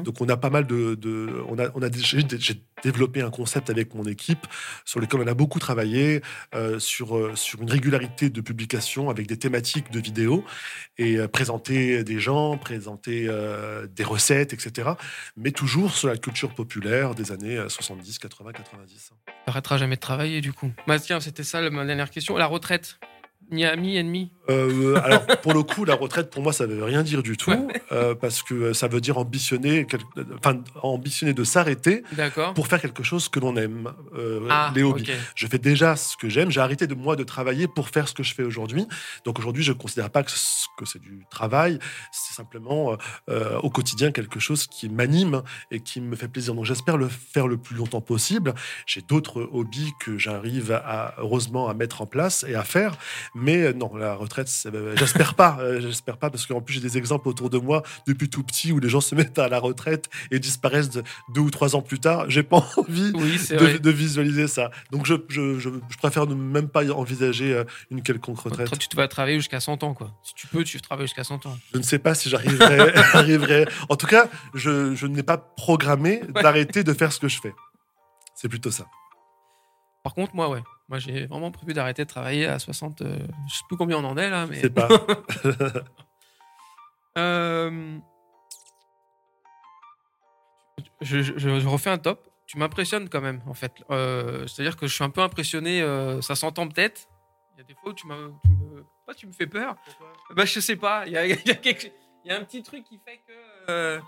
Donc 0.05 0.20
on 0.20 0.29
a 0.29 0.37
pas 0.37 0.50
mal 0.50 0.66
de, 0.66 0.94
de- 0.94 1.42
on 1.48 1.59
a, 1.59 1.68
on 1.74 1.83
a 1.83 1.88
j'ai, 1.92 2.22
développé 2.83 3.22
un 3.22 3.31
concept 3.31 3.70
avec 3.70 3.94
mon 3.94 4.05
équipe 4.05 4.46
sur 4.85 5.00
lequel 5.00 5.20
on 5.22 5.26
a 5.26 5.35
beaucoup 5.35 5.59
travaillé 5.59 6.20
sur 6.79 7.37
sur 7.37 7.62
une 7.62 7.70
régularité 7.70 8.29
de 8.31 8.40
publication 8.40 9.09
avec 9.11 9.26
des 9.26 9.38
thématiques 9.38 9.90
de 9.90 9.98
vidéos 10.00 10.44
et 10.98 11.16
présenter 11.29 12.05
des 12.05 12.20
gens, 12.20 12.59
présenter 12.59 13.29
des 13.94 14.05
recettes, 14.05 14.52
etc. 14.52 14.90
Mais 15.37 15.52
toujours 15.52 15.94
sur 15.94 16.09
la 16.09 16.16
culture 16.16 16.55
populaire 16.55 17.14
des 17.14 17.33
années 17.33 17.57
euh, 17.57 17.68
70, 17.68 18.18
80, 18.18 18.52
90. 18.52 19.11
T'arrêteras 19.46 19.79
jamais 19.79 19.96
de 19.96 20.00
travailler 20.07 20.40
du 20.40 20.53
coup. 20.53 20.71
Bah 20.87 21.01
tiens, 21.01 21.19
c'était 21.19 21.42
ça 21.42 21.61
ma 21.69 21.85
dernière 21.85 22.11
question. 22.11 22.37
La 22.37 22.47
retraite. 22.47 23.01
Ni 23.50 23.64
ami, 23.64 23.96
ennemi. 23.96 24.30
Euh, 24.48 25.00
alors, 25.04 25.24
pour 25.42 25.54
le 25.54 25.62
coup, 25.62 25.85
la 25.85 25.94
retraite, 25.94 26.30
pour 26.30 26.42
moi, 26.42 26.52
ça 26.52 26.66
veut 26.66 26.82
rien 26.85 27.02
dire 27.02 27.22
du 27.22 27.37
tout, 27.37 27.50
Ouais. 27.50 27.82
euh, 27.92 28.14
parce 28.14 28.42
que 28.42 28.72
ça 28.72 28.87
veut 28.88 29.00
dire 29.00 29.18
ambitionner, 29.18 29.87
quel- 29.88 30.00
enfin, 30.38 30.62
ambitionner 30.82 31.32
de 31.32 31.42
s'arrêter 31.44 32.02
pour 32.54 32.66
faire 32.68 32.80
quelque 32.80 33.02
chose 33.02 33.28
que 33.28 33.40
l'on 33.40 33.56
aime, 33.56 33.92
euh, 34.16 34.46
Ah, 34.50 34.72
les 34.74 34.82
hobbies. 34.82 35.11
Je 35.35 35.46
fais 35.46 35.59
déjà 35.59 35.96
ce 35.96 36.16
que 36.16 36.28
j'aime. 36.28 36.50
J'ai 36.50 36.61
arrêté 36.61 36.87
de 36.87 36.94
moi 36.94 37.16
de 37.16 37.24
travailler 37.24 37.66
pour 37.68 37.88
faire 37.88 38.09
ce 38.09 38.14
que 38.14 38.22
je 38.22 38.35
fais 38.35 38.42
aujourd'hui. 38.44 38.87
Donc 39.24 39.38
aujourd'hui, 39.38 39.62
je 39.64 39.72
ne 39.72 39.78
considère 39.78 40.11
pas 40.11 40.22
que 40.22 40.30
ce- 40.30 40.66
que 40.78 40.85
c'est 40.85 41.00
du 41.00 41.24
travail. 41.30 41.78
C'est 42.12 42.35
simplement 42.35 42.92
euh, 42.92 42.96
euh, 43.30 43.59
au 43.61 43.70
quotidien 43.70 44.12
quelque 44.12 44.38
chose 44.40 44.66
qui 44.66 44.88
m'anime 44.88 45.42
et 45.70 45.80
qui 45.80 46.00
me 46.00 46.14
fait 46.16 46.28
plaisir. 46.28 46.54
Donc 46.54 46.64
j'espère 46.66 46.96
le 46.96 47.09
faire 47.09 47.48
le 47.48 47.56
plus 47.56 47.74
longtemps 47.76 48.00
possible. 48.00 48.54
J'ai 48.87 49.02
d'autres 49.02 49.48
hobbies 49.52 49.92
que 50.00 50.18
j'arrive 50.18 50.70
à, 50.72 51.14
heureusement 51.18 51.68
à 51.68 51.74
mettre 51.74 52.02
en 52.02 52.06
place 52.06 52.44
et 52.48 52.54
à 52.54 52.62
faire. 52.64 52.96
Mais 53.38 53.62
euh, 53.62 53.72
non, 53.72 53.94
la 53.94 54.14
retraite, 54.14 54.51
euh, 54.66 54.94
j'espère 54.96 55.35
pas. 55.35 55.59
euh, 55.61 55.81
j'espère 55.81 56.16
pas 56.16 56.31
parce 56.31 56.46
qu'en 56.46 56.61
plus 56.61 56.75
j'ai 56.75 56.81
des 56.81 56.96
exemples 56.96 57.29
autour 57.29 57.51
de 57.51 57.59
moi 57.59 57.83
depuis 58.07 58.31
tout 58.31 58.42
petit 58.42 58.72
où 58.72 58.79
les 58.81 58.88
gens 58.88 59.01
se 59.03 59.14
mettent 59.14 59.38
à 59.38 59.49
la 59.49 59.59
retraite 59.59 60.09
et 60.31 60.38
disparaissent 60.38 60.90
de- 60.90 61.03
deux 61.35 61.42
ou 61.42 61.51
trois 61.51 61.77
ans 61.77 61.83
plus 61.83 62.01
tard. 62.01 62.25
J'ai 62.29 62.42
pas 62.42 62.57
envie 62.77 63.12
Oui, 63.14 63.38
de, 63.79 63.90
visualiser 63.90 64.49
ça. 64.49 64.70
Donc 64.90 65.05
je, 65.07 65.14
je, 65.29 65.59
je, 65.59 65.68
je 65.88 65.96
préfère 65.99 66.27
ne 66.27 66.35
même 66.35 66.68
pas 66.68 66.90
envisager 66.90 67.62
une 67.90 68.03
quelconque 68.03 68.40
retraite. 68.40 68.68
Toi, 68.68 68.79
tu 68.79 68.96
vas 68.96 69.07
travailler 69.09 69.37
jusqu'à 69.37 69.61
100 69.61 69.83
ans, 69.83 69.92
quoi. 69.94 70.12
Si 70.22 70.35
tu 70.35 70.46
peux, 70.46 70.64
tu 70.64 70.81
travailles 70.81 71.07
jusqu'à 71.07 71.25
100 71.25 71.44
ans. 71.46 71.59
Je 71.72 71.79
ne 71.79 71.83
sais 71.83 71.99
pas 71.99 72.14
si 72.14 72.31
j'arriverai. 72.31 72.94
arriverai. 73.12 73.66
En 73.88 73.96
tout 73.96 74.07
cas, 74.07 74.29
je, 74.55 74.94
je 74.94 75.07
n'ai 75.07 75.22
pas 75.22 75.37
programmé 75.37 76.22
d'arrêter 76.35 76.85
de 76.85 76.92
faire 76.92 77.12
ce 77.12 77.18
que 77.20 77.29
je 77.29 77.40
fais. 77.40 77.55
C'est 78.35 78.49
plutôt 78.49 78.70
ça. 78.70 78.87
Par 80.03 80.14
contre, 80.14 80.35
moi, 80.35 80.49
ouais. 80.49 80.62
Moi, 80.88 80.99
j'ai 80.99 81.27
vraiment 81.27 81.51
prévu 81.51 81.72
d'arrêter 81.72 82.05
de 82.05 82.09
travailler 82.09 82.46
à 82.46 82.59
60. 82.59 83.03
euh, 83.03 83.18
je 83.49 83.55
sais 83.55 83.64
plus 83.68 83.77
combien 83.77 83.99
on 83.99 84.05
en 84.05 84.16
est 84.16 84.31
là, 84.31 84.46
mais. 84.46 84.61
C'est 84.61 84.70
pas. 84.70 84.88
Euh, 87.18 87.99
Je, 91.01 91.22
je- 91.22 91.38
je 91.38 91.66
refais 91.68 91.88
un 91.90 91.96
top. 91.99 92.29
Tu 92.46 92.59
m'impressionnes 92.59 93.09
quand 93.09 93.20
même, 93.22 93.40
en 93.46 93.55
fait. 93.55 93.72
Euh, 93.90 94.46
C'est-à-dire 94.46 94.77
que 94.77 94.87
je 94.87 94.94
suis 94.94 95.03
un 95.05 95.11
peu 95.11 95.20
impressionné. 95.22 95.81
euh, 95.83 96.20
ça 96.20 96.35
s'entend 96.35 96.68
peut-être. 96.68 97.09
Il 97.55 97.59
y 97.59 97.61
a 97.62 97.64
des 97.64 97.75
fois 97.75 97.90
où 97.90 97.94
tu, 97.94 98.07
m'as- 98.07 98.29
tu 98.44 98.51
me. 98.53 98.85
Pas, 99.07 99.14
tu 99.14 99.27
me 99.27 99.33
fais 99.33 99.46
peur. 99.46 99.77
Bah, 100.35 100.44
je 100.44 100.61
sais 100.61 100.77
pas. 100.77 101.07
Il 101.07 101.12
y 101.12 101.16
a, 101.16 101.25
il 101.27 101.31
y 101.46 101.51
a 101.51 101.55
quelque- 101.55 101.90
il 102.25 102.31
y 102.31 102.35
a 102.35 102.38
un 102.38 102.44
petit 102.44 102.62
truc 102.62 102.85
qui 102.85 102.99
fait 102.99 103.22
que. 103.27 104.01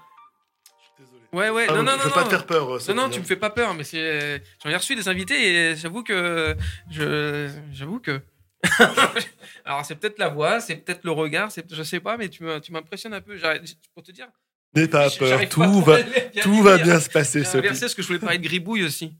Euh, 1.00 1.04
Désolé. 1.04 1.22
Ouais, 1.32 1.50
ouais. 1.50 1.66
Ah, 1.68 1.74
non, 1.74 1.82
non, 1.82 1.92
je 1.92 1.98
non. 1.98 2.04
veux 2.04 2.10
pas 2.12 2.24
te 2.24 2.30
faire 2.30 2.46
peur. 2.46 2.70
euh, 2.74 2.78
Non, 2.88 2.94
non, 2.94 3.10
tu 3.10 3.20
me 3.20 3.24
fais 3.24 3.36
pas 3.36 3.50
peur, 3.50 3.74
mais 3.74 3.84
c'est. 3.84 4.42
J'en 4.62 4.70
ai 4.70 4.76
reçu 4.76 4.94
des 4.94 5.08
invités 5.08 5.70
et 5.70 5.76
j'avoue 5.76 6.02
que. 6.02 6.56
Je. 6.90 7.50
J'avoue 7.72 8.00
que. 8.00 8.20
Alors, 9.64 9.84
c'est 9.84 9.94
peut-être 9.96 10.18
la 10.18 10.28
voix, 10.28 10.60
c'est 10.60 10.76
peut-être 10.76 11.04
le 11.04 11.12
regard, 11.12 11.52
c'est... 11.52 11.72
je 11.72 11.82
sais 11.84 12.00
pas, 12.00 12.16
mais 12.16 12.28
tu 12.28 12.42
m'impressionnes 12.42 13.14
un 13.14 13.20
peu. 13.20 13.36
J'arrête- 13.36 13.62
Pour 13.94 14.02
te 14.02 14.10
dire. 14.10 14.28
N'aie 14.74 14.88
pas 14.88 15.08
peur. 15.10 15.48
Tout 15.48 15.80
va, 15.82 16.02
bien 16.32 16.42
tout 16.42 16.62
va 16.62 16.76
bien 16.78 16.98
se 17.00 17.08
passer, 17.08 17.44
Sophie. 17.44 17.58
inversé 17.58 17.80
parce 17.82 17.94
que 17.94 18.02
je 18.02 18.06
voulais 18.08 18.18
parler 18.18 18.38
de 18.38 18.42
gribouille 18.44 18.82
aussi. 18.84 19.14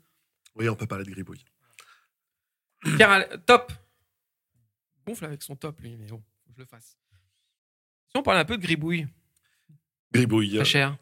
Oui, 0.57 0.69
on 0.69 0.75
peut 0.75 0.87
parler 0.87 1.05
de 1.05 1.11
gribouille. 1.11 1.45
Pierre, 2.97 3.27
top. 3.47 3.73
Gonfle 5.07 5.25
avec 5.25 5.43
son 5.43 5.57
top, 5.57 5.81
lui, 5.81 5.97
mais 5.97 6.07
bon, 6.09 6.23
je 6.55 6.59
le 6.61 6.67
fasse. 6.67 6.97
Si 8.09 8.17
on 8.17 8.23
parle 8.23 8.38
un 8.38 8.45
peu 8.45 8.57
de 8.57 8.62
gribouille, 8.62 9.07
Gribouille. 10.12 10.57
très 10.57 10.64
cher. 10.64 10.97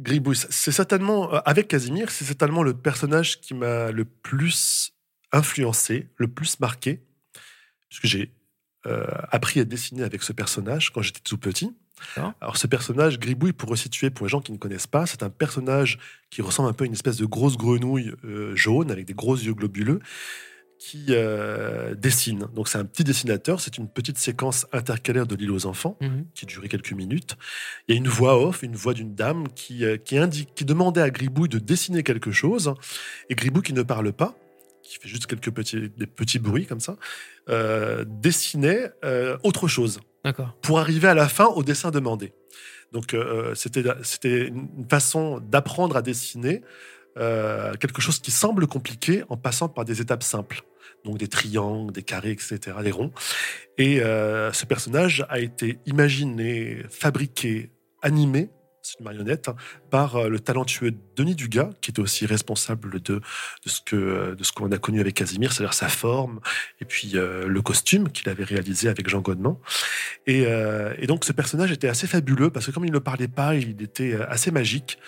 Gribouille, 0.00 0.36
c'est 0.36 0.72
certainement, 0.72 1.34
euh, 1.34 1.38
avec 1.44 1.68
Casimir, 1.68 2.10
c'est 2.10 2.24
certainement 2.24 2.62
le 2.62 2.74
personnage 2.74 3.40
qui 3.40 3.54
m'a 3.54 3.92
le 3.92 4.04
plus 4.04 4.94
influencé, 5.32 6.08
le 6.16 6.28
plus 6.28 6.58
marqué, 6.58 7.00
puisque 7.88 8.06
j'ai 8.06 8.32
euh, 8.86 9.06
appris 9.30 9.60
à 9.60 9.64
dessiner 9.64 10.02
avec 10.02 10.22
ce 10.22 10.32
personnage 10.32 10.90
quand 10.90 11.02
j'étais 11.02 11.20
tout 11.20 11.38
petit. 11.38 11.74
Alors 12.40 12.56
ce 12.56 12.66
personnage, 12.66 13.18
Gribouille, 13.18 13.52
pour 13.52 13.68
resituer 13.68 14.08
pour 14.08 14.24
les 14.24 14.30
gens 14.30 14.40
qui 14.40 14.52
ne 14.52 14.56
connaissent 14.56 14.86
pas, 14.86 15.04
c'est 15.04 15.22
un 15.22 15.28
personnage 15.28 15.98
qui 16.30 16.40
ressemble 16.40 16.70
un 16.70 16.72
peu 16.72 16.84
à 16.84 16.86
une 16.86 16.94
espèce 16.94 17.18
de 17.18 17.26
grosse 17.26 17.58
grenouille 17.58 18.14
euh, 18.24 18.56
jaune 18.56 18.90
avec 18.90 19.04
des 19.04 19.12
gros 19.12 19.36
yeux 19.36 19.52
globuleux 19.52 20.00
qui 20.82 21.08
euh, 21.10 21.94
dessine. 21.94 22.46
Donc 22.54 22.66
c'est 22.68 22.78
un 22.78 22.86
petit 22.86 23.04
dessinateur, 23.04 23.60
c'est 23.60 23.76
une 23.76 23.86
petite 23.86 24.16
séquence 24.16 24.66
intercalaire 24.72 25.26
de 25.26 25.34
l'île 25.36 25.50
aux 25.50 25.66
enfants 25.66 25.98
Mhm. 26.00 26.24
qui 26.34 26.46
durait 26.46 26.68
quelques 26.68 26.92
minutes. 26.92 27.36
Il 27.86 27.94
y 27.94 27.98
a 27.98 27.98
une 27.98 28.08
voix 28.08 28.42
off, 28.42 28.62
une 28.62 28.74
voix 28.74 28.94
d'une 28.94 29.14
dame 29.14 29.46
qui, 29.54 29.84
euh, 29.84 29.98
qui, 29.98 30.16
indique, 30.16 30.54
qui 30.54 30.64
demandait 30.64 31.02
à 31.02 31.10
Gribouille 31.10 31.50
de 31.50 31.58
dessiner 31.58 32.02
quelque 32.02 32.30
chose. 32.32 32.72
Et 33.28 33.34
Gribouille, 33.34 33.62
qui 33.62 33.74
ne 33.74 33.82
parle 33.82 34.10
pas, 34.14 34.34
qui 34.82 34.98
fait 34.98 35.06
juste 35.08 35.26
quelques 35.26 35.50
petits, 35.50 35.90
des 35.90 36.06
petits 36.06 36.38
bruits 36.38 36.64
comme 36.64 36.80
ça, 36.80 36.96
euh, 37.50 38.06
dessinait 38.08 38.90
autre 39.42 39.68
chose 39.68 40.00
D'accord. 40.24 40.56
pour 40.62 40.80
arriver 40.80 41.08
à 41.08 41.14
la 41.14 41.28
fin 41.28 41.44
au 41.46 41.62
dessin 41.62 41.90
demandé. 41.90 42.32
Donc 42.92 43.14
c'était 43.54 43.84
c'était 44.02 44.48
une 44.48 44.86
façon 44.90 45.40
d'apprendre 45.40 45.96
à 45.96 46.02
dessiner 46.02 46.62
euh, 47.18 47.74
quelque 47.74 48.00
chose 48.00 48.18
qui 48.18 48.30
semble 48.30 48.66
compliqué 48.66 49.24
en 49.28 49.36
passant 49.36 49.68
par 49.68 49.84
des 49.84 50.00
étapes 50.00 50.22
simples. 50.22 50.62
Donc 51.04 51.18
des 51.18 51.28
triangles, 51.28 51.92
des 51.92 52.02
carrés, 52.02 52.32
etc., 52.32 52.58
des 52.82 52.90
ronds. 52.90 53.12
Et 53.78 54.00
euh, 54.00 54.52
ce 54.52 54.66
personnage 54.66 55.24
a 55.28 55.40
été 55.40 55.78
imaginé, 55.86 56.82
fabriqué, 56.90 57.70
animé, 58.02 58.50
c'est 58.82 58.98
une 58.98 59.04
marionnette, 59.04 59.48
hein, 59.48 59.56
par 59.90 60.16
euh, 60.16 60.28
le 60.28 60.40
talentueux 60.40 60.94
Denis 61.16 61.34
Dugas, 61.34 61.70
qui 61.80 61.90
était 61.90 62.00
aussi 62.00 62.26
responsable 62.26 63.00
de, 63.00 63.16
de 63.16 63.68
ce 63.68 63.80
que 63.84 64.34
de 64.34 64.44
ce 64.44 64.52
qu'on 64.52 64.70
a 64.72 64.78
connu 64.78 65.00
avec 65.00 65.14
Casimir, 65.14 65.52
c'est-à-dire 65.52 65.74
sa 65.74 65.88
forme 65.88 66.40
et 66.80 66.84
puis 66.84 67.12
euh, 67.14 67.46
le 67.46 67.62
costume 67.62 68.10
qu'il 68.10 68.28
avait 68.28 68.44
réalisé 68.44 68.88
avec 68.88 69.08
Jean 69.08 69.20
Godement. 69.20 69.60
Et, 70.26 70.44
euh, 70.46 70.94
donc 71.06 71.24
ce 71.24 71.32
personnage 71.32 71.72
était 71.72 71.88
assez 71.88 72.06
fabuleux 72.06 72.50
parce 72.50 72.66
que 72.66 72.70
comme 72.70 72.84
il 72.84 72.92
ne 72.92 72.98
parlait 72.98 73.28
pas, 73.28 73.54
il 73.54 73.82
était 73.82 74.14
euh, 74.14 74.30
assez 74.30 74.50
magique. 74.50 74.98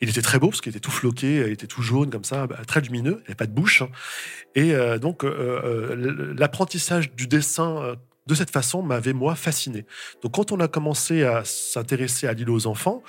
Il 0.00 0.08
était 0.10 0.22
très 0.22 0.38
beau 0.38 0.48
parce 0.48 0.60
qu'il 0.60 0.70
était 0.70 0.80
tout 0.80 0.90
floqué, 0.90 1.36
il 1.46 1.52
était 1.52 1.66
tout 1.66 1.82
jaune 1.82 2.10
comme 2.10 2.24
ça, 2.24 2.46
bah, 2.46 2.58
très 2.66 2.80
lumineux, 2.80 3.18
il 3.20 3.22
n'avait 3.22 3.34
pas 3.34 3.46
de 3.46 3.52
bouche. 3.52 3.82
hein. 3.82 3.88
Et 4.54 4.74
euh, 4.74 4.98
donc 4.98 5.24
euh, 5.24 5.28
euh, 5.64 6.34
l'apprentissage 6.38 7.12
du 7.14 7.26
dessin 7.26 7.96
de 8.26 8.34
cette 8.34 8.50
façon 8.50 8.82
m'avait 8.82 9.12
moi 9.12 9.34
fasciné. 9.34 9.86
Donc 10.22 10.34
quand 10.34 10.52
on 10.52 10.60
a 10.60 10.68
commencé 10.68 11.24
à 11.24 11.44
s'intéresser 11.44 12.26
à 12.26 12.32
l'île 12.32 12.50
aux 12.50 12.66
enfants, 12.66 13.02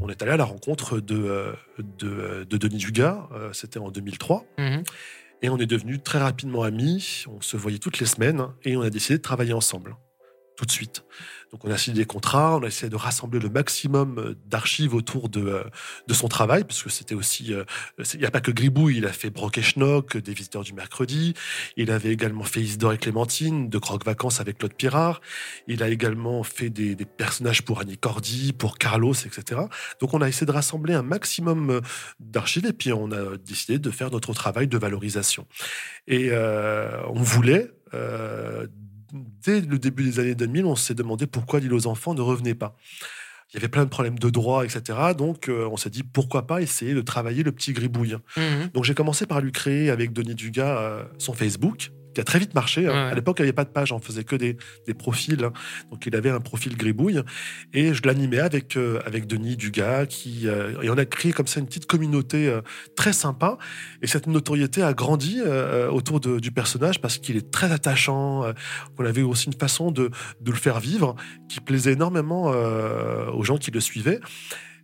on 0.00 0.08
est 0.08 0.20
allé 0.22 0.32
à 0.32 0.36
la 0.36 0.44
rencontre 0.44 0.98
de, 0.98 1.54
de, 1.78 2.44
de 2.44 2.56
Denis 2.56 2.78
Dugas, 2.78 3.28
c'était 3.52 3.78
en 3.78 3.90
2003. 3.90 4.44
Mhm. 4.58 4.82
Et 5.42 5.48
on 5.50 5.58
est 5.58 5.66
devenus 5.66 6.00
très 6.02 6.18
rapidement 6.18 6.62
amis. 6.62 7.24
On 7.28 7.40
se 7.40 7.56
voyait 7.56 7.78
toutes 7.78 7.98
les 8.00 8.06
semaines 8.06 8.46
et 8.64 8.76
on 8.76 8.80
a 8.82 8.90
décidé 8.90 9.18
de 9.18 9.22
travailler 9.22 9.52
ensemble 9.52 9.94
tout 10.56 10.64
de 10.64 10.70
suite. 10.70 11.04
Donc 11.50 11.64
on 11.64 11.70
a 11.70 11.78
signé 11.78 11.98
des 11.98 12.04
contrats, 12.04 12.56
on 12.56 12.64
a 12.64 12.66
essayé 12.66 12.90
de 12.90 12.96
rassembler 12.96 13.38
le 13.38 13.48
maximum 13.48 14.18
euh, 14.18 14.34
d'archives 14.46 14.92
autour 14.94 15.28
de, 15.28 15.40
euh, 15.40 15.64
de 16.08 16.14
son 16.14 16.26
travail, 16.26 16.64
parce 16.64 16.82
que 16.82 16.90
c'était 16.90 17.14
aussi... 17.14 17.54
euh, 17.54 17.64
Il 18.14 18.20
n'y 18.20 18.26
a 18.26 18.30
pas 18.32 18.40
que 18.40 18.50
Gribouille, 18.50 18.96
il 18.96 19.06
a 19.06 19.12
fait 19.12 19.30
Brock 19.30 19.58
et 19.58 19.62
Schnock, 19.62 20.16
des 20.16 20.34
visiteurs 20.34 20.64
du 20.64 20.72
mercredi, 20.72 21.34
il 21.76 21.92
avait 21.92 22.12
également 22.12 22.42
fait 22.42 22.60
Isidore 22.60 22.94
et 22.94 22.98
Clémentine, 22.98 23.68
de 23.68 23.78
Croque 23.78 24.04
Vacances 24.04 24.40
avec 24.40 24.58
Claude 24.58 24.74
Pirard, 24.74 25.20
il 25.68 25.82
a 25.84 25.88
également 25.88 26.42
fait 26.42 26.70
des, 26.70 26.96
personnages 27.04 27.62
pour 27.62 27.80
Annie 27.80 27.98
Cordy, 27.98 28.52
pour 28.52 28.76
Carlos, 28.76 29.14
etc. 29.14 29.60
Donc 30.00 30.12
on 30.12 30.22
a 30.22 30.28
essayé 30.28 30.46
de 30.46 30.52
rassembler 30.52 30.94
un 30.94 31.02
maximum 31.02 31.80
d'archives 32.18 32.66
et 32.66 32.72
puis 32.72 32.92
on 32.92 33.12
a 33.12 33.36
décidé 33.36 33.78
de 33.78 33.90
faire 33.90 34.10
notre 34.10 34.32
travail 34.34 34.66
de 34.66 34.78
valorisation. 34.78 35.46
Et 36.08 36.32
on 36.32 37.22
voulait, 37.22 37.70
euh, 37.94 38.66
dès 39.14 39.60
le 39.60 39.78
début 39.78 40.04
des 40.04 40.20
années 40.20 40.34
2000, 40.34 40.64
on 40.66 40.76
s'est 40.76 40.94
demandé 40.94 41.26
pourquoi 41.26 41.60
l'île 41.60 41.74
aux 41.74 41.86
enfants 41.86 42.14
ne 42.14 42.20
revenait 42.20 42.54
pas. 42.54 42.76
Il 43.50 43.54
y 43.54 43.58
avait 43.58 43.68
plein 43.68 43.84
de 43.84 43.88
problèmes 43.88 44.18
de 44.18 44.30
droit, 44.30 44.64
etc. 44.64 44.98
Donc 45.16 45.48
euh, 45.48 45.68
on 45.70 45.76
s'est 45.76 45.90
dit 45.90 46.02
pourquoi 46.02 46.46
pas 46.46 46.60
essayer 46.60 46.92
de 46.92 47.00
travailler 47.00 47.44
le 47.44 47.52
petit 47.52 47.72
gribouille. 47.72 48.16
Mhm. 48.36 48.70
Donc 48.74 48.84
j'ai 48.84 48.94
commencé 48.94 49.26
par 49.26 49.40
lui 49.40 49.52
créer 49.52 49.90
avec 49.90 50.12
Denis 50.12 50.34
Dugas 50.34 50.78
euh, 50.80 51.04
son 51.18 51.34
Facebook. 51.34 51.92
Qui 52.14 52.20
a 52.20 52.24
très 52.24 52.38
vite 52.38 52.54
marché. 52.54 52.86
hein. 52.86 52.90
Ouais. 52.92 53.10
À 53.12 53.14
l'époque, 53.14 53.36
il 53.38 53.42
n'y 53.42 53.48
avait 53.48 53.52
pas 53.52 53.64
de 53.64 53.70
page, 53.70 53.92
on 53.92 53.98
faisait 53.98 54.24
que 54.24 54.36
des, 54.36 54.56
des 54.86 54.94
profils. 54.94 55.42
hein. 55.44 55.52
Donc, 55.90 56.06
il 56.06 56.14
avait 56.16 56.30
un 56.30 56.40
profil 56.40 56.76
gribouille. 56.76 57.20
Et 57.72 57.92
je 57.92 58.02
l'animais 58.04 58.38
avec, 58.38 58.76
euh, 58.76 59.00
avec 59.04 59.26
Denis 59.26 59.56
Dugas. 59.56 60.06
Qui, 60.06 60.48
euh, 60.48 60.80
et 60.82 60.90
on 60.90 60.96
a 60.96 61.04
créé 61.04 61.32
comme 61.32 61.46
ça 61.46 61.60
une 61.60 61.66
petite 61.66 61.86
communauté 61.86 62.48
euh, 62.48 62.60
très 62.96 63.12
sympa. 63.12 63.58
Et 64.02 64.06
cette 64.06 64.26
notoriété 64.26 64.82
a 64.82 64.94
grandi 64.94 65.40
autour 65.90 66.20
de- 66.20 66.38
du 66.38 66.50
personnage 66.52 67.00
parce 67.00 67.18
qu'il 67.18 67.36
est 67.36 67.50
très 67.50 67.72
attachant. 67.72 68.44
On 68.98 69.04
avait 69.04 69.22
aussi 69.22 69.46
une 69.46 69.54
façon 69.58 69.90
de, 69.90 70.10
de 70.40 70.50
le 70.50 70.56
faire 70.56 70.80
vivre 70.80 71.16
qui 71.48 71.60
plaisait 71.60 71.92
énormément 71.92 72.44
aux 73.32 73.42
gens 73.42 73.56
qui 73.56 73.70
le 73.70 73.80
suivaient. 73.80 74.20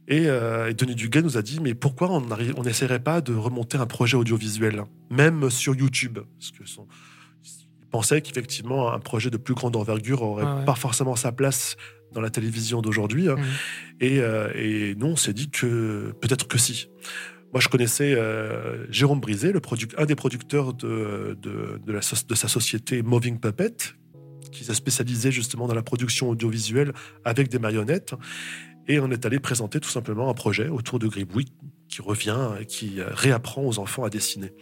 Et, 0.09 0.27
euh, 0.27 0.69
et 0.71 0.75
Denis 0.75 0.97
Duguay 0.97 1.23
nous 1.23 1.37
a 1.37 1.43
dit 1.43 1.61
mais 1.61 1.75
pourquoi 1.75 2.11
on 2.11 2.62
n'essaierait 2.64 2.99
pas 3.03 3.21
de 3.21 3.33
remonter 3.35 3.79
un 3.79 3.87
projet 3.87 4.16
audiovisuel, 4.16 4.83
même 5.11 5.51
sur 5.51 5.75
YouTube? 5.77 6.19
Parce 6.38 6.51
que 6.51 6.66
son, 6.66 6.88
pensait 7.90 8.22
qu'effectivement 8.22 8.92
un 8.92 8.98
projet 9.00 9.31
de 9.31 9.37
plus 9.37 9.55
grande 9.55 9.76
envergure 9.76 10.22
aurait 10.22 10.44
Ah 10.46 10.57
ouais. 10.59 10.64
pas 10.64 10.74
forcément 10.74 11.16
sa 11.16 11.33
place 11.33 11.76
dans 12.12 12.20
la 12.20 12.31
télévision 12.31 12.81
d'aujourd'hui. 12.83 13.29
hein. 13.29 13.37
Mhm. 13.37 13.44
Et, 14.00 14.18
euh, 14.20 14.50
et 14.55 14.94
nous, 14.96 15.07
on 15.09 15.16
s'est 15.16 15.33
dit 15.33 15.50
que 15.50 16.12
peut-être 16.20 16.48
que 16.48 16.59
si. 16.59 16.88
Moi, 17.53 17.61
je 17.61 17.68
connaissais 17.68 18.14
euh, 18.14 18.87
Jérôme 18.92 19.20
Brisé, 19.20 19.53
le 19.53 19.61
un 19.98 20.07
des 20.07 20.14
producteurs 20.14 20.72
de, 20.72 21.37
de, 21.42 21.81
de 21.85 21.92
la, 21.92 21.98
de 22.00 22.35
sa 22.35 22.48
société 22.48 23.03
Moving 23.03 23.40
Puppet, 23.40 23.74
qui 24.53 24.64
s'est 24.64 24.74
spécialisé 24.74 25.31
justement 25.33 25.66
dans 25.66 25.74
la 25.74 25.83
production 25.83 26.29
audiovisuelle 26.31 26.92
avec 27.24 27.48
des 27.48 27.59
marionnettes. 27.59 28.14
Et 28.88 28.98
on 29.00 29.11
est 29.11 29.26
allé 29.26 29.38
présenter 29.40 29.79
tout 29.81 29.88
simplement 29.90 30.31
un 30.31 30.35
projet 30.35 30.68
autour 30.68 30.98
de 30.98 31.07
Gribouille 31.09 31.53
qui 31.90 32.00
revient, 32.03 32.38
et 32.61 32.66
qui 32.66 33.00
euh, 33.00 33.07
réapprend 33.11 33.62
aux 33.64 33.79
enfants 33.79 34.05
à 34.05 34.11
dessiner. 34.11 34.53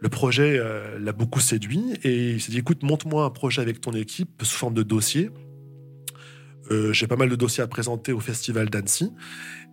Le 0.00 0.08
projet 0.08 0.58
euh, 0.58 0.98
l'a 0.98 1.12
beaucoup 1.12 1.40
séduit 1.40 1.84
et 2.02 2.32
il 2.32 2.40
s'est 2.40 2.50
dit 2.50 2.58
écoute, 2.58 2.82
monte-moi 2.82 3.24
un 3.24 3.30
projet 3.30 3.62
avec 3.62 3.80
ton 3.80 3.92
équipe 3.92 4.42
sous 4.42 4.56
forme 4.58 4.74
de 4.74 4.82
dossier. 4.82 5.30
Euh, 6.70 6.92
J'ai 6.92 7.06
pas 7.06 7.16
mal 7.16 7.28
de 7.28 7.36
dossiers 7.36 7.62
à 7.62 7.66
présenter 7.66 8.12
au 8.12 8.20
Festival 8.20 8.68
d'Annecy. 8.68 9.12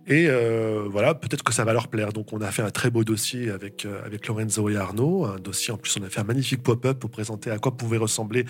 Et 0.06 0.26
euh, 0.28 0.86
voilà, 0.90 1.14
peut-être 1.14 1.44
que 1.44 1.52
ça 1.52 1.64
va 1.64 1.72
leur 1.72 1.88
plaire. 1.88 2.12
Donc, 2.12 2.32
on 2.32 2.40
a 2.40 2.50
fait 2.50 2.62
un 2.62 2.70
très 2.70 2.90
beau 2.90 3.04
dossier 3.04 3.50
avec, 3.50 3.84
euh, 3.84 4.04
avec 4.04 4.26
Lorenzo 4.26 4.68
et 4.68 4.76
Arnaud. 4.76 5.26
Un 5.26 5.36
dossier, 5.38 5.72
en 5.72 5.76
plus, 5.76 5.96
on 6.00 6.04
a 6.04 6.08
fait 6.08 6.20
un 6.20 6.24
magnifique 6.24 6.62
pop-up 6.62 6.98
pour 6.98 7.10
présenter 7.10 7.50
à 7.50 7.58
quoi 7.58 7.76
pouvait 7.76 7.98
ressembler 7.98 8.44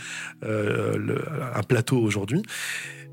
euh, 0.44 0.96
le- 0.96 1.22
un 1.54 1.62
plateau 1.62 1.98
aujourd'hui. 1.98 2.40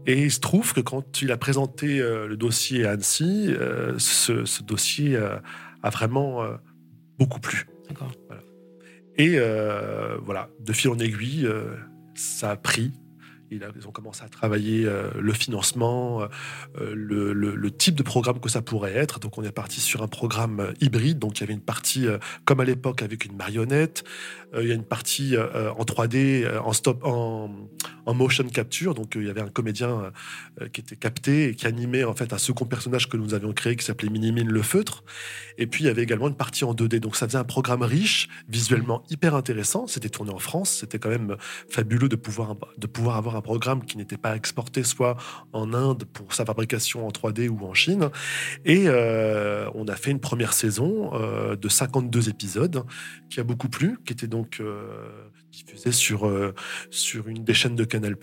Et 0.05 0.23
il 0.23 0.31
se 0.31 0.39
trouve 0.39 0.73
que 0.73 0.79
quand 0.79 1.21
il 1.21 1.31
a 1.31 1.37
présenté 1.37 1.99
euh, 1.99 2.27
le 2.27 2.37
dossier 2.37 2.85
à 2.85 2.91
Annecy, 2.91 3.47
euh, 3.49 3.97
ce, 3.97 4.45
ce 4.45 4.63
dossier 4.63 5.15
euh, 5.15 5.37
a 5.83 5.89
vraiment 5.89 6.43
beaucoup 7.17 7.39
plu. 7.39 7.67
D'accord. 7.87 8.11
Et 9.17 9.39
voilà, 10.23 10.49
de 10.59 10.73
fil 10.73 10.91
en 10.91 10.99
aiguille, 10.99 11.47
ça 12.15 12.51
a 12.51 12.55
pris. 12.55 12.93
Ils 13.51 13.87
ont 13.87 13.91
commencé 13.91 14.23
à 14.23 14.29
travailler 14.29 14.85
euh, 14.85 15.09
le 15.19 15.33
financement, 15.33 16.21
euh, 16.21 16.93
le, 16.93 17.33
le- 17.33 17.71
type 17.71 17.95
de 17.95 18.03
programme 18.03 18.39
que 18.39 18.49
ça 18.49 18.61
pourrait 18.61 18.93
être. 18.95 19.19
Donc 19.19 19.37
on 19.37 19.43
est 19.43 19.51
parti 19.51 19.79
sur 19.79 20.01
un 20.01 20.07
programme 20.07 20.59
euh, 20.59 20.73
hybride. 20.81 21.19
Donc 21.19 21.37
il 21.37 21.41
y 21.41 21.43
avait 21.43 21.53
une 21.53 21.61
partie, 21.61 22.07
euh, 22.07 22.17
comme 22.45 22.59
à 22.59 22.65
l'époque, 22.65 23.01
avec 23.03 23.25
une 23.25 23.35
marionnette. 23.35 24.03
Euh, 24.53 24.63
il 24.63 24.69
y 24.69 24.71
a 24.71 24.75
une 24.75 24.83
partie 24.85 25.35
euh, 25.35 25.71
en 25.71 25.83
3D, 25.83 26.43
euh, 26.43 26.59
en 26.61 26.73
stop, 26.73 27.03
en, 27.03 27.49
motion 28.13 28.47
capture. 28.47 28.93
Donc 28.95 29.15
euh, 29.15 29.21
il 29.21 29.27
y 29.27 29.29
avait 29.29 29.41
un 29.41 29.49
comédien 29.49 30.11
euh, 30.61 30.67
qui 30.69 30.81
était 30.81 30.95
capté 30.95 31.49
et 31.49 31.55
qui 31.55 31.67
animait 31.67 32.03
en 32.03 32.13
fait 32.13 32.31
un 32.33 32.37
second 32.37 32.65
personnage 32.65 33.09
que 33.09 33.17
nous 33.17 33.33
avions 33.33 33.51
créé 33.53 33.75
qui 33.75 33.85
s'appelait 33.85 34.09
Minimine 34.09 34.49
le 34.49 34.61
feutre. 34.61 35.03
Et 35.57 35.67
puis 35.67 35.83
il 35.83 35.87
y 35.87 35.89
avait 35.89 36.03
également 36.03 36.27
une 36.29 36.35
partie 36.35 36.63
en 36.63 36.73
2D. 36.73 36.99
Donc 36.99 37.15
ça 37.15 37.27
faisait 37.27 37.37
un 37.37 37.43
programme 37.43 37.83
riche, 37.83 38.29
visuellement 38.47 39.03
hyper 39.09 39.35
intéressant. 39.35 39.87
C'était 39.87 40.09
tourné 40.09 40.31
en 40.31 40.39
France. 40.39 40.69
C'était 40.79 40.99
quand 40.99 41.09
même 41.09 41.35
fabuleux 41.69 42.09
de 42.09 42.15
pouvoir, 42.15 42.55
de 42.77 42.87
pouvoir 42.87 43.17
avoir 43.17 43.35
programme 43.41 43.85
qui 43.85 43.97
n'était 43.97 44.17
pas 44.17 44.35
exporté 44.35 44.83
soit 44.83 45.17
en 45.53 45.73
Inde 45.73 46.03
pour 46.05 46.33
sa 46.33 46.45
fabrication 46.45 47.07
en 47.07 47.09
3D 47.09 47.49
ou 47.49 47.65
en 47.65 47.73
Chine. 47.73 48.09
Et 48.65 48.85
euh, 48.87 49.69
on 49.73 49.87
a 49.87 49.95
fait 49.95 50.11
une 50.11 50.19
première 50.19 50.53
saison 50.53 51.13
euh, 51.13 51.55
de 51.55 51.69
52 51.69 52.29
épisodes 52.29 52.83
qui 53.29 53.39
a 53.39 53.43
beaucoup 53.43 53.69
plu, 53.69 53.97
qui 54.05 54.13
était 54.13 54.27
donc 54.27 54.59
euh, 54.59 55.29
diffusée 55.51 55.91
sur, 55.91 56.31
sur 56.91 57.27
une 57.27 57.43
des 57.43 57.53
chaînes 57.53 57.75
de 57.75 57.83
Canal+. 57.83 58.15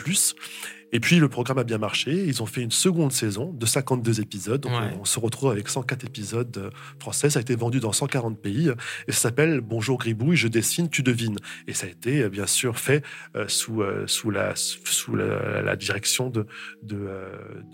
Et 0.95 1.01
puis 1.01 1.19
le 1.19 1.29
programme 1.29 1.59
a 1.59 1.65
bien 1.65 1.77
marché. 1.77 2.13
Ils 2.13 2.41
ont 2.41 2.47
fait 2.47 2.63
une 2.63 2.71
seconde 2.71 3.13
saison 3.13 3.53
de 3.53 3.67
52 3.67 4.21
épisodes. 4.21 4.61
Donc 4.61 4.73
Ouais. 4.73 4.97
on, 5.01 5.05
se 5.05 5.19
retrouve 5.19 5.51
avec 5.51 5.69
104 5.69 6.05
épisodes 6.05 6.57
euh, 6.57 6.71
français. 7.01 7.31
Ça 7.31 7.41
a 7.41 7.43
été 7.43 7.57
vendu 7.57 7.81
dans 7.81 7.93
140 7.93 8.41
pays. 8.41 8.71
Et 9.09 9.13
ça 9.13 9.19
s'appelle 9.19 9.61
Bonjour 9.61 9.99
Gribouille, 9.99 10.37
je 10.37 10.47
dessine, 10.47 10.89
tu 10.89 11.03
devines. 11.03 11.39
Et 11.67 11.75
ça 11.75 11.89
a 11.89 11.91
été 11.91 12.23
euh, 12.23 12.29
bien 12.29 12.47
sûr 12.47 12.79
fait 12.79 13.03
euh, 13.35 13.49
sous, 13.49 13.83
sous, 14.07 14.31
la, 14.31 14.53
sous 14.55 15.17
la, 15.17 15.63
la 15.63 15.75
direction 15.77 16.31
de, 16.31 16.47
de, 16.85 17.09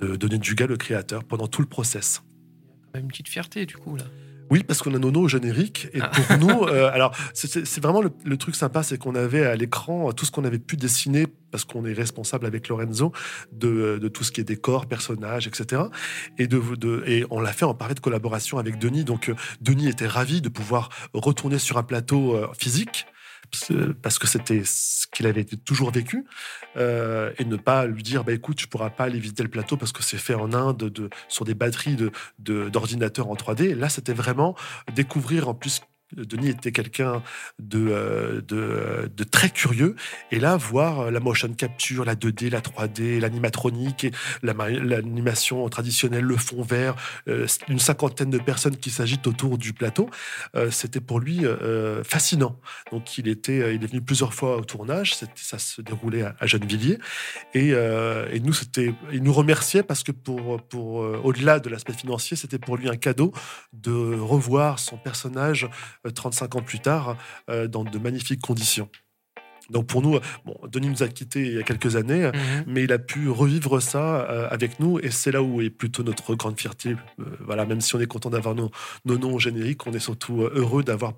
de 0.01 0.17
Denis 0.17 0.39
Dugas, 0.39 0.67
le 0.67 0.79
créateur, 0.79 1.23
pendant 1.25 1.47
tout 1.47 1.61
le 1.61 1.69
process. 1.69 2.23
Une 2.95 3.09
petite 3.09 3.29
fierté, 3.29 3.67
du 3.67 3.77
coup, 3.77 3.97
là. 3.97 4.05
Oui, 4.51 4.65
parce 4.65 4.83
qu'on 4.83 4.93
a 4.95 4.99
Nono 4.99 5.23
au 5.23 5.29
générique. 5.29 5.89
Et 5.95 6.01
Ah. 6.01 6.09
pour 6.09 6.39
nous, 6.39 6.63
euh, 6.65 6.91
alors, 6.93 7.15
c'est- 7.35 7.81
vraiment 7.81 8.03
le, 8.03 8.11
le 8.25 8.37
truc 8.37 8.57
sympa, 8.57 8.83
c'est 8.83 8.99
qu'on 8.99 9.15
avait 9.15 9.47
à 9.47 9.55
l'écran 9.55 10.13
tout 10.13 10.25
ce 10.27 10.31
qu'on 10.33 10.45
avait 10.45 10.59
pu 10.59 10.77
dessiner, 10.77 11.27
parce 11.53 11.65
qu'on 11.65 11.85
est 11.85 11.93
responsable 11.93 12.47
avec 12.47 12.69
Lorenzo 12.69 13.13
de, 13.53 13.99
de 13.99 14.09
tout 14.09 14.25
ce 14.25 14.33
qui 14.33 14.41
est 14.41 14.45
décor, 14.45 14.87
personnages, 14.87 15.47
etc. 15.47 15.83
Et, 16.39 16.47
de, 16.47 16.61
de- 16.77 17.03
et 17.07 17.25
on 17.31 17.41
l'a 17.41 17.53
fait 17.53 17.65
en 17.65 17.75
parfaite 17.75 18.01
collaboration 18.01 18.59
avec 18.59 18.79
Denis. 18.79 19.05
Donc, 19.05 19.29
euh, 19.29 19.35
Denis 19.61 19.89
était 19.89 20.07
ravi 20.07 20.41
de 20.41 20.49
pouvoir 20.49 20.89
retourner 21.15 21.59
sur 21.59 21.79
un 21.79 21.83
plateau 21.83 22.35
euh, 22.37 22.49
physique. 22.59 23.07
Parce 24.03 24.19
que- 24.19 24.27
c'était 24.27 24.63
ce 24.65 25.07
qu'il 25.09 25.27
avait 25.27 25.45
toujours 25.45 25.91
vécu, 25.91 26.25
euh, 26.77 27.33
et 27.39 27.45
ne 27.45 27.57
pas 27.57 27.87
lui 27.87 28.03
dire 28.03 28.23
bah 28.25 28.33
écoute, 28.33 28.57
tu 28.57 28.69
pourras 28.69 28.91
pas 28.91 29.05
aller 29.05 29.19
visiter 29.19 29.43
le 29.43 29.49
plateau 29.49 29.77
parce 29.77 29.93
que 29.93 30.03
c'est 30.03 30.19
fait 30.19 30.35
en 30.35 30.53
Inde 30.53 30.77
de, 30.91 31.11
sur 31.29 31.45
des 31.45 31.55
batteries 31.55 31.97
de, 31.97 32.11
de- 32.39 32.69
d'ordinateurs 32.69 33.29
en 33.29 33.35
3D. 33.35 33.75
Là, 33.75 33.89
c'était 33.89 34.13
vraiment 34.13 34.55
découvrir 34.95 35.49
en 35.49 35.55
plus. 35.55 35.81
Denis 36.17 36.51
était 36.51 36.73
quelqu'un 36.73 37.23
de, 37.59 37.87
euh, 37.89 38.41
de, 38.41 39.11
de 39.15 39.25
très 39.25 39.51
curieux. 39.51 39.97
Et 40.31 40.39
là, 40.41 40.57
voir 40.57 41.11
la 41.11 41.21
motion 41.21 41.53
capture, 41.55 42.05
la 42.05 42.15
2D, 42.15 42.51
la 42.51 42.61
3D, 42.61 43.21
l'animatronique, 43.21 44.07
l'animation 44.43 45.69
traditionnelle, 45.69 46.25
le 46.25 46.37
fond 46.37 46.63
vert, 46.63 46.97
euh, 47.29 47.47
une 47.69 47.79
cinquantaine 47.79 48.31
de 48.31 48.39
personnes 48.39 48.77
qui 48.77 48.91
s'agitent 48.91 49.27
autour 49.27 49.59
du 49.59 49.73
plateau, 49.73 50.11
euh, 50.55 50.71
c'était 50.71 51.01
pour 51.01 51.21
lui 51.21 51.45
euh, 51.45 52.03
fascinant. 52.05 52.59
Donc, 52.93 53.19
il, 53.19 53.29
était, 53.29 53.61
euh, 53.61 53.73
il 53.73 53.85
est 53.85 53.87
venu 53.87 54.01
plusieurs 54.01 54.35
fois 54.35 54.57
au 54.57 54.65
tournage. 54.65 55.15
Ça 55.35 55.59
se 55.59 55.83
déroulait 55.83 56.23
à, 56.23 56.47
Gennevilliers. 56.47 56.99
Et, 57.55 57.71
euh, 57.73 58.27
nous, 58.41 58.55
il 59.13 59.23
nous 59.23 59.33
remerciait 59.33 59.83
parce 59.83 60.03
que 60.03 60.13
pour, 60.13 60.63
pour 60.63 61.03
euh, 61.03 61.21
au-delà 61.23 61.61
de 61.61 61.69
l'aspect 61.69 61.93
financier, 61.93 62.37
c'était 62.37 62.59
pour 62.59 62.77
lui 62.77 62.89
un 62.89 62.97
cadeau 62.97 63.33
de 63.73 63.91
revoir 64.19 64.79
son 64.79 64.97
personnage 64.97 65.69
euh, 66.00 66.00
35 66.15 66.57
ans 66.57 66.63
plus 66.63 66.81
tard 66.81 67.17
euh, 67.51 67.67
dans 67.69 67.85
de 67.85 67.99
magnifiques 67.99 68.41
conditions. 68.41 68.89
Donc 69.69 69.87
pour 69.87 70.03
nous, 70.03 70.17
euh, 70.17 70.21
bon, 70.45 70.57
Denis 70.67 70.89
nous 70.89 71.03
a 71.05 71.09
quittés 71.09 71.43
il 71.47 71.55
y 71.55 71.59
a 71.59 71.63
quelques 71.63 71.95
années, 71.95 72.31
Mhm. 72.35 72.65
mais 72.67 72.83
il 72.85 72.93
a 72.93 72.99
pu 72.99 73.29
revivre 73.29 73.81
ça 73.81 74.23
euh, 74.29 74.49
avec 74.51 74.81
nous 74.81 74.99
et 74.99 75.11
c'est 75.11 75.31
là 75.31 75.43
où 75.43 75.61
est 75.61 75.71
plutôt 75.71 76.03
notre 76.03 76.35
grande 76.35 76.59
fierté. 76.59 76.97
Euh, 77.21 77.25
voilà, 77.41 77.67
même 77.67 77.81
si 77.81 77.95
on 77.95 78.01
est 78.01 78.07
content 78.07 78.31
d'avoir 78.31 78.57
nos, 78.57 78.71
nos 79.05 79.17
noms 79.19 79.39
génériques, 79.39 79.87
on 79.87 79.93
est 79.93 80.01
surtout 80.01 80.43
euh, 80.43 80.53
heureux 80.57 80.83
d'avoir 80.83 81.13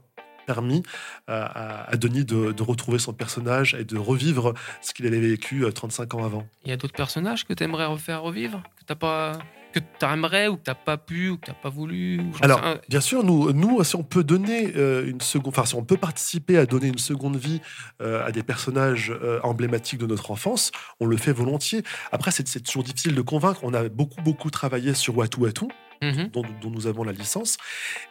permis 0.46 0.82
à, 1.26 1.90
à- 1.90 1.96
Denis 1.96 2.24
de, 2.24 2.52
de 2.52 2.62
retrouver 2.62 2.98
son 2.98 3.12
personnage 3.12 3.74
et 3.74 3.84
de 3.84 3.96
revivre 3.96 4.54
ce 4.80 4.92
qu'il 4.92 5.06
avait 5.06 5.20
vécu 5.20 5.64
euh, 5.64 5.70
35 5.70 6.14
ans 6.14 6.24
avant. 6.24 6.46
Il 6.64 6.70
y 6.70 6.72
a 6.72 6.76
d'autres 6.76 6.96
personnages 6.96 7.46
que 7.46 7.52
tu 7.52 7.62
aimerais 7.62 7.86
refaire 7.86 8.22
revivre 8.22 8.62
Que 8.78 8.84
t'as 8.86 8.94
pas. 8.96 9.38
Que 9.72 9.80
t'aimerais 9.98 10.48
ou 10.48 10.56
que 10.56 10.64
t'as 10.64 10.74
pas 10.74 10.98
pu 10.98 11.30
ou 11.30 11.38
que 11.38 11.46
t'as 11.46 11.54
pas 11.54 11.70
voulu 11.70 12.20
Alors, 12.42 12.60
sais 12.62 12.80
bien 12.90 13.00
sûr, 13.00 13.24
nous, 13.24 13.52
nous, 13.52 13.82
si 13.84 13.96
on 13.96 14.02
peut 14.02 14.22
donner 14.22 14.70
euh, 14.76 15.08
une 15.08 15.22
seconde, 15.22 15.54
enfin, 15.56 15.64
si 15.64 15.74
on 15.74 15.82
peut 15.82 15.96
participer 15.96 16.58
à 16.58 16.66
donner 16.66 16.88
une 16.88 16.98
seconde 16.98 17.36
vie 17.36 17.62
euh, 18.02 18.22
à 18.26 18.32
des 18.32 18.42
personnages 18.42 19.10
euh, 19.22 19.40
emblématiques 19.42 19.98
de 19.98 20.04
notre 20.06 20.30
enfance, 20.30 20.72
on 21.00 21.06
le 21.06 21.16
fait 21.16 21.32
volontiers. 21.32 21.82
Après, 22.10 22.30
c'est 22.32 22.44
toujours 22.62 22.82
difficile 22.82 23.14
de 23.14 23.22
convaincre. 23.22 23.60
On 23.62 23.72
a 23.72 23.88
beaucoup, 23.88 24.20
beaucoup 24.20 24.50
travaillé 24.50 24.92
sur 24.92 25.16
Watu 25.16 25.40
Watu, 25.40 25.68
Mhm. 26.02 26.30
dont, 26.30 26.70
nous 26.70 26.86
avons 26.88 27.04
la 27.04 27.12
licence, 27.12 27.58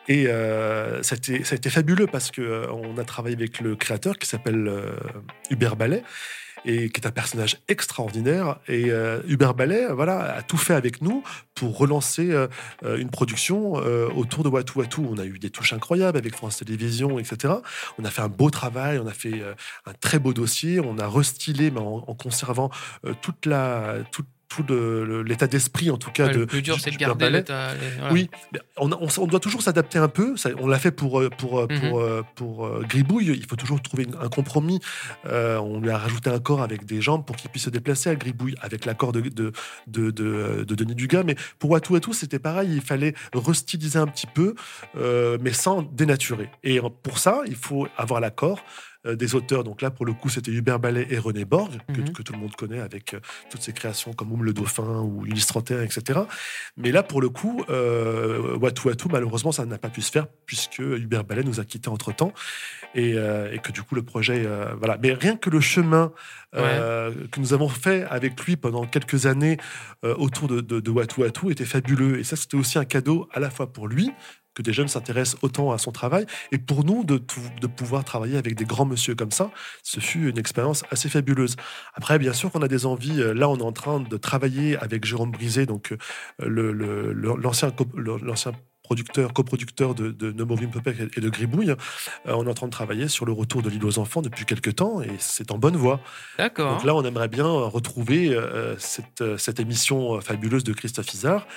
et 0.07 0.27
euh, 0.27 1.03
ça, 1.03 1.15
a 1.15 1.55
été, 1.55 1.69
fabuleux 1.69 2.07
parce 2.07 2.31
que 2.31 2.41
euh, 2.41 2.97
a 2.97 3.03
travaillé 3.03 3.35
avec 3.35 3.59
le 3.59 3.75
créateur 3.75 4.17
qui 4.17 4.27
s'appelle 4.27 4.67
euh, 4.67 4.91
Hubert 5.49 5.75
Ballet. 5.75 6.03
Et 6.63 6.91
qui 6.91 7.01
est 7.01 7.07
un 7.07 7.11
personnage 7.11 7.57
extraordinaire. 7.69 8.59
Et 8.67 8.91
euh, 8.91 9.19
Hubert 9.27 9.55
Ballet, 9.55 9.87
voilà, 9.91 10.35
a 10.35 10.43
tout 10.43 10.57
fait 10.57 10.75
avec 10.75 11.01
nous 11.01 11.23
pour 11.55 11.75
relancer 11.75 12.35
une 12.83 13.09
production 13.09 13.73
autour 14.15 14.43
de 14.43 14.49
Watu 14.49 14.77
Watu. 14.77 15.01
On 15.01 15.17
a 15.17 15.25
eu 15.25 15.39
des 15.39 15.49
touches 15.49 15.73
incroyables 15.73 16.19
avec 16.19 16.35
France 16.35 16.57
Télévisions, 16.57 17.17
etc. 17.17 17.55
On 17.97 18.05
a 18.05 18.11
fait 18.11 18.21
un 18.21 18.27
beau 18.27 18.51
travail, 18.51 18.99
on 18.99 19.07
a 19.07 19.13
fait 19.13 19.41
un 19.87 19.93
très 20.01 20.19
beau 20.19 20.33
dossier, 20.33 20.79
on 20.79 20.99
a 20.99 21.09
restylé, 21.09 21.71
mais 21.71 21.79
en, 21.79 22.13
conservant 22.13 22.69
toute 23.23 23.47
la, 23.47 23.95
tout 24.55 24.65
l'état 25.25 25.47
d'esprit, 25.47 25.89
en 25.91 25.97
tout 25.97 26.11
cas, 26.11 26.27
Ouais, 26.27 26.33
de. 26.33 26.39
le 26.39 26.45
plus 26.45 26.61
dur, 26.61 26.75
du- 26.75 26.81
c'est 26.81 26.91
de 26.91 26.97
garder 26.97 27.29
l'état. 27.29 27.69
voilà. 27.99 28.13
Oui, 28.13 28.29
on, 28.77 28.91
a- 28.91 28.97
on 28.99 29.07
s- 29.07 29.17
on 29.17 29.25
doit 29.27 29.39
toujours 29.39 29.61
s'adapter 29.61 29.97
un 29.97 30.07
peu. 30.09 30.35
Ça, 30.35 30.49
on 30.59 30.67
l'a 30.67 30.77
fait 30.79 30.91
pour, 30.91 31.21
euh, 31.21 31.29
pour, 31.29 31.59
euh, 31.61 31.67
pour, 31.67 31.99
Mhm. 31.99 32.05
euh, 32.05 32.21
pour, 32.35 32.79
Gribouille. 32.81 33.27
Il 33.27 33.45
faut 33.45 33.55
toujours 33.55 33.81
trouver 33.81 34.03
une- 34.03 34.15
un 34.21 34.27
compromis. 34.27 34.79
Euh, 35.25 35.57
on 35.57 35.79
lui 35.79 35.89
a 35.89 35.97
rajouté 35.97 36.29
un 36.29 36.39
corps 36.39 36.61
avec 36.61 36.85
des 36.85 37.01
jambes 37.01 37.25
pour 37.25 37.35
qu'il 37.37 37.49
puisse 37.49 37.63
se 37.63 37.69
déplacer 37.69 38.09
à 38.09 38.15
Gribouille, 38.15 38.55
avec 38.61 38.85
l'accord 38.85 39.11
de, 39.13 39.21
de, 39.21 39.51
de, 39.87 40.11
de, 40.11 40.63
de 40.67 40.75
Denis 40.75 40.95
Dugas. 40.95 41.23
Mais 41.23 41.35
pour 41.59 41.69
Watou 41.69 41.93
Watou, 41.93 42.11
c'était 42.13 42.39
pareil. 42.39 42.69
Il 42.73 42.81
fallait 42.81 43.13
restyliser 43.33 43.99
un 43.99 44.07
petit 44.07 44.27
peu, 44.27 44.55
euh, 44.97 45.37
mais 45.41 45.53
sans 45.53 45.81
dénaturer. 45.83 46.49
Et 46.63 46.79
pour 47.03 47.19
ça, 47.19 47.41
il 47.47 47.55
faut 47.55 47.87
avoir 47.97 48.19
l'accord 48.19 48.59
des 49.05 49.35
auteurs. 49.35 49.63
Donc 49.63 49.81
là, 49.81 49.89
pour 49.91 50.05
le 50.05 50.13
coup, 50.13 50.29
c'était 50.29 50.51
Hubert 50.51 50.79
Ballet 50.79 51.07
et 51.09 51.17
René 51.17 51.45
Borg, 51.45 51.71
que, 51.93 52.01
Mhm. 52.01 52.13
que 52.13 52.21
tout 52.21 52.33
le 52.33 52.39
monde 52.39 52.55
connaît 52.55 52.79
avec 52.79 53.13
euh, 53.13 53.19
toutes 53.49 53.61
ses 53.61 53.73
créations 53.73 54.13
comme 54.13 54.31
Oum 54.31 54.43
le 54.43 54.53
Dauphin 54.53 55.01
ou 55.01 55.25
Ulysse 55.25 55.47
31, 55.47 55.81
etc. 55.81 56.19
Mais 56.77 56.91
là, 56.91 57.01
pour 57.03 57.21
le 57.21 57.29
coup, 57.29 57.63
euh, 57.69 58.55
Watou 58.57 58.87
Watou, 58.89 59.09
malheureusement, 59.09 59.51
ça 59.51 59.65
n'a 59.65 59.77
pas 59.77 59.89
pu 59.89 60.01
se 60.01 60.11
faire 60.11 60.27
puisque 60.45 60.79
Hubert 60.79 61.23
Ballet 61.23 61.43
nous 61.43 61.59
a 61.59 61.65
quittés 61.65 61.89
entre-temps 61.89 62.33
et, 62.93 63.13
euh, 63.15 63.51
et 63.51 63.59
que 63.59 63.71
du 63.71 63.81
coup, 63.83 63.95
le 63.95 64.03
projet... 64.03 64.43
euh, 64.45 64.73
voilà. 64.77 64.97
Mais 65.01 65.13
rien 65.13 65.35
que 65.35 65.49
le 65.49 65.61
chemin 65.61 66.11
euh, 66.53 67.11
que 67.31 67.39
nous 67.39 67.53
avons 67.53 67.69
fait 67.69 68.03
avec 68.09 68.43
lui 68.45 68.57
pendant 68.57 68.85
quelques 68.85 69.25
années 69.25 69.57
euh, 70.03 70.13
autour 70.15 70.47
de, 70.49 70.59
de, 70.59 70.79
de 70.81 70.91
Watou 70.91 71.21
Watou 71.21 71.49
était 71.49 71.63
fabuleux. 71.65 72.19
Et 72.19 72.23
ça, 72.25 72.35
c'était 72.35 72.57
aussi 72.57 72.77
un 72.77 72.83
cadeau 72.85 73.29
à 73.33 73.39
la 73.39 73.49
fois 73.49 73.71
pour 73.71 73.87
lui, 73.87 74.11
que 74.53 74.61
des 74.61 74.73
jeunes 74.73 74.87
s'intéressent 74.87 75.37
autant 75.41 75.71
à 75.71 75.77
son 75.77 75.91
travail, 75.91 76.25
et 76.51 76.57
pour 76.57 76.83
nous 76.83 77.03
de, 77.03 77.21
de 77.61 77.67
pouvoir 77.67 78.03
travailler 78.03 78.37
avec 78.37 78.55
des 78.55 78.65
grands 78.65 78.85
monsieur 78.85 79.15
comme 79.15 79.31
ça, 79.31 79.51
ce 79.83 79.99
fut 79.99 80.29
une 80.29 80.37
expérience 80.37 80.83
assez 80.91 81.09
fabuleuse. 81.09 81.55
Après, 81.93 82.19
bien 82.19 82.33
sûr 82.33 82.51
qu'on 82.51 82.61
a 82.61 82.67
des 82.67 82.85
envies. 82.85 83.21
euh, 83.21 83.33
Là, 83.33 83.49
on 83.49 83.57
est 83.57 83.63
en 83.63 83.71
train 83.71 83.99
de 83.99 84.17
travailler 84.17 84.77
avec 84.77 85.05
Jérôme 85.05 85.31
Brisé, 85.31 85.65
donc 85.65 85.91
euh, 85.93 85.97
le- 86.47 86.71
le- 86.71 87.13
producteur, 88.95 89.31
coproducteur 89.31 89.95
de, 89.95 90.11
de 90.11 90.33
No 90.33 90.45
Moving 90.45 90.69
Puppet 90.69 90.93
et 91.15 91.21
de 91.21 91.29
Gribouille. 91.29 91.69
Euh, 91.71 91.75
on 92.25 92.45
est 92.45 92.49
en 92.49 92.53
train 92.53 92.65
de 92.67 92.71
travailler 92.73 93.07
sur 93.07 93.25
le 93.25 93.31
retour 93.31 93.61
de 93.61 93.69
l'île 93.69 93.85
aux 93.85 93.99
enfants 93.99 94.21
depuis 94.21 94.43
quelques 94.43 94.75
temps, 94.75 95.01
et 95.01 95.11
c'est 95.17 95.51
en 95.51 95.57
bonne 95.57 95.77
voie. 95.77 96.01
D'accord. 96.37 96.73
Donc 96.73 96.83
là, 96.83 96.93
on 96.93 97.03
aimerait 97.05 97.29
bien 97.29 97.45
retrouver 97.47 98.33
euh, 98.35 98.75
cette, 98.79 99.21
euh, 99.21 99.37
cette 99.37 99.61
émission 99.61 100.19
fabuleuse 100.19 100.65
de 100.65 100.73
Christophe 100.73 101.13
Isard, 101.13 101.47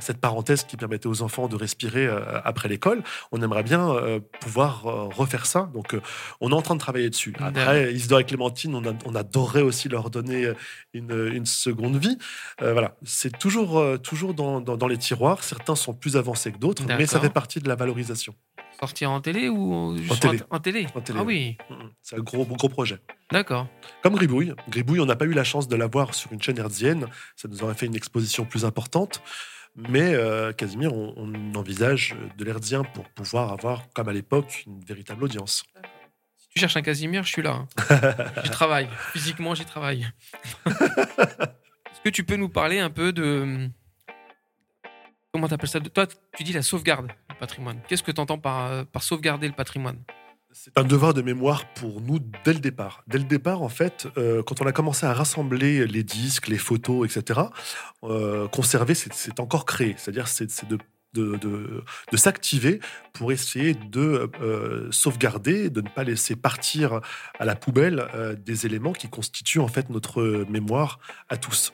cette 0.00 0.18
parenthèse 0.18 0.64
qui 0.64 0.76
permettait 0.76 1.06
aux 1.06 1.22
enfants 1.22 1.48
de 1.48 1.56
respirer 1.56 2.08
après 2.44 2.66
l'école. 2.70 3.02
On 3.30 3.42
aimerait 3.42 3.62
bien 3.62 3.94
pouvoir 4.40 4.84
refaire 5.14 5.44
ça. 5.44 5.68
Donc, 5.74 5.94
on 6.40 6.48
est 6.50 6.54
en 6.54 6.62
train 6.62 6.76
de 6.76 6.80
travailler 6.80 7.10
dessus. 7.10 7.34
Après, 7.40 7.92
Isidore 7.92 8.20
et 8.20 8.24
Clémentine, 8.24 8.74
on, 8.74 8.82
a- 8.88 8.94
on 9.04 9.14
adorerait 9.14 9.60
aussi 9.60 9.90
leur 9.90 10.08
donner 10.08 10.50
une, 10.94 11.30
une 11.34 11.44
seconde 11.44 11.96
vie. 11.98 12.16
Euh, 12.62 12.72
voilà, 12.72 12.96
c'est 13.04 13.36
toujours, 13.38 13.84
toujours 14.02 14.32
dans, 14.32 14.62
dans- 14.62 14.78
dans 14.78 14.88
les 14.88 14.96
tiroirs. 14.96 15.44
Certains 15.44 15.74
sont 15.76 15.92
plus 15.92 16.16
avancés 16.16 16.52
que 16.52 16.58
d'autres, 16.58 16.81
mais 16.88 17.06
ça 17.06 17.20
fait 17.20 17.30
partie 17.30 17.60
de 17.60 17.68
la 17.68 17.74
valorisation. 17.74 18.34
Sortir 18.78 19.10
en 19.10 19.20
télé 19.20 19.48
ou 19.48 19.96
juste 19.96 20.12
En 20.12 20.16
télé. 20.16 20.42
En, 20.50 20.58
télé? 20.60 20.86
En 20.94 21.00
télé, 21.00 21.18
Ah 21.20 21.22
oui, 21.22 21.56
Mm, 21.70 21.74
mm. 21.74 21.90
C'est 22.02 22.16
un 22.16 22.22
gros, 22.22 22.44
gros 22.44 22.68
projet. 22.68 22.98
d'accord. 23.30 23.68
Comme 24.02 24.14
Gribouille. 24.16 24.54
Gribouille, 24.68 25.00
on 25.00 25.06
n'a 25.06 25.14
pas 25.16 25.24
eu 25.26 25.32
la 25.32 25.44
chance 25.44 25.68
de 25.68 25.76
l'avoir 25.76 26.14
sur 26.14 26.32
une 26.32 26.42
chaîne 26.42 26.58
hertzienne. 26.58 27.06
Ça 27.36 27.46
nous 27.48 27.62
aurait 27.62 27.74
fait 27.74 27.86
une 27.86 27.94
exposition 27.94 28.44
plus 28.44 28.64
importante. 28.64 29.22
Mais 29.76 30.14
euh, 30.14 30.52
Casimir, 30.52 30.92
on, 30.92 31.14
on 31.16 31.54
envisage 31.54 32.14
de 32.36 32.44
l'hertzien 32.44 32.82
pour 32.82 33.08
pouvoir 33.10 33.52
avoir, 33.52 33.88
comme 33.94 34.08
à 34.08 34.12
l'époque, 34.12 34.64
une 34.66 34.84
véritable 34.84 35.24
audience. 35.24 35.64
Si 36.36 36.48
tu 36.50 36.58
cherches 36.58 36.76
un 36.76 36.82
Casimir, 36.82 37.22
je 37.22 37.28
suis 37.30 37.42
là. 37.42 37.64
hein. 37.88 38.14
j'y 38.44 38.50
travaille. 38.50 38.88
Physiquement, 39.12 39.54
j'y 39.54 39.64
travaille. 39.64 40.06
Est-ce 40.66 42.00
que 42.04 42.10
tu 42.10 42.24
peux 42.24 42.36
nous 42.36 42.48
parler 42.48 42.80
un 42.80 42.90
peu 42.90 43.12
de. 43.12 43.68
Comment 45.32 45.48
t'appelles 45.48 45.68
ça? 45.70 45.80
Toi, 45.80 46.06
tu 46.36 46.44
dis 46.44 46.52
la 46.52 46.60
sauvegarde 46.62 47.06
du 47.06 47.36
patrimoine. 47.36 47.78
Qu'est-ce 47.88 48.02
que 48.02 48.12
tu 48.12 48.20
entends 48.20 48.38
par, 48.38 48.66
euh, 48.70 48.84
par 48.84 49.02
sauvegarder 49.02 49.46
le 49.48 49.54
patrimoine? 49.54 49.96
C'est 50.52 50.76
un 50.76 50.84
devoir 50.84 51.14
de 51.14 51.22
mémoire 51.22 51.64
pour 51.72 52.02
nous 52.02 52.18
dès 52.44 52.52
le 52.52 52.58
départ. 52.60 53.02
Dès 53.06 53.16
le 53.16 53.24
départ, 53.24 53.62
en 53.62 53.70
fait, 53.70 54.06
euh, 54.18 54.42
quand 54.42 54.60
on 54.60 54.66
a 54.66 54.72
commencé 54.72 55.06
à 55.06 55.14
rassembler 55.14 55.86
les 55.86 56.02
disques, 56.02 56.48
les 56.48 56.58
photos, 56.58 57.06
etc., 57.16 57.40
euh, 58.04 58.46
conserver, 58.48 58.94
c'est- 58.94 59.40
encore 59.40 59.64
créer. 59.64 59.94
C'est-à-dire, 59.96 60.28
c'est 60.28 60.68
de 60.68 60.78
de, 61.14 61.36
de- 61.36 62.16
s'activer 62.16 62.80
pour 63.12 63.32
essayer 63.32 63.74
de 63.74 64.30
sauvegarder, 64.90 65.68
de 65.68 65.82
ne 65.82 65.88
pas 65.90 66.04
laisser 66.04 66.36
partir 66.36 67.02
à 67.38 67.44
la 67.44 67.54
poubelle 67.54 68.08
des 68.42 68.64
éléments 68.64 68.94
qui 68.94 69.10
constituent 69.10 69.58
en 69.60 69.68
fait 69.68 69.90
notre 69.90 70.46
mémoire 70.48 71.00
à 71.28 71.36
tous. 71.36 71.70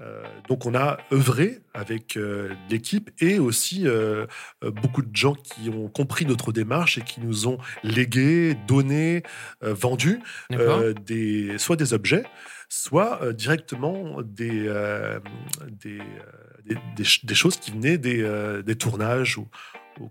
Euh, 0.00 0.22
donc 0.48 0.64
on 0.66 0.74
a 0.74 0.98
œuvré 1.12 1.58
avec 1.74 2.16
euh, 2.16 2.54
l'équipe 2.70 3.10
et 3.20 3.38
aussi 3.38 3.86
euh, 3.86 4.26
beaucoup 4.62 5.02
de 5.02 5.14
gens 5.14 5.34
qui 5.34 5.68
ont 5.70 5.88
compris 5.88 6.24
notre 6.24 6.52
démarche 6.52 6.98
et 6.98 7.02
qui 7.02 7.20
nous 7.20 7.48
ont 7.48 7.58
légué, 7.82 8.54
donné, 8.66 9.22
vendu 9.60 10.20
des, 11.06 11.58
soit 11.58 11.76
des 11.76 11.94
objets, 11.94 12.24
soit 12.68 13.32
directement 13.32 14.22
des, 14.22 14.72
des, 15.82 15.98
des, 16.66 16.74
des 16.96 17.04
ch- 17.04 17.24
des 17.24 17.34
choses 17.34 17.56
qui 17.56 17.72
venaient 17.72 17.98
des, 17.98 18.62
des 18.64 18.76
tournages, 18.76 19.38
ou, 19.38 19.48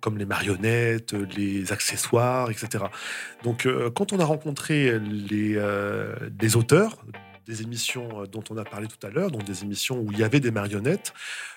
comme 0.02 0.18
les 0.18 0.26
marionnettes, 0.26 1.14
les 1.14 1.72
accessoires, 1.72 2.50
etc. 2.52 2.86
Donc 3.44 3.66
euh, 3.66 3.90
quand 3.90 4.12
on 4.12 4.20
a 4.20 4.26
rencontré 4.26 5.00
les, 5.00 5.54
euh, 5.56 6.14
des 6.30 6.56
auteurs, 6.58 6.98
des 7.48 7.62
émissions 7.62 8.24
dont 8.32 8.44
on 8.50 8.58
a 8.58 8.64
parlé 8.64 8.88
tout 8.88 9.06
à 9.06 9.10
l'heure, 9.10 9.32
donc 9.32 9.44
des 9.44 9.64
émissions 9.64 10.00
où 10.00 10.12
il 10.12 10.20
y 10.20 10.24
avait 10.24 10.40
des 10.40 10.52
marionnettes, 10.52 11.14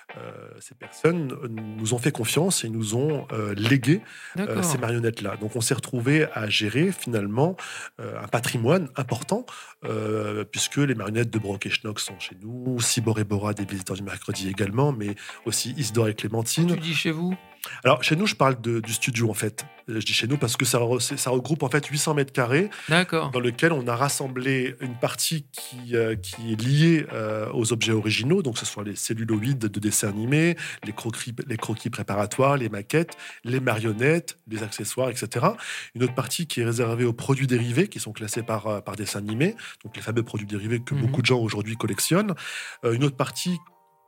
ces 0.59 0.75
personnes 0.75 1.35
nous 1.77 1.93
ont 1.93 1.97
fait 1.97 2.11
confiance 2.11 2.63
et 2.63 2.69
nous 2.69 2.95
ont 2.95 3.27
euh, 3.31 3.53
légué 3.55 4.01
euh, 4.49 4.61
ces 4.63 4.77
marionnettes-là. 4.77 5.37
Donc 5.37 5.55
on 5.55 5.61
s'est 5.61 5.73
retrouvé 5.73 6.25
à 6.33 6.49
gérer 6.49 6.91
finalement 6.91 7.55
euh, 7.99 8.21
un 8.21 8.27
patrimoine 8.27 8.89
important, 8.95 9.45
euh, 9.85 10.43
puisque 10.43 10.77
les 10.77 10.95
marionnettes 10.95 11.29
de 11.31 11.39
Brock 11.39 11.65
et 11.65 11.69
Schnock 11.69 11.99
sont 11.99 12.19
chez 12.19 12.35
nous, 12.41 12.79
Cibor 12.79 13.19
et 13.19 13.23
Bora 13.23 13.53
des 13.53 13.65
visiteurs 13.65 13.95
du 13.95 14.03
mercredi 14.03 14.49
également, 14.49 14.91
mais 14.91 15.15
aussi 15.45 15.71
Isidore 15.77 16.07
et 16.09 16.13
Clémentine. 16.13 16.67
Tu 16.73 16.79
dis 16.79 16.93
chez 16.95 17.11
vous? 17.11 17.35
Alors 17.83 18.03
chez 18.03 18.15
nous, 18.15 18.25
je 18.25 18.33
parle 18.35 18.59
de- 18.59 18.79
du 18.79 18.91
studio 18.91 19.29
en 19.29 19.35
fait. 19.35 19.65
Euh, 19.87 19.99
Je 19.99 20.05
dis 20.05 20.13
chez 20.13 20.27
nous 20.27 20.37
parce 20.37 20.57
que 20.57 20.65
ça, 20.65 20.79
regroupe 20.79 21.61
en 21.61 21.69
fait 21.69 21.85
800 21.85 22.15
mètres 22.15 22.33
carrés 22.33 22.69
dans 23.31 23.39
lequel 23.39 23.71
on 23.71 23.87
a 23.87 23.95
rassemblé 23.95 24.75
une 24.81 24.95
partie 24.95 25.45
qui, 25.51 25.95
euh, 25.95 26.15
qui 26.15 26.53
est 26.53 26.59
liée 26.61 27.05
euh, 27.13 27.47
aux 27.53 27.71
objets 27.71 27.91
originaux, 27.91 28.41
donc 28.41 28.57
ce 28.57 28.65
soit 28.65 28.83
les 28.83 28.95
celluloïdes 28.95 29.59
de 29.59 29.79
dessins 30.01 30.09
animés, 30.09 30.55
les 30.83 30.93
croquis, 30.93 31.33
les 31.47 31.57
croquis 31.57 31.89
préparatoires, 31.89 32.57
les 32.57 32.69
maquettes, 32.69 33.17
les 33.43 33.59
marionnettes, 33.59 34.37
les 34.47 34.63
accessoires, 34.63 35.09
etc. 35.09 35.47
Une 35.95 36.03
autre 36.03 36.15
partie 36.15 36.47
qui 36.47 36.61
est 36.61 36.65
réservée 36.65 37.05
aux 37.05 37.13
produits 37.13 37.47
dérivés 37.47 37.87
qui 37.87 37.99
sont 37.99 38.11
classés 38.11 38.43
par, 38.43 38.67
euh, 38.67 38.81
par 38.81 38.95
dessin 38.95 39.19
animé, 39.19 39.55
donc 39.83 39.95
les 39.95 40.01
fameux 40.01 40.23
produits 40.23 40.47
dérivés 40.47 40.79
que 40.81 40.95
Mhm. 40.95 41.01
beaucoup 41.01 41.21
de 41.21 41.25
gens 41.27 41.39
aujourd'hui 41.39 41.75
collectionnent. 41.77 42.33
Euh, 42.85 42.93
une 42.93 43.03
autre 43.03 43.15
partie 43.17 43.57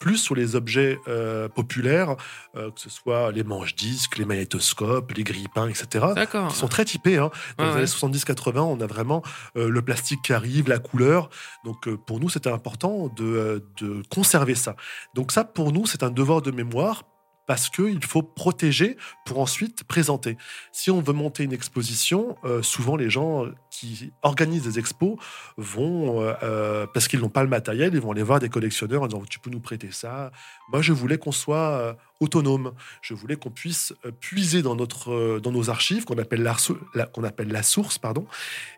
plus 0.03 0.17
sur 0.17 0.35
les 0.35 0.57
objets 0.57 0.99
euh, 1.07 1.47
populaires, 1.47 2.17
euh, 2.57 2.69
que 2.71 2.81
ce 2.81 2.89
soit 2.89 3.31
les 3.31 3.45
manches-disques, 3.45 4.17
les 4.17 4.25
magnétoscopes, 4.25 5.09
les 5.13 5.23
grille-pains, 5.23 5.69
etc 5.69 6.07
D'accord. 6.13 6.49
qui 6.49 6.57
sont 6.57 6.67
très 6.67 6.83
typés. 6.83 7.17
Hein. 7.17 7.31
Dans 7.57 7.63
Ouais, 7.63 7.69
les 7.69 7.85
ouais. 7.85 8.03
années 8.03 8.17
70-80, 8.17 8.59
on 8.59 8.81
a 8.81 8.85
vraiment 8.85 9.21
euh, 9.55 9.69
le 9.69 9.81
plastique 9.81 10.19
qui 10.21 10.33
arrive, 10.33 10.67
la 10.67 10.79
couleur. 10.79 11.29
Donc 11.63 11.89
pour 12.05 12.19
nous, 12.19 12.27
c'était 12.27 12.51
important 12.51 13.07
de, 13.15 13.65
de 13.79 14.03
conserver 14.09 14.55
ça. 14.55 14.75
Donc 15.13 15.31
ça, 15.31 15.45
pour 15.45 15.71
nous, 15.71 15.85
c'est 15.85 16.03
un 16.03 16.11
devoir 16.11 16.41
de 16.41 16.51
mémoire 16.51 17.03
parce 17.45 17.69
qu'il 17.69 18.03
faut 18.05 18.23
protéger 18.23 18.97
pour 19.25 19.39
ensuite 19.39 19.83
présenter. 19.83 20.37
Si 20.71 20.91
on 20.91 21.01
veut 21.01 21.13
monter 21.13 21.43
une 21.43 21.53
exposition, 21.53 22.37
euh, 22.45 22.61
souvent 22.61 22.95
les 22.95 23.09
gens 23.09 23.45
qui 23.83 24.13
organisent 24.21 24.63
des 24.63 24.79
expos 24.79 25.17
vont, 25.57 26.21
euh, 26.21 26.33
euh, 26.43 26.87
parce 26.93 27.07
qu'ils 27.07 27.19
n'ont 27.19 27.29
pas 27.29 27.43
le 27.43 27.49
matériel, 27.49 27.91
ils 27.93 27.99
vont 27.99 28.11
aller 28.11 28.23
voir 28.23 28.39
des 28.39 28.49
collectionneurs 28.49 29.03
en 29.03 29.07
disant 29.07 29.23
tu 29.29 29.39
peux 29.39 29.49
nous 29.49 29.59
prêter 29.59 29.89
ça. 29.91 30.31
Moi, 30.71 30.81
je 30.81 30.93
voulais 30.93 31.17
qu'on 31.17 31.31
soit 31.31 31.57
euh, 31.57 31.93
autonome. 32.19 32.73
Je 33.01 33.13
voulais 33.13 33.35
qu'on 33.35 33.49
puisse 33.51 33.93
puiser 34.21 34.61
dans, 34.61 34.75
notre, 34.75 35.39
dans 35.39 35.51
nos 35.51 35.69
archives, 35.69 36.05
qu'on 36.05 36.17
appelle, 36.17 36.43
la, 36.43 37.05
qu'on 37.07 37.23
appelle 37.23 37.49
la 37.49 37.63
source, 37.63 37.97
pardon. 37.97 38.25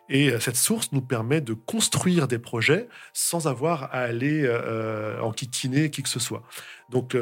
Et 0.08 0.38
cette 0.40 0.56
source 0.56 0.90
nous 0.92 1.00
permet 1.00 1.40
de 1.40 1.52
construire 1.52 2.26
des 2.26 2.38
projets 2.38 2.88
sans 3.12 3.46
avoir 3.46 3.84
à 3.84 4.00
aller 4.00 4.42
euh, 4.44 5.20
enquiquiner 5.20 5.90
qui 5.90 6.02
que 6.02 6.08
ce 6.08 6.20
soit. 6.20 6.42
Donc, 6.90 7.16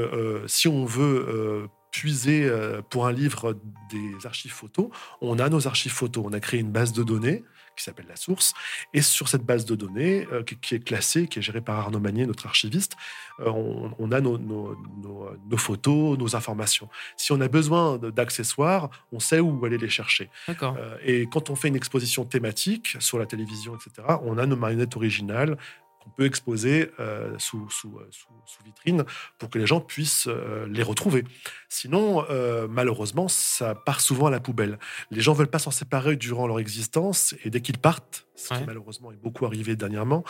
si 0.46 0.68
on 0.68 0.84
veut 0.84 1.68
puiser 1.90 2.50
pour 2.90 3.06
un 3.06 3.12
livre 3.12 3.58
des 3.90 4.26
archives 4.26 4.52
photos, 4.52 4.88
on 5.20 5.38
a 5.38 5.48
nos 5.48 5.66
archives 5.66 5.92
photos. 5.92 6.24
On 6.26 6.32
a 6.32 6.40
créé 6.40 6.60
une 6.60 6.72
base 6.72 6.92
de 6.92 7.02
données 7.02 7.44
qui 7.76 7.84
s'appelle 7.84 8.06
la 8.08 8.16
source. 8.16 8.54
Et 8.92 9.02
sur 9.02 9.28
cette 9.28 9.44
base 9.44 9.64
de 9.64 9.74
données, 9.74 10.26
euh, 10.32 10.42
qui, 10.42 10.56
qui 10.56 10.74
est 10.76 10.84
classée, 10.84 11.28
qui 11.28 11.38
est 11.38 11.42
gérée 11.42 11.60
par 11.60 11.78
Arnaud 11.78 12.00
Magnier, 12.00 12.26
notre 12.26 12.46
archiviste, 12.46 12.92
euh, 13.40 13.48
on, 13.50 13.92
on 13.98 14.12
a 14.12 14.20
nos, 14.20 14.38
nos- 14.38 14.76
nos- 15.02 15.30
nos 15.50 15.56
photos, 15.56 16.18
nos 16.18 16.36
informations. 16.36 16.88
Si 17.16 17.32
on 17.32 17.40
a 17.40 17.48
besoin 17.48 17.98
d'accessoires, 17.98 18.90
on 19.12 19.20
sait 19.20 19.40
où 19.40 19.64
aller 19.64 19.78
les 19.78 19.88
chercher. 19.88 20.30
Euh, 20.78 20.96
et 21.04 21.26
quand 21.26 21.50
on 21.50 21.56
fait 21.56 21.68
une 21.68 21.76
exposition 21.76 22.24
thématique 22.24 22.96
sur 23.00 23.18
la 23.18 23.26
télévision, 23.26 23.74
etc., 23.76 24.06
on 24.22 24.38
a 24.38 24.46
nos 24.46 24.56
marionnettes 24.56 24.96
originales 24.96 25.56
qu'on 26.04 26.10
peut 26.10 26.26
exposer 26.26 26.90
euh, 27.00 27.34
sous, 27.38 27.68
sous, 27.70 27.96
euh, 27.98 28.06
sous, 28.10 28.28
sous 28.46 28.62
vitrine 28.62 29.04
pour 29.38 29.48
que 29.50 29.58
les 29.58 29.66
gens 29.66 29.80
puissent 29.80 30.26
euh, 30.28 30.66
les 30.68 30.82
retrouver. 30.82 31.24
Sinon, 31.68 32.24
euh, 32.30 32.68
malheureusement, 32.68 33.26
ça 33.28 33.74
part 33.74 34.00
souvent 34.00 34.26
à 34.26 34.30
la 34.30 34.40
poubelle. 34.40 34.78
Les 35.10 35.20
gens 35.22 35.32
veulent 35.32 35.48
pas 35.48 35.58
s'en 35.58 35.70
séparer 35.70 36.16
durant 36.16 36.46
leur 36.46 36.58
existence 36.60 37.34
et 37.44 37.50
dès 37.50 37.60
qu'ils 37.60 37.78
partent, 37.78 38.26
ce 38.36 38.52
Ouais. 38.52 38.60
qui 38.60 38.66
malheureusement 38.66 39.10
est 39.12 39.16
beaucoup 39.16 39.46
arrivé 39.46 39.76
dernièrement, 39.76 40.24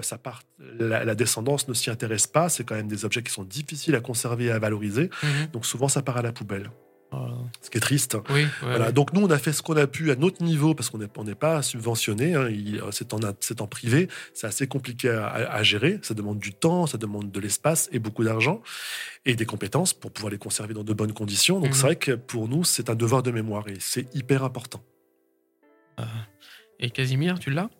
ça 0.00 0.18
part, 0.18 0.42
la, 0.58 1.04
la 1.04 1.14
descendance 1.14 1.68
ne 1.68 1.74
s'y 1.74 1.90
intéresse 1.90 2.26
pas. 2.26 2.48
C'est 2.48 2.64
quand 2.64 2.74
même 2.74 2.88
des 2.88 3.04
objets 3.04 3.22
qui 3.22 3.30
sont 3.32 3.44
difficiles 3.44 3.94
à 3.94 4.00
conserver 4.00 4.46
et 4.46 4.50
à 4.50 4.58
valoriser. 4.58 5.10
Mhm. 5.22 5.46
Donc 5.52 5.66
souvent, 5.66 5.88
ça 5.88 6.02
part 6.02 6.16
à 6.16 6.22
la 6.22 6.32
poubelle, 6.32 6.70
ce 7.60 7.70
qui 7.70 7.78
est 7.78 7.80
triste. 7.80 8.16
oui, 8.30 8.42
ouais, 8.42 8.48
Voilà, 8.62 8.86
ouais. 8.86 8.92
donc 8.92 9.12
nous, 9.12 9.20
on 9.22 9.30
a 9.30 9.38
fait 9.38 9.52
ce 9.52 9.62
qu'on 9.62 9.76
a 9.76 9.86
pu 9.86 10.10
à 10.10 10.16
notre 10.16 10.42
niveau 10.42 10.74
parce 10.74 10.90
qu'on 10.90 10.98
n'est 11.24 11.34
pas 11.34 11.62
subventionné. 11.62 12.34
hein, 12.34 12.48
il- 12.48 12.82
c'est 12.90 13.12
en, 13.60 13.66
privé, 13.66 14.08
c'est 14.34 14.46
assez 14.46 14.66
compliqué 14.66 15.10
à, 15.10 15.62
gérer. 15.62 15.98
Ça 16.02 16.14
demande 16.14 16.38
du 16.38 16.52
temps, 16.52 16.86
ça 16.86 16.98
demande 16.98 17.30
de 17.30 17.40
l'espace 17.40 17.88
et 17.92 17.98
beaucoup 17.98 18.24
d'argent 18.24 18.62
et 19.24 19.34
des 19.34 19.46
compétences 19.46 19.92
pour 19.94 20.10
pouvoir 20.10 20.30
les 20.30 20.38
conserver 20.38 20.74
dans 20.74 20.84
de 20.84 20.92
bonnes 20.92 21.12
conditions. 21.12 21.60
Donc 21.60 21.68
Mhm. 21.68 21.74
c'est 21.74 21.82
vrai 21.82 21.96
que 21.96 22.12
pour 22.12 22.48
nous, 22.48 22.64
c'est 22.64 22.90
un 22.90 22.94
devoir 22.94 23.22
de 23.22 23.30
mémoire 23.30 23.68
et 23.68 23.76
c'est 23.80 24.12
hyper 24.14 24.42
important. 24.44 24.82
Et 26.80 26.90
Casimir, 26.90 27.38
tu 27.38 27.50
l'as? 27.50 27.70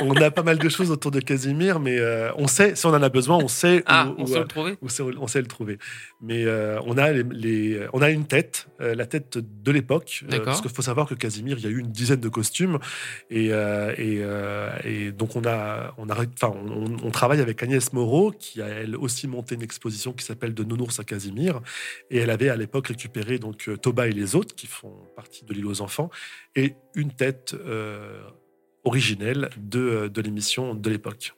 On 0.00 0.14
a 0.16 0.30
pas 0.30 0.42
mal 0.42 0.58
de 0.58 0.68
choses 0.68 0.90
autour 0.90 1.10
de 1.10 1.20
Casimir, 1.20 1.78
mais 1.78 1.98
euh, 1.98 2.30
on 2.36 2.46
sait, 2.46 2.74
si 2.74 2.86
on 2.86 2.90
en 2.90 3.02
a 3.02 3.08
besoin, 3.08 3.36
on 3.38 3.48
sait 3.48 3.82
Ah, 3.86 4.08
où- 4.08 4.14
on 4.20 4.24
où, 4.24 4.26
sait 4.26 4.36
euh, 4.36 4.40
le 4.40 4.48
trouver 4.48 4.76
où 4.80 4.88
c'est- 4.88 5.02
on 5.02 5.26
sait 5.26 5.40
le 5.40 5.46
trouver. 5.46 5.78
Mais 6.20 6.44
euh, 6.44 6.80
on, 6.86 6.96
a 6.98 7.12
les, 7.12 7.22
les- 7.30 7.86
on 7.92 8.00
a 8.02 8.10
une 8.10 8.26
tête, 8.26 8.66
euh, 8.80 8.94
la 8.94 9.06
tête 9.06 9.38
de 9.38 9.70
l'époque. 9.72 10.24
euh, 10.38 10.44
parce 10.44 10.60
qu'il 10.62 10.70
faut 10.70 10.82
savoir 10.82 11.06
que 11.06 11.14
Casimir, 11.14 11.58
il 11.58 11.64
y 11.64 11.66
a 11.66 11.70
eu 11.70 11.78
une 11.78 11.92
dizaine 11.92 12.20
de 12.20 12.28
costumes. 12.28 12.78
Et, 13.30 13.52
euh, 13.52 13.92
et, 13.98 14.20
euh, 14.22 14.70
et 14.84 15.12
donc, 15.12 15.36
on, 15.36 15.44
a, 15.46 15.94
on, 15.98 16.08
a, 16.08 16.14
enfin, 16.14 16.52
on, 16.66 16.96
on 17.06 17.10
travaille 17.10 17.40
avec 17.40 17.62
Agnès 17.62 17.92
Moreau, 17.92 18.32
qui 18.32 18.62
a 18.62 18.66
elle 18.68 18.96
aussi 18.96 19.28
monté 19.28 19.54
une 19.54 19.62
exposition 19.62 20.12
qui 20.12 20.24
s'appelle 20.24 20.54
De 20.54 20.64
Nounours 20.64 20.98
à 20.98 21.04
Casimir. 21.04 21.60
Et 22.10 22.18
elle 22.18 22.30
avait 22.30 22.48
à 22.48 22.56
l'époque 22.56 22.88
récupéré 22.88 23.38
donc, 23.38 23.68
euh, 23.68 23.76
Toba 23.76 24.08
et 24.08 24.12
les 24.12 24.34
autres, 24.34 24.54
qui 24.54 24.66
font 24.66 24.94
partie 25.14 25.44
de 25.44 25.52
l'île 25.52 25.66
aux 25.66 25.80
enfants, 25.82 26.10
et 26.56 26.74
une 26.94 27.12
tête. 27.12 27.54
Euh, 28.84 28.88
originelle 28.88 29.50
de, 29.56 30.08
de 30.08 30.20
l'émission 30.20 30.74
de 30.74 30.90
l'époque. 30.90 31.34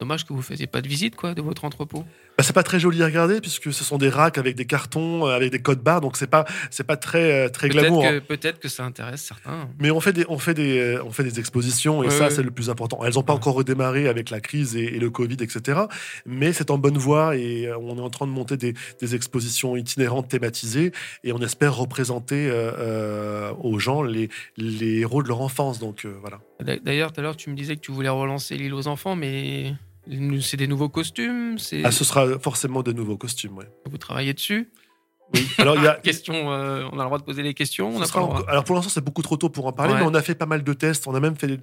Dommage 0.00 0.24
que 0.24 0.32
vous 0.32 0.42
faisiez 0.42 0.68
pas 0.68 0.80
de 0.80 0.86
visite 0.86 1.16
quoi 1.16 1.34
de 1.34 1.42
votre 1.42 1.64
entrepôt. 1.64 2.04
Bah, 2.36 2.44
c'est 2.44 2.52
pas 2.52 2.62
très 2.62 2.78
joli 2.78 3.02
à 3.02 3.06
regarder 3.06 3.40
puisque 3.40 3.72
ce 3.72 3.82
sont 3.82 3.98
des 3.98 4.08
racks 4.08 4.38
avec 4.38 4.54
des 4.54 4.64
cartons, 4.64 5.26
euh, 5.26 5.30
avec 5.34 5.50
des 5.50 5.60
codes 5.60 5.82
barres, 5.82 6.00
donc 6.00 6.16
c'est 6.16 6.28
pas 6.28 6.44
c'est 6.70 6.84
pas 6.86 6.96
très 6.96 7.46
euh, 7.46 7.48
très 7.48 7.68
glamour. 7.68 8.04
hein. 8.04 8.20
peut-être 8.20 8.60
que 8.60 8.68
ça 8.68 8.84
intéresse 8.84 9.22
certains. 9.22 9.68
Mais 9.80 9.90
on 9.90 9.98
fait 9.98 10.12
des 10.12 10.24
on 10.28 10.38
fait 10.38 10.54
des 10.54 10.78
euh, 10.78 11.02
on 11.04 11.10
fait 11.10 11.24
des 11.24 11.40
expositions 11.40 12.04
et 12.04 12.06
Ouais, 12.06 12.12
ça 12.12 12.26
ouais. 12.26 12.30
c'est 12.30 12.44
le 12.44 12.52
plus 12.52 12.70
important. 12.70 13.00
Elles 13.04 13.18
ont 13.18 13.24
pas 13.24 13.32
Ouais. 13.32 13.38
encore 13.40 13.54
redémarré 13.54 14.06
avec 14.06 14.30
la 14.30 14.38
crise 14.40 14.76
et, 14.76 14.84
et 14.84 15.00
le 15.00 15.10
Covid 15.10 15.38
etc. 15.40 15.80
Mais 16.26 16.52
c'est 16.52 16.70
en 16.70 16.78
bonne 16.78 16.96
voie 16.96 17.34
et 17.36 17.66
euh, 17.66 17.76
on 17.80 17.98
est 17.98 18.00
en 18.00 18.10
train 18.10 18.28
de 18.28 18.32
monter 18.32 18.56
des, 18.56 18.74
des 19.00 19.14
expositions 19.16 19.76
itinérantes 19.76 20.28
thématisées 20.28 20.92
et 21.24 21.32
on 21.32 21.40
espère 21.40 21.74
représenter 21.74 22.48
euh, 22.48 22.70
euh, 22.78 23.52
aux 23.64 23.80
gens 23.80 24.02
les 24.02 24.28
les 24.56 24.98
héros 25.00 25.24
de 25.24 25.28
leur 25.28 25.40
enfance. 25.40 25.80
Donc 25.80 26.04
euh, 26.04 26.14
voilà. 26.20 26.38
D'a- 26.60 26.78
D'ailleurs, 26.78 27.12
tout 27.12 27.20
à 27.20 27.22
l'heure, 27.22 27.36
tu 27.36 27.50
me 27.50 27.54
disais 27.56 27.76
que 27.76 27.80
tu 27.80 27.92
voulais 27.92 28.08
relancer 28.08 28.56
l'île 28.56 28.74
aux 28.74 28.88
enfants, 28.88 29.14
mais 29.16 29.74
c'est 30.40 30.56
des 30.56 30.66
nouveaux 30.66 30.88
costumes. 30.88 31.58
C'est 31.58 31.84
Ah, 31.84 31.90
ce 31.92 32.04
sera 32.04 32.38
forcément 32.38 32.82
de 32.82 32.92
nouveaux 32.92 33.16
costumes. 33.16 33.56
Ouais. 33.58 33.68
vous 33.90 33.98
travaillez 33.98 34.34
dessus? 34.34 34.70
Oui. 35.34 35.46
Alors 35.58 35.76
il 35.76 35.82
y 35.84 35.86
a 35.86 35.94
Question, 36.02 36.50
euh, 36.52 36.84
on 36.90 36.98
a 36.98 37.02
le 37.02 37.04
droit 37.04 37.18
de 37.18 37.22
poser 37.24 37.42
les 37.42 37.52
questions. 37.54 37.90
On 37.94 38.00
pas 38.00 38.44
Alors 38.48 38.64
pour 38.64 38.74
l'instant, 38.76 38.90
c'est 38.90 39.04
beaucoup 39.04 39.22
trop 39.22 39.36
tôt 39.36 39.50
pour 39.50 39.66
en 39.66 39.72
parler, 39.72 39.92
Ouais. 39.94 40.00
mais 40.00 40.06
on 40.06 40.14
a 40.14 40.22
fait 40.22 40.34
pas 40.34 40.46
mal 40.46 40.64
de 40.64 40.72
tests. 40.72 41.06
On 41.06 41.14
a 41.14 41.20
même 41.20 41.36
fait 41.36 41.46
des, 41.48 41.58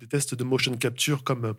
des 0.00 0.06
tests 0.08 0.34
de 0.34 0.44
motion 0.44 0.72
capture 0.76 1.24
comme, 1.24 1.54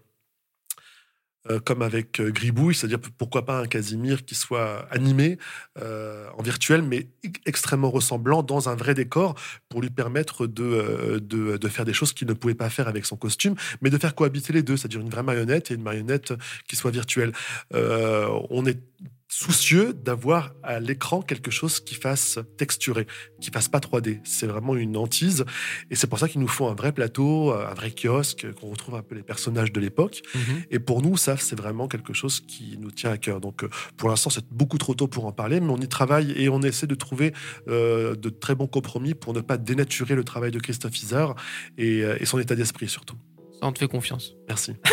euh, 1.50 1.60
comme 1.60 1.82
avec 1.82 2.20
euh, 2.20 2.32
Gribouille, 2.32 2.76
c'est-à-dire 2.76 3.00
pourquoi 3.18 3.46
pas 3.46 3.60
un 3.60 3.68
Casimir 3.68 4.26
qui 4.26 4.36
soit 4.36 4.88
animé 4.92 5.38
euh, 5.82 6.28
en 6.38 6.42
virtuel, 6.42 6.82
mais 6.82 7.08
extrêmement 7.46 7.90
ressemblant 7.90 8.44
dans 8.44 8.70
un 8.70 8.76
vrai 8.76 8.94
décor 8.94 9.36
pour 9.70 9.82
lui 9.82 9.90
permettre 9.90 10.48
de, 10.48 11.20
de, 11.22 11.58
de 11.58 11.68
faire 11.68 11.86
des 11.86 11.94
choses 11.94 12.14
qu'il 12.14 12.28
ne 12.28 12.34
pouvait 12.34 12.56
pas 12.56 12.70
faire 12.70 12.88
avec 12.88 13.06
son 13.06 13.16
costume, 13.16 13.56
mais 13.82 13.90
de 13.90 13.98
faire 13.98 14.16
cohabiter 14.16 14.54
les 14.54 14.64
deux, 14.64 14.78
c'est-à-dire 14.78 15.02
une 15.02 15.10
vraie 15.10 15.24
marionnette 15.24 15.72
et 15.72 15.76
une 15.76 15.84
marionnette 15.84 16.34
qui 16.68 16.76
soit 16.76 16.92
virtuelle. 16.92 17.32
On 17.74 18.66
est 18.66 18.80
soucieux 19.28 19.94
d'avoir 19.94 20.54
à 20.64 20.80
l'écran 20.80 21.22
quelque 21.22 21.52
chose 21.52 21.80
qui 21.80 21.96
fasse 21.96 22.40
texturé, 22.58 23.08
qui 23.42 23.52
fasse 23.52 23.68
pas 23.68 23.80
3D. 23.80 24.20
C'est 24.24 24.48
vraiment 24.48 24.76
une 24.76 24.96
hantise. 24.98 25.46
Et 25.90 25.96
c'est 25.96 26.08
pour 26.08 26.20
ça 26.20 26.30
qu'il 26.30 26.42
nous 26.42 26.48
faut 26.48 26.68
un 26.68 26.76
vrai 26.76 26.92
plateau, 26.92 27.52
un 27.52 27.74
vrai 27.74 27.92
kiosque, 27.92 28.48
qu'on 28.54 28.68
retrouve 28.68 28.96
un 28.96 29.02
peu 29.02 29.16
les 29.16 29.24
personnages 29.24 29.72
de 29.72 29.80
l'époque. 29.80 30.22
Mhm. 30.34 30.64
Et 30.72 30.80
pour 30.80 31.02
nous, 31.02 31.18
ça, 31.18 31.38
c'est 31.38 31.58
vraiment 31.58 31.88
quelque 31.88 32.14
chose 32.14 32.40
qui 32.40 32.78
nous 32.80 32.92
tient 32.92 33.12
à 33.12 33.18
cœur. 33.18 33.42
Donc, 33.42 33.64
euh, 33.64 33.70
pour 33.98 34.10
l'instant, 34.10 34.30
c'est 34.30 34.46
beaucoup 34.52 34.78
trop 34.78 34.96
tôt 34.96 35.08
pour 35.08 35.26
en 35.26 35.32
parler, 35.32 35.60
mais 35.60 35.72
on 35.72 35.78
y 35.78 35.88
travaille 35.88 36.32
et 36.32 36.50
on 36.50 36.62
essaie 36.62 36.88
de 36.88 36.96
trouver 36.96 37.34
euh, 37.68 38.16
de 38.16 38.30
très 38.30 38.56
bons 38.56 38.68
compromis 38.68 39.14
pour 39.14 39.34
ne 39.34 39.42
pas 39.42 39.58
dénaturer 39.58 40.16
le 40.16 40.24
travail 40.24 40.52
de 40.52 40.60
Christophe 40.60 40.98
Isard 41.02 41.36
et, 41.78 42.04
euh, 42.04 42.18
et 42.20 42.26
son 42.26 42.40
état 42.40 42.56
d'esprit 42.56 42.88
surtout. 42.88 43.16
Ça, 43.60 43.68
on 43.68 43.72
te 43.72 43.80
fait 43.80 43.88
confiance. 43.88 44.36
Merci. 44.48 44.74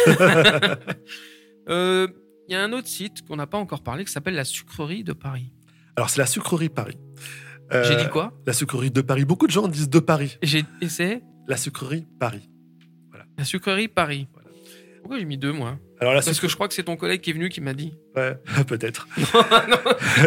Euh, 1.66 2.08
Il 2.48 2.52
y 2.52 2.54
a 2.56 2.62
un 2.62 2.72
autre 2.72 2.88
site 2.88 3.26
qu'on 3.26 3.36
n'a 3.36 3.46
pas 3.46 3.58
encore 3.58 3.82
parlé 3.82 4.04
qui 4.04 4.12
s'appelle 4.12 4.34
la 4.34 4.44
Sucrerie 4.44 5.04
de 5.04 5.12
Paris. 5.12 5.52
Alors, 5.96 6.10
c'est 6.10 6.18
la 6.20 6.26
sucrerie 6.26 6.68
Paris. 6.68 6.98
Euh, 7.72 7.84
J'ai 7.84 7.96
dit 7.96 8.08
quoi? 8.10 8.32
La 8.46 8.52
sucrerie 8.52 8.90
de 8.90 9.00
Paris. 9.00 9.24
Beaucoup 9.24 9.46
de 9.46 9.52
gens 9.52 9.68
disent 9.68 9.88
de 9.88 9.98
Paris. 10.00 10.36
J'ai 10.42 10.64
essayé 10.80 11.22
La 11.48 11.56
sucrerie 11.56 12.06
Paris. 12.20 12.50
la 13.38 13.44
Sucrerie 13.44 13.88
Paris. 13.88 14.26
Voilà. 14.32 14.48
Pourquoi 15.00 15.18
j'ai 15.18 15.24
mis 15.24 15.38
deux, 15.38 15.52
moi? 15.52 15.78
Alors, 16.00 16.12
la 16.14 16.20
Parce 16.22 16.40
que 16.40 16.48
je 16.48 16.54
crois 16.54 16.66
que 16.68 16.74
c'est 16.74 16.82
ton 16.82 16.96
collègue 16.96 17.20
qui 17.22 17.30
est 17.30 17.32
venu 17.32 17.48
qui 17.48 17.60
m'a 17.60 17.72
dit. 17.74 17.94
Ouais, 18.16 18.36
peut-être. 18.66 19.06
non, 19.16 19.78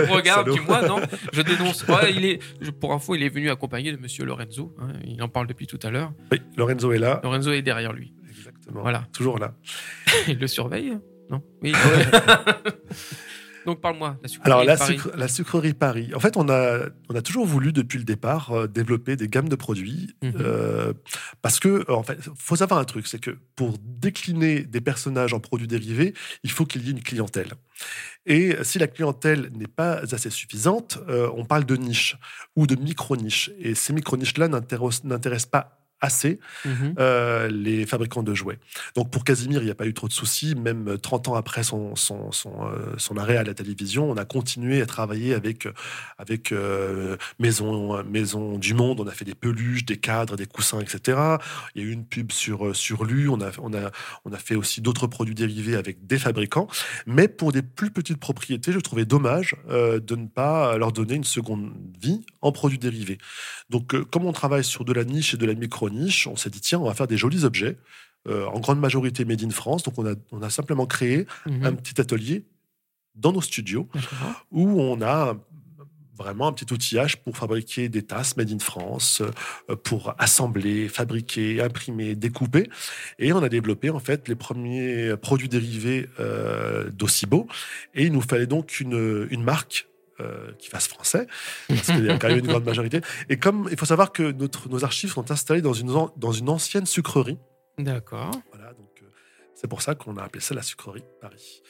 regarde, 0.15 0.49
puis 0.51 0.63
moi, 0.65 0.87
non, 0.87 0.99
je 1.33 1.41
dénonce. 1.41 1.85
Ouais, 1.87 2.13
il 2.15 2.25
est, 2.25 2.39
je- 2.61 2.71
pour 2.71 2.93
info, 2.93 3.13
il 3.15 3.21
est 3.23 3.29
venu 3.29 3.49
accompagné 3.51 3.91
de 3.91 3.97
monsieur 3.97 4.25
Lorenzo. 4.25 4.75
hein, 4.79 4.93
il 5.05 5.21
en 5.21 5.29
parle 5.29 5.45
depuis 5.47 5.67
tout 5.67 5.79
à 5.83 5.91
l'heure. 5.91 6.13
Oui, 6.31 6.41
Lorenzo 6.55 6.91
est 6.93 6.99
là. 6.99 7.19
Lorenzo 7.23 7.51
est 7.51 7.61
derrière 7.61 7.93
lui. 7.93 8.13
Exactement. 8.29 8.81
Voilà. 8.81 9.07
Toujours 9.13 9.37
là. 9.37 9.53
Il 10.27 10.39
le 10.39 10.47
surveille 10.47 10.97
Non 11.29 11.41
Oui. 11.61 11.73
ouais. 11.73 12.05
Donc 13.65 13.81
parle-moi. 13.81 14.17
La 14.21 14.29
sucrerie 14.29 14.45
Alors, 14.49 14.63
la, 14.63 14.77
Paris. 14.77 14.93
sucre- 14.97 15.15
la 15.17 15.27
sucrerie 15.27 15.73
Paris. 15.73 16.11
En 16.15 16.21
fait, 16.21 16.37
on 16.37 16.47
a, 16.47 16.85
on 17.09 17.15
a 17.15 17.21
toujours 17.21 17.45
voulu, 17.45 17.73
depuis 17.73 17.97
le 17.97 18.05
départ, 18.05 18.51
euh, 18.53 18.65
développer 18.67 19.17
des 19.17 19.27
gammes 19.27 19.49
de 19.49 19.57
produits. 19.57 20.15
Mhm. 20.23 20.33
euh, 20.39 20.93
parce 21.41 21.59
que, 21.59 21.83
en 21.91 22.01
fait, 22.01 22.17
faut 22.37 22.55
savoir 22.55 22.79
un 22.79 22.85
truc 22.85 23.07
c'est 23.07 23.19
que 23.19 23.31
pour 23.57 23.75
décliner 23.83 24.61
des 24.61 24.79
personnages 24.79 25.33
en 25.33 25.41
produits 25.41 25.67
dérivés, 25.67 26.13
il 26.43 26.51
faut 26.51 26.65
qu'il 26.65 26.85
y 26.85 26.87
ait 26.87 26.91
une 26.91 27.03
clientèle. 27.03 27.51
Et 28.25 28.55
si 28.63 28.79
la 28.79 28.87
clientèle 28.87 29.49
n'est 29.53 29.67
pas 29.67 29.95
assez 30.13 30.29
suffisante, 30.29 30.99
euh, 31.09 31.29
on 31.35 31.43
parle 31.43 31.65
de 31.65 31.75
niche 31.75 32.15
ou 32.55 32.67
de 32.67 32.75
micro-niche. 32.75 33.51
Et 33.59 33.75
ces 33.75 33.91
micro-niches-là 33.91 34.47
n'intéressent 34.47 35.03
n'intéressent 35.03 35.51
pas 35.51 35.81
assez 36.01 36.39
Mhm. 36.65 36.95
euh, 36.99 37.47
les 37.47 37.85
fabricants 37.85 38.23
de 38.23 38.33
jouets. 38.33 38.59
Donc 38.95 39.09
pour 39.11 39.23
Casimir, 39.23 39.61
il 39.61 39.65
n'y 39.65 39.71
a 39.71 39.75
pas 39.75 39.87
eu 39.87 39.93
trop 39.93 40.07
de 40.07 40.13
soucis. 40.13 40.55
Même 40.55 40.97
30 41.01 41.27
ans 41.27 41.35
après 41.35 41.63
son, 41.63 41.95
son, 41.95 42.31
son, 42.31 42.67
euh, 42.67 42.93
son 42.97 43.17
arrêt 43.17 43.37
à 43.37 43.43
la 43.43 43.53
télévision, 43.53 44.09
on 44.09 44.17
a 44.17 44.25
continué 44.25 44.81
à 44.81 44.85
travailler 44.85 45.33
avec, 45.33 45.67
avec 46.17 46.51
euh, 46.51 47.17
Maison, 47.39 48.03
Maison 48.03 48.57
du 48.57 48.73
Monde. 48.73 48.99
On 48.99 49.07
a 49.07 49.11
fait 49.11 49.25
des 49.25 49.35
peluches, 49.35 49.85
des 49.85 49.97
cadres, 49.97 50.35
des 50.35 50.45
coussins, 50.45 50.79
etc. 50.79 51.19
Il 51.75 51.81
y 51.81 51.85
a 51.85 51.87
eu 51.87 51.91
une 51.91 52.05
pub 52.05 52.31
sur, 52.31 52.67
euh, 52.67 52.73
sur 52.73 53.03
Lu. 53.05 53.29
On 53.29 53.41
a, 53.41 53.49
on, 53.59 53.73
a, 53.73 53.91
on 54.25 54.31
a 54.33 54.37
fait 54.37 54.55
aussi 54.55 54.81
d'autres 54.81 55.07
produits 55.07 55.35
dérivés 55.35 55.75
avec 55.75 56.05
des 56.05 56.19
fabricants. 56.19 56.67
Mais 57.05 57.27
pour 57.27 57.51
des 57.51 57.61
plus 57.61 57.91
petites 57.91 58.19
propriétés, 58.19 58.71
je 58.71 58.79
trouvais 58.79 59.05
dommage 59.05 59.55
euh, 59.69 59.99
de 59.99 60.15
ne 60.15 60.27
pas 60.27 60.77
leur 60.77 60.91
donner 60.91 61.15
une 61.15 61.23
seconde 61.23 61.71
vie 62.01 62.25
en 62.41 62.51
produits 62.51 62.79
dérivés. 62.79 63.17
Donc, 63.69 63.93
euh, 63.95 64.03
comme 64.05 64.25
on 64.25 64.33
travaille 64.33 64.63
sur 64.63 64.85
de 64.85 64.93
la 64.93 65.03
niche 65.03 65.33
et 65.33 65.37
de 65.37 65.45
la 65.45 65.53
micro-niche, 65.89 66.27
on 66.27 66.35
s'est 66.35 66.49
dit, 66.49 66.61
tiens, 66.61 66.79
on 66.79 66.85
va 66.85 66.93
faire 66.93 67.07
des 67.07 67.17
jolis 67.17 67.43
objets, 67.43 67.77
euh, 68.27 68.45
en 68.47 68.59
grande 68.59 68.79
majorité 68.79 69.25
made 69.25 69.43
in 69.43 69.49
France. 69.49 69.83
Donc, 69.83 69.97
on 69.97 70.05
a, 70.05 70.15
on 70.31 70.41
a 70.41 70.49
simplement 70.49 70.85
créé 70.85 71.25
Mhm. 71.45 71.65
un 71.65 71.73
petit 71.73 71.99
atelier 72.01 72.45
dans 73.15 73.31
nos 73.31 73.41
studios 73.41 73.87
où 74.51 74.79
on 74.79 75.01
a 75.01 75.35
vraiment 76.15 76.47
un 76.47 76.51
petit 76.51 76.71
outillage 76.73 77.17
pour 77.17 77.37
fabriquer 77.37 77.89
des 77.89 78.01
tasses 78.01 78.35
made 78.37 78.51
in 78.51 78.59
France, 78.59 79.21
euh, 79.69 79.75
pour 79.75 80.15
assembler, 80.17 80.87
fabriquer, 80.89 81.61
imprimer, 81.61 82.15
découper. 82.15 82.69
Et 83.19 83.33
on 83.33 83.43
a 83.43 83.49
développé 83.49 83.89
en 83.91 83.99
fait 83.99 84.27
les 84.27 84.35
premiers 84.35 85.15
produits 85.17 85.47
dérivés 85.49 86.09
euh, 86.19 86.89
d'Ossibo. 86.89 87.47
Et 87.93 88.05
il 88.05 88.11
nous 88.11 88.21
fallait 88.21 88.47
donc 88.47 88.79
une, 88.79 89.27
une 89.29 89.43
marque 89.43 89.87
euh, 90.19 90.51
qui 90.59 90.69
fasse 90.69 90.87
français, 90.87 91.27
parce 91.67 91.87
qu'il 91.87 92.05
y 92.05 92.09
a 92.09 92.17
quand 92.17 92.27
même 92.27 92.39
une 92.39 92.47
grande 92.47 92.65
majorité. 92.65 93.01
Et 93.29 93.37
comme 93.37 93.67
il 93.71 93.77
faut 93.77 93.85
savoir 93.85 94.11
que 94.11 94.31
notre, 94.31 94.69
nos 94.69 94.83
archives 94.83 95.11
sont 95.11 95.31
installées 95.31 95.61
dans 95.61 95.73
une, 95.73 95.91
an- 95.91 96.13
dans 96.17 96.31
une 96.31 96.49
ancienne 96.49 96.85
sucrerie, 96.85 97.37
D'accord. 97.77 98.31
voilà, 98.53 98.73
donc 98.73 98.89
euh, 99.01 99.05
c'est 99.55 99.67
pour 99.67 99.81
ça 99.81 99.95
qu'on 99.95 100.17
a 100.17 100.23
appelé 100.23 100.41
ça 100.41 100.55
la 100.55 100.61
sucrerie 100.63 101.03
Paris. 101.21 101.61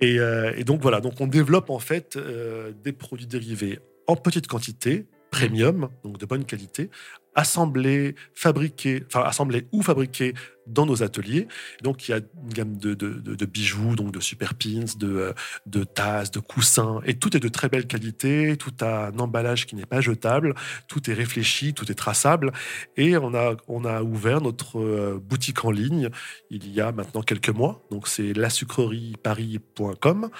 Et, 0.00 0.18
euh, 0.18 0.52
et 0.56 0.64
donc 0.64 0.82
voilà, 0.82 1.00
donc 1.00 1.20
on 1.20 1.26
développe 1.28 1.70
en 1.70 1.78
fait 1.78 2.16
euh, 2.16 2.72
des 2.72 2.92
produits 2.92 3.26
dérivés 3.26 3.78
en 4.08 4.16
petite 4.16 4.48
quantité, 4.48 5.06
premium, 5.30 5.88
donc 6.02 6.18
de 6.18 6.26
bonne 6.26 6.44
qualité, 6.44 6.90
assemblés, 7.34 8.14
fabriqués, 8.34 9.04
enfin 9.06 9.22
assemblés 9.22 9.66
ou 9.72 9.82
fabriqués 9.82 10.34
dans 10.66 10.86
nos 10.86 11.02
ateliers. 11.02 11.48
Donc 11.82 12.08
il 12.08 12.12
y 12.12 12.14
a 12.14 12.18
une 12.18 12.52
gamme 12.52 12.76
de, 12.76 12.94
de, 12.94 13.10
de, 13.10 13.46
bijoux, 13.46 13.96
donc 13.96 14.12
de 14.12 14.20
super 14.20 14.54
pins, 14.54 14.84
de, 14.96 15.34
de 15.66 15.84
tasses, 15.84 16.30
de 16.30 16.38
coussins, 16.40 17.00
et 17.04 17.14
tout 17.14 17.36
est 17.36 17.40
de 17.40 17.48
très 17.48 17.68
belle 17.68 17.86
qualité, 17.86 18.56
tout 18.56 18.72
a 18.80 19.08
un 19.08 19.18
emballage 19.18 19.66
qui 19.66 19.74
n'est 19.76 19.86
pas 19.86 20.00
jetable, 20.00 20.54
tout 20.88 21.10
est 21.10 21.14
réfléchi, 21.14 21.74
tout 21.74 21.90
est 21.90 21.96
traçable, 21.96 22.52
et 22.96 23.16
on 23.16 23.34
a, 23.34 23.56
on 23.68 23.84
a 23.84 24.02
ouvert 24.02 24.40
notre 24.40 24.78
euh, 24.78 25.20
boutique 25.22 25.64
en 25.64 25.70
ligne 25.70 26.10
il 26.50 26.72
y 26.72 26.80
a 26.80 26.92
maintenant 26.92 27.22
quelques 27.22 27.50
mois, 27.50 27.82
donc 27.90 28.08
c'est 28.08 28.32
lasucrerieparis.com, 28.32 30.30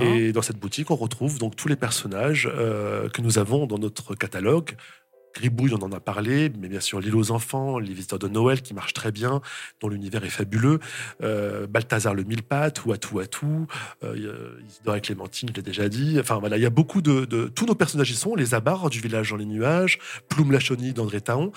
et 0.00 0.32
dans 0.32 0.42
cette 0.42 0.58
boutique 0.58 0.90
on 0.90 0.96
retrouve 0.96 1.38
donc 1.38 1.56
tous 1.56 1.68
les 1.68 1.76
personnages 1.76 2.50
euh, 2.52 3.08
que 3.08 3.20
nous 3.22 3.38
avons 3.38 3.66
dans 3.66 3.78
notre 3.78 4.14
catalogue, 4.14 4.76
Gribouille, 5.38 5.72
on 5.72 5.84
en 5.84 5.92
a 5.92 6.00
parlé, 6.00 6.50
mais 6.58 6.68
bien 6.68 6.80
sûr 6.80 6.98
l'île 6.98 7.14
aux 7.14 7.30
enfants, 7.30 7.78
les 7.78 7.94
visiteurs 7.94 8.18
de 8.18 8.26
Noël 8.26 8.60
qui 8.60 8.74
marchent 8.74 8.92
très 8.92 9.12
bien, 9.12 9.40
dont 9.80 9.88
l'univers 9.88 10.24
est 10.24 10.30
fabuleux, 10.30 10.80
euh, 11.22 11.68
Balthazar 11.68 12.12
le 12.12 12.24
mille 12.24 12.42
pattes, 12.42 12.84
ou 12.84 12.92
Atou 12.92 13.20
Atou, 13.20 13.66
euh, 14.02 14.58
Isidore 14.66 14.96
et 14.96 15.00
Clémentine, 15.00 15.48
je 15.50 15.54
l'ai 15.54 15.62
déjà 15.62 15.88
dit. 15.88 16.18
Enfin 16.18 16.38
voilà, 16.38 16.56
il 16.56 16.62
y 16.62 16.66
a 16.66 16.70
beaucoup 16.70 17.02
de, 17.02 17.24
tous 17.54 17.66
nos 17.66 17.76
personnages 17.76 18.10
y 18.10 18.16
sont, 18.16 18.34
les 18.34 18.54
Abars 18.54 18.90
du 18.90 19.00
village 19.00 19.30
dans 19.30 19.36
les 19.36 19.46
nuages, 19.46 20.00
Plume 20.28 20.50
la 20.50 20.58
Chaunie 20.58 20.92
d'André 20.92 21.20
Taon. 21.20 21.52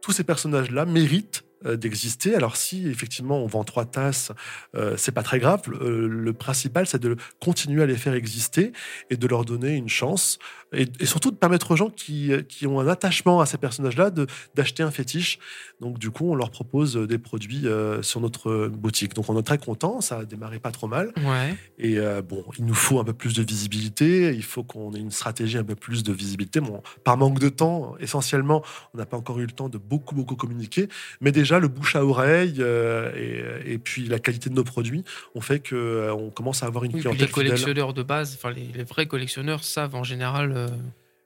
Tous 0.00 0.12
ces 0.12 0.24
personnages-là 0.24 0.86
méritent 0.86 1.44
euh, 1.66 1.76
d'exister. 1.76 2.34
Alors 2.34 2.56
si 2.56 2.88
effectivement 2.88 3.36
on 3.36 3.46
vend 3.46 3.64
trois 3.64 3.84
tasses, 3.84 4.32
euh, 4.74 4.94
c'est 4.96 5.12
pas 5.12 5.22
très 5.22 5.38
grave. 5.38 5.60
Le 5.70 6.32
principal, 6.32 6.86
c'est 6.86 6.98
de 6.98 7.16
continuer 7.38 7.82
à 7.82 7.86
les 7.86 7.96
faire 7.96 8.14
exister 8.14 8.72
et 9.10 9.18
de 9.18 9.26
leur 9.26 9.44
donner 9.44 9.74
une 9.74 9.90
chance 9.90 10.38
et, 10.72 10.86
surtout 11.04 11.30
de 11.30 11.36
permettre 11.36 11.70
aux 11.72 11.76
gens 11.76 11.90
qui, 11.90 12.32
qui 12.48 12.66
ont 12.66 12.80
un 12.80 12.88
attachement 12.88 13.40
à 13.40 13.46
ces 13.46 13.58
personnages-là 13.58 14.10
d'acheter 14.54 14.82
un 14.82 14.90
fétiche. 14.90 15.38
Donc 15.80 15.98
du 15.98 16.10
coup, 16.10 16.30
on 16.30 16.34
leur 16.34 16.50
propose 16.50 16.96
des 16.96 17.18
produits 17.18 17.66
sur 18.02 18.20
notre 18.20 18.68
boutique. 18.68 19.14
Donc 19.14 19.28
on 19.28 19.38
est 19.38 19.42
très 19.42 19.58
content. 19.58 20.00
Ça 20.00 20.18
a 20.18 20.24
démarré 20.24 20.58
pas 20.58 20.70
trop 20.70 20.86
mal. 20.86 21.12
Ouais. 21.16 21.56
Et 21.78 21.98
bon, 22.22 22.44
il 22.58 22.66
nous 22.66 22.74
faut 22.74 23.00
un 23.00 23.04
peu 23.04 23.12
plus 23.12 23.34
de 23.34 23.42
visibilité. 23.42 24.34
Il 24.34 24.42
faut 24.42 24.62
qu'on 24.62 24.92
ait 24.94 24.98
une 24.98 25.10
stratégie 25.10 25.58
un 25.58 25.64
peu 25.64 25.74
plus 25.74 26.02
de 26.02 26.12
visibilité. 26.12 26.60
Bon, 26.60 26.82
par 27.04 27.16
manque 27.16 27.38
de 27.38 27.48
temps, 27.48 27.94
essentiellement, 27.98 28.62
on 28.94 28.98
n'a 28.98 29.06
pas 29.06 29.16
encore 29.16 29.38
eu 29.40 29.46
le 29.46 29.52
temps 29.52 29.68
de 29.68 29.78
beaucoup 29.78 30.14
beaucoup 30.14 30.36
communiquer, 30.36 30.88
mais 31.20 31.32
déjà 31.32 31.58
le 31.58 31.68
bouche 31.68 31.96
à 31.96 32.04
oreille 32.04 32.56
euh, 32.58 33.60
et, 33.64 33.78
puis 33.78 34.06
la 34.06 34.18
qualité 34.18 34.50
de 34.50 34.54
nos 34.54 34.64
produits 34.64 35.04
ont 35.34 35.40
fait 35.40 35.60
qu'on 35.60 35.76
euh, 35.76 36.30
commence 36.30 36.62
à 36.62 36.66
avoir 36.66 36.84
une 36.84 36.92
clientèle. 36.92 37.26
les 37.26 37.28
collectionneurs 37.28 37.92
de 37.92 38.02
base, 38.02 38.36
enfin 38.36 38.52
les, 38.52 38.84
vrais 38.84 39.06
collectionneurs 39.06 39.64
savent 39.64 39.94
en 39.94 40.04
général. 40.04 40.59
Euh, 40.60 40.68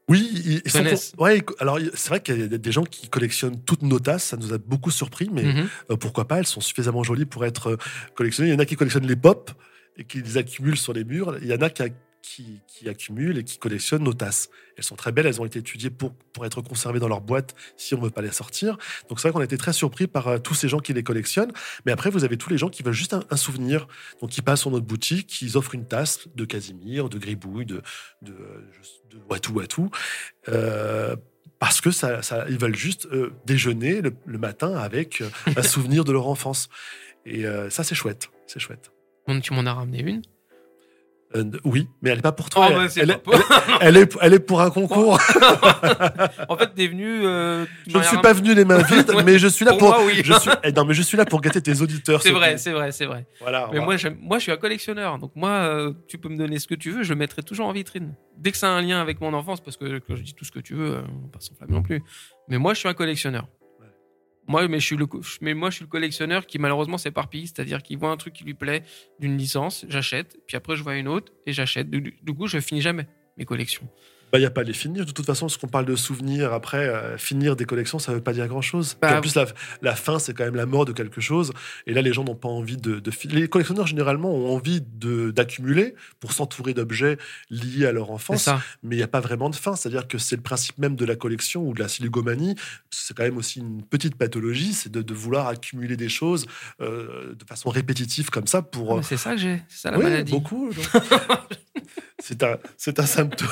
oui, 0.08 0.60
ils, 0.64 0.70
sont, 0.70 0.84
ouais, 1.18 1.42
alors 1.60 1.78
c'est 1.94 2.10
vrai 2.10 2.20
qu'il 2.20 2.38
y 2.38 2.42
a 2.42 2.58
des 2.58 2.72
gens 2.72 2.84
qui 2.84 3.08
collectionnent 3.08 3.58
toutes 3.64 3.80
nos 3.82 3.98
tasses, 3.98 4.24
ça 4.24 4.36
nous 4.36 4.52
a 4.52 4.58
beaucoup 4.58 4.90
surpris, 4.90 5.30
mais 5.32 5.44
mhm. 5.44 5.96
pourquoi 5.98 6.28
pas 6.28 6.38
Elles 6.38 6.46
sont 6.46 6.60
suffisamment 6.60 7.02
jolies 7.02 7.24
pour 7.24 7.46
être 7.46 7.78
collectionnées. 8.14 8.50
Il 8.50 8.52
y 8.52 8.56
en 8.56 8.58
a 8.58 8.66
qui 8.66 8.76
collectionnent 8.76 9.06
les 9.06 9.16
pop 9.16 9.50
et 9.96 10.04
qui 10.04 10.20
les 10.20 10.36
accumulent 10.36 10.76
sur 10.76 10.92
les 10.92 11.04
murs. 11.04 11.38
Il 11.40 11.48
y 11.48 11.54
en 11.54 11.62
a 11.62 11.70
qui, 11.70 11.84
qui, 12.24 12.88
accumulent 12.88 13.38
et 13.38 13.44
qui 13.44 13.58
collectionnent 13.58 14.02
nos 14.02 14.14
tasses. 14.14 14.48
Elles 14.76 14.84
sont 14.84 14.96
très 14.96 15.12
belles, 15.12 15.26
elles 15.26 15.40
ont 15.40 15.44
été 15.44 15.58
étudiées 15.58 15.90
pour, 15.90 16.14
pour 16.32 16.46
être 16.46 16.62
conservées 16.62 16.98
dans 16.98 17.08
leur 17.08 17.20
boîte 17.20 17.54
si 17.76 17.94
on 17.94 17.98
ne 17.98 18.04
veut 18.04 18.10
pas 18.10 18.22
les 18.22 18.32
sortir. 18.32 18.78
Donc 19.08 19.20
c'est 19.20 19.28
vrai 19.28 19.32
qu'on 19.32 19.40
a 19.40 19.44
été 19.44 19.58
très 19.58 19.72
surpris 19.72 20.06
par 20.06 20.28
euh, 20.28 20.38
tous 20.38 20.54
ces 20.54 20.68
gens 20.68 20.78
qui 20.78 20.92
les 20.92 21.02
collectionnent. 21.02 21.52
Mais 21.84 21.92
après, 21.92 22.10
vous 22.10 22.24
avez 22.24 22.36
tous 22.36 22.50
les 22.50 22.58
gens 22.58 22.68
qui 22.68 22.82
veulent 22.82 22.94
juste 22.94 23.14
un, 23.14 23.36
souvenir. 23.36 23.86
Donc 24.20 24.30
qui 24.30 24.42
passent 24.42 24.62
sur 24.62 24.70
notre 24.70 24.86
boutique, 24.86 25.42
ils 25.42 25.56
offrent 25.56 25.74
une 25.74 25.86
tasse 25.86 26.28
de 26.34 26.44
Casimir, 26.44 27.08
de 27.08 27.18
Gribouille, 27.18 27.66
de, 27.66 27.82
de, 28.22 28.32
de 28.32 29.18
Watou 29.28 29.52
Watou. 29.52 29.90
Euh, 30.48 31.16
parce 31.58 31.80
que 31.80 31.90
ça, 31.90 32.22
ça, 32.22 32.46
ils 32.48 32.58
veulent 32.58 32.76
juste 32.76 33.06
euh, 33.06 33.32
déjeuner 33.46 34.00
le, 34.00 34.38
matin 34.38 34.74
avec 34.74 35.22
un 35.56 35.62
souvenir 35.62 36.04
de 36.04 36.12
leur 36.12 36.26
enfance. 36.26 36.68
Et 37.26 37.44
ça, 37.70 37.84
c'est 37.84 37.94
chouette. 37.94 38.28
C'est 38.46 38.60
chouette. 38.60 38.92
Tu 39.42 39.54
m'en 39.54 39.64
as 39.64 39.72
ramené 39.72 40.02
une 40.02 40.22
euh, 41.36 41.50
oui, 41.64 41.88
mais 42.00 42.10
elle 42.10 42.16
n'est 42.16 42.22
pas 42.22 42.32
pour 42.32 42.48
toi. 42.48 42.68
Oh, 42.70 42.74
bah, 42.74 42.86
elle, 42.96 43.02
elle, 43.80 43.96
est, 43.96 44.16
elle, 44.20 44.34
est, 44.34 44.38
pour 44.38 44.60
un 44.60 44.70
concours. 44.70 45.14
en 46.48 46.56
fait, 46.56 46.74
t'es 46.76 46.86
venu. 46.86 47.26
Euh, 47.26 47.66
je 47.88 47.98
ne 47.98 48.02
suis 48.04 48.18
pas 48.18 48.32
venu 48.32 48.54
les 48.54 48.64
mains 48.64 48.82
vides, 48.82 49.10
mais 49.26 49.38
je 49.38 49.48
suis 49.48 49.64
là 49.64 49.72
pour. 49.72 49.88
moi, 49.88 50.04
oui. 50.06 50.22
je 50.24 50.32
suis, 50.32 50.50
eh, 50.62 50.70
non, 50.70 50.84
mais 50.84 50.94
je 50.94 51.02
suis 51.02 51.16
là 51.16 51.24
pour 51.24 51.40
gâter 51.40 51.60
tes 51.60 51.80
auditeurs. 51.80 52.22
C'est 52.22 52.30
vrai, 52.30 52.56
c'est 52.56 52.70
vrai, 52.70 52.92
c'est 52.92 53.06
vrai. 53.06 53.26
Voilà. 53.40 53.68
Mais 53.72 53.80
moi, 53.80 53.96
moi, 54.20 54.38
je 54.38 54.42
suis 54.44 54.52
un 54.52 54.56
collectionneur, 54.56 55.18
donc 55.18 55.32
moi, 55.34 55.50
euh, 55.50 55.92
tu 56.06 56.18
peux 56.18 56.28
me 56.28 56.36
donner 56.36 56.60
ce 56.60 56.68
que 56.68 56.76
tu 56.76 56.92
veux, 56.92 57.02
je 57.02 57.10
le 57.12 57.18
mettrai 57.18 57.42
toujours 57.42 57.66
en 57.66 57.72
vitrine. 57.72 58.14
Dès 58.38 58.52
que 58.52 58.56
ça 58.56 58.68
a 58.68 58.70
un 58.70 58.82
lien 58.82 59.00
avec 59.00 59.20
mon 59.20 59.34
enfance, 59.34 59.60
parce 59.60 59.76
que 59.76 59.98
quand 59.98 60.14
je 60.14 60.22
dis 60.22 60.34
tout 60.34 60.44
ce 60.44 60.52
que 60.52 60.60
tu 60.60 60.74
veux, 60.74 61.02
on 61.24 61.28
passe 61.28 61.50
en 61.50 61.56
flamme 61.56 61.70
non 61.70 61.82
plus. 61.82 62.02
Mais 62.48 62.58
moi, 62.58 62.74
je 62.74 62.78
suis 62.78 62.88
un 62.88 62.94
collectionneur. 62.94 63.48
Moi, 64.46 64.68
mais 64.68 64.78
je 64.78 64.86
suis 64.86 64.96
le, 64.96 65.06
mais 65.40 65.54
moi, 65.54 65.70
je 65.70 65.76
suis 65.76 65.84
le 65.84 65.88
collectionneur 65.88 66.46
qui 66.46 66.58
malheureusement 66.58 66.98
s'éparpille, 66.98 67.46
c'est-à-dire 67.46 67.82
qu'il 67.82 67.98
voit 67.98 68.10
un 68.10 68.16
truc 68.16 68.34
qui 68.34 68.44
lui 68.44 68.54
plaît 68.54 68.82
d'une 69.18 69.38
licence, 69.38 69.86
j'achète, 69.88 70.38
puis 70.46 70.56
après 70.56 70.76
je 70.76 70.82
vois 70.82 70.96
une 70.96 71.08
autre 71.08 71.32
et 71.46 71.52
j'achète. 71.52 71.90
Du, 71.90 72.16
du, 72.20 72.34
coup, 72.34 72.46
je 72.46 72.60
finis 72.60 72.82
jamais 72.82 73.06
mes 73.38 73.44
collections. 73.44 73.88
Il 74.34 74.38
bah, 74.38 74.40
n'y 74.40 74.46
a 74.46 74.50
pas 74.50 74.62
à 74.62 74.64
les 74.64 74.72
finir. 74.72 75.06
De 75.06 75.12
toute 75.12 75.26
façon, 75.26 75.48
ce 75.48 75.56
qu'on 75.58 75.68
parle 75.68 75.84
de 75.84 75.94
souvenirs, 75.94 76.52
après, 76.52 76.88
euh, 76.88 77.16
finir 77.16 77.54
des 77.54 77.66
collections, 77.66 78.00
ça 78.00 78.10
ne 78.10 78.16
veut 78.16 78.22
pas 78.22 78.32
dire 78.32 78.48
grand-chose. 78.48 78.96
Bah, 79.00 79.18
en 79.18 79.20
plus, 79.20 79.36
la, 79.36 79.46
la 79.80 79.94
fin, 79.94 80.18
c'est 80.18 80.34
quand 80.34 80.42
même 80.42 80.56
la 80.56 80.66
mort 80.66 80.84
de 80.84 80.92
quelque 80.92 81.20
chose. 81.20 81.52
Et 81.86 81.94
là, 81.94 82.02
les 82.02 82.12
gens 82.12 82.24
n'ont 82.24 82.34
pas 82.34 82.48
envie 82.48 82.76
de, 82.76 82.98
de, 82.98 83.12
Les 83.28 83.46
collectionneurs, 83.46 83.86
généralement, 83.86 84.34
ont 84.34 84.52
envie 84.52 84.80
d'accumuler 84.80 85.94
pour 86.18 86.32
s'entourer 86.32 86.74
d'objets 86.74 87.16
liés 87.48 87.86
à 87.86 87.92
leur 87.92 88.10
enfance. 88.10 88.48
Mais 88.82 88.96
il 88.96 88.98
n'y 88.98 89.04
a 89.04 89.08
pas 89.08 89.20
vraiment 89.20 89.50
de 89.50 89.54
fin. 89.54 89.76
C'est-à-dire 89.76 90.08
que 90.08 90.18
c'est 90.18 90.34
le 90.34 90.42
principe 90.42 90.78
même 90.78 90.96
de 90.96 91.04
la 91.04 91.14
collection 91.14 91.62
ou 91.68 91.72
de 91.72 91.78
la 91.78 91.86
silugomanie. 91.86 92.56
C'est 92.90 93.16
quand 93.16 93.22
même 93.22 93.36
aussi 93.36 93.60
une 93.60 93.84
petite 93.84 94.16
pathologie, 94.16 94.72
c'est 94.72 94.90
de, 94.90 95.00
de, 95.00 95.14
vouloir 95.14 95.46
accumuler 95.46 95.96
des 95.96 96.08
choses 96.08 96.46
euh, 96.80 97.36
de 97.36 97.44
façon 97.48 97.70
répétitive 97.70 98.30
comme 98.30 98.48
ça 98.48 98.62
pour... 98.62 98.98
Ah, 98.98 99.02
c'est 99.04 99.16
ça 99.16 99.34
que 99.34 99.40
j'ai. 99.40 99.62
C'est 99.68 99.82
ça 99.82 99.92
la 99.92 99.98
maladie. 99.98 100.32
beaucoup. 100.32 100.70
c'est 102.20 102.42
un, 102.42 102.58
c'est 102.76 103.00
un 103.00 103.06
symptôme 103.06 103.48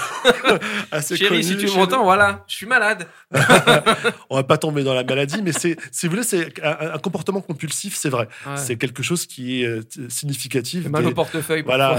assez 0.92 1.16
Chérie, 1.16 1.42
si 1.42 1.56
tu 1.56 1.66
m'entends, 1.66 2.04
voilà, 2.04 2.44
je 2.46 2.54
suis 2.54 2.66
malade. 2.66 3.08
On 4.30 4.36
va 4.36 4.44
pas 4.44 4.56
tomber 4.56 4.84
dans 4.84 4.94
la 4.94 5.02
maladie, 5.02 5.42
mais 5.42 5.52
c'est, 5.52 5.76
si 5.90 6.06
vous 6.06 6.12
voulez, 6.12 6.22
c'est 6.22 6.52
un, 6.62 6.98
comportement 6.98 7.40
compulsif, 7.40 7.96
c'est 7.96 8.08
vrai. 8.08 8.28
C'est 8.56 8.76
quelque 8.76 9.02
chose 9.02 9.26
qui 9.26 9.62
est 9.62 9.66
euh, 9.66 9.82
significatif. 10.08 10.88
Mal 10.88 11.06
au 11.06 11.12
portefeuille. 11.12 11.62
Voilà, 11.62 11.96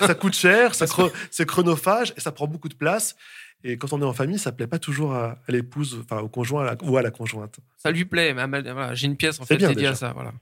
ça, 0.00 0.14
coûte 0.14 0.34
cher, 0.34 0.74
ça 0.74 0.86
c'est 1.30 1.46
chronophage 1.46 2.12
et 2.16 2.20
ça 2.20 2.32
prend 2.32 2.46
beaucoup 2.46 2.68
de 2.68 2.74
place. 2.74 3.14
Et 3.62 3.78
quand 3.78 3.92
on 3.92 4.02
est 4.02 4.04
en 4.04 4.12
famille, 4.12 4.38
ça 4.38 4.52
plaît 4.52 4.66
pas 4.66 4.78
toujours 4.78 5.14
à, 5.14 5.38
l'épouse, 5.48 6.02
enfin 6.04 6.20
au 6.20 6.28
conjoint 6.28 6.76
ou 6.82 6.96
à 6.96 7.02
la 7.02 7.10
conjointe. 7.10 7.60
Ça 7.78 7.90
lui 7.90 8.04
plaît, 8.04 8.34
mais 8.34 8.46
voilà, 8.46 8.94
j'ai 8.94 9.06
une 9.06 9.16
pièce 9.16 9.40
en 9.40 9.44
fait 9.44 9.56
dédiée 9.56 9.86
à 9.86 9.94
ça, 9.94 10.12
voilà 10.12 10.32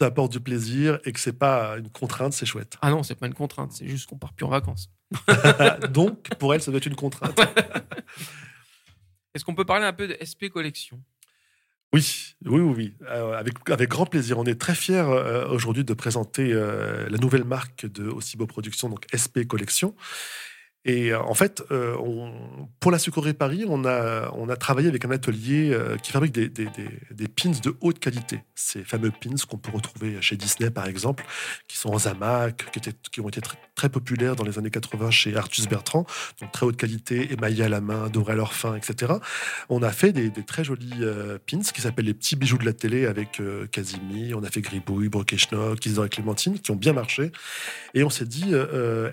ça 0.00 0.06
apporte 0.06 0.32
du 0.32 0.40
plaisir 0.40 0.98
et 1.04 1.12
que 1.12 1.20
c'est 1.20 1.38
pas 1.38 1.76
une 1.76 1.90
contrainte, 1.90 2.32
c'est 2.32 2.46
chouette. 2.46 2.78
Ah 2.80 2.88
non, 2.88 3.02
c'est 3.02 3.16
pas 3.16 3.26
une 3.26 3.34
contrainte, 3.34 3.72
c'est 3.72 3.86
juste 3.86 4.08
qu'on 4.08 4.16
part 4.16 4.32
plus 4.32 4.46
en 4.46 4.48
vacances. 4.48 4.88
Donc, 5.90 6.30
pour 6.38 6.54
elle, 6.54 6.62
ça 6.62 6.70
doit 6.70 6.78
être 6.78 6.86
une 6.86 6.96
contrainte. 6.96 7.38
Est-ce 9.34 9.44
qu'on 9.44 9.54
peut 9.54 9.66
parler 9.66 9.84
un 9.84 9.92
peu 9.92 10.08
de 10.08 10.16
SP 10.24 10.48
Collection? 10.48 11.02
Oui, 11.92 12.34
oui, 12.46 12.60
oui, 12.60 12.94
euh, 13.10 13.34
avec, 13.34 13.68
avec 13.68 13.90
grand 13.90 14.06
plaisir. 14.06 14.38
On 14.38 14.44
est 14.44 14.58
très 14.58 14.74
fiers 14.74 14.94
euh, 14.94 15.46
aujourd'hui 15.48 15.84
de 15.84 15.92
présenter 15.92 16.50
euh, 16.50 17.06
la 17.10 17.18
nouvelle 17.18 17.44
marque 17.44 17.84
de 17.84 18.08
Ocibo 18.08 18.46
Productions, 18.46 18.88
donc 18.88 19.04
SP 19.12 19.44
Collection. 19.46 19.94
Et 20.86 21.12
euh, 21.12 21.20
en 21.20 21.34
fait, 21.34 21.62
euh, 21.70 21.96
pour 22.80 22.90
la 22.90 22.98
Sucrerie 22.98 23.34
Paris, 23.34 23.64
on 23.68 23.84
a, 23.84 24.56
travaillé 24.56 24.88
avec 24.88 25.04
un 25.04 25.10
atelier 25.10 25.70
euh, 25.72 25.96
qui 25.96 26.10
fabrique 26.10 26.32
des, 26.32 26.48
pins 27.28 27.50
de 27.62 27.76
haute 27.80 27.98
qualité. 27.98 28.42
Ces 28.54 28.82
fameux 28.82 29.10
pins 29.10 29.34
qu'on 29.48 29.58
peut 29.58 29.70
retrouver 29.72 30.20
chez 30.22 30.36
Disney, 30.36 30.70
par 30.70 30.86
exemple, 30.86 31.24
qui 31.68 31.76
sont 31.76 31.90
en 31.90 31.98
zamac, 31.98 32.64
qui, 33.10 33.20
ont 33.20 33.28
été 33.28 33.40
très, 33.74 33.88
populaires 33.90 34.36
dans 34.36 34.44
les 34.44 34.58
années 34.58 34.70
80 34.70 35.10
chez 35.10 35.36
Artus 35.36 35.66
Bertrand, 35.66 36.06
donc 36.40 36.52
très 36.52 36.66
haute 36.66 36.76
qualité, 36.76 37.32
émaillés 37.32 37.64
à 37.64 37.68
la 37.68 37.80
main, 37.80 38.08
dorés 38.08 38.34
à 38.34 38.36
leur 38.36 38.52
fin, 38.52 38.74
etc. 38.76 39.14
On 39.68 39.82
a 39.82 39.90
fait 39.90 40.12
des, 40.12 40.30
très 40.44 40.64
jolis 40.64 41.02
pins 41.50 41.60
qui 41.60 41.80
s'appellent 41.80 42.04
les 42.06 42.14
petits 42.14 42.36
bijoux 42.36 42.58
de 42.58 42.64
la 42.64 42.72
télé 42.72 43.06
avec 43.06 43.40
Casimir, 43.72 44.38
on 44.38 44.42
a 44.42 44.50
fait 44.50 44.60
Gribouille, 44.60 45.08
Brokeschnock, 45.08 45.84
Isidore 45.84 46.06
et 46.06 46.08
Clémentine, 46.10 46.58
qui 46.58 46.70
ont 46.70 46.76
bien 46.76 46.92
marché. 46.92 47.32
Et 47.94 48.04
on 48.04 48.10
s'est 48.10 48.26
dit, 48.26 48.52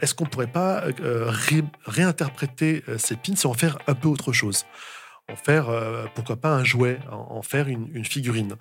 est-ce 0.01 0.13
qu'on 0.13 0.25
pourrait 0.25 0.47
pas 0.47 0.83
réinterpréter 1.85 2.83
euh, 2.87 2.97
ces 2.97 3.15
pins 3.15 3.33
et 3.33 3.45
en 3.45 3.53
faire 3.53 3.77
un 3.87 3.95
peu 3.95 4.07
autre 4.07 4.31
chose 4.31 4.65
en 5.29 5.35
faire, 5.35 5.67
euh, 5.67 6.05
pourquoi 6.15 6.37
pas, 6.37 6.55
un 6.55 6.63
jouet, 6.63 6.99
en, 7.11 7.41
faire 7.41 7.67
une, 7.67 8.05
figurine. 8.05 8.55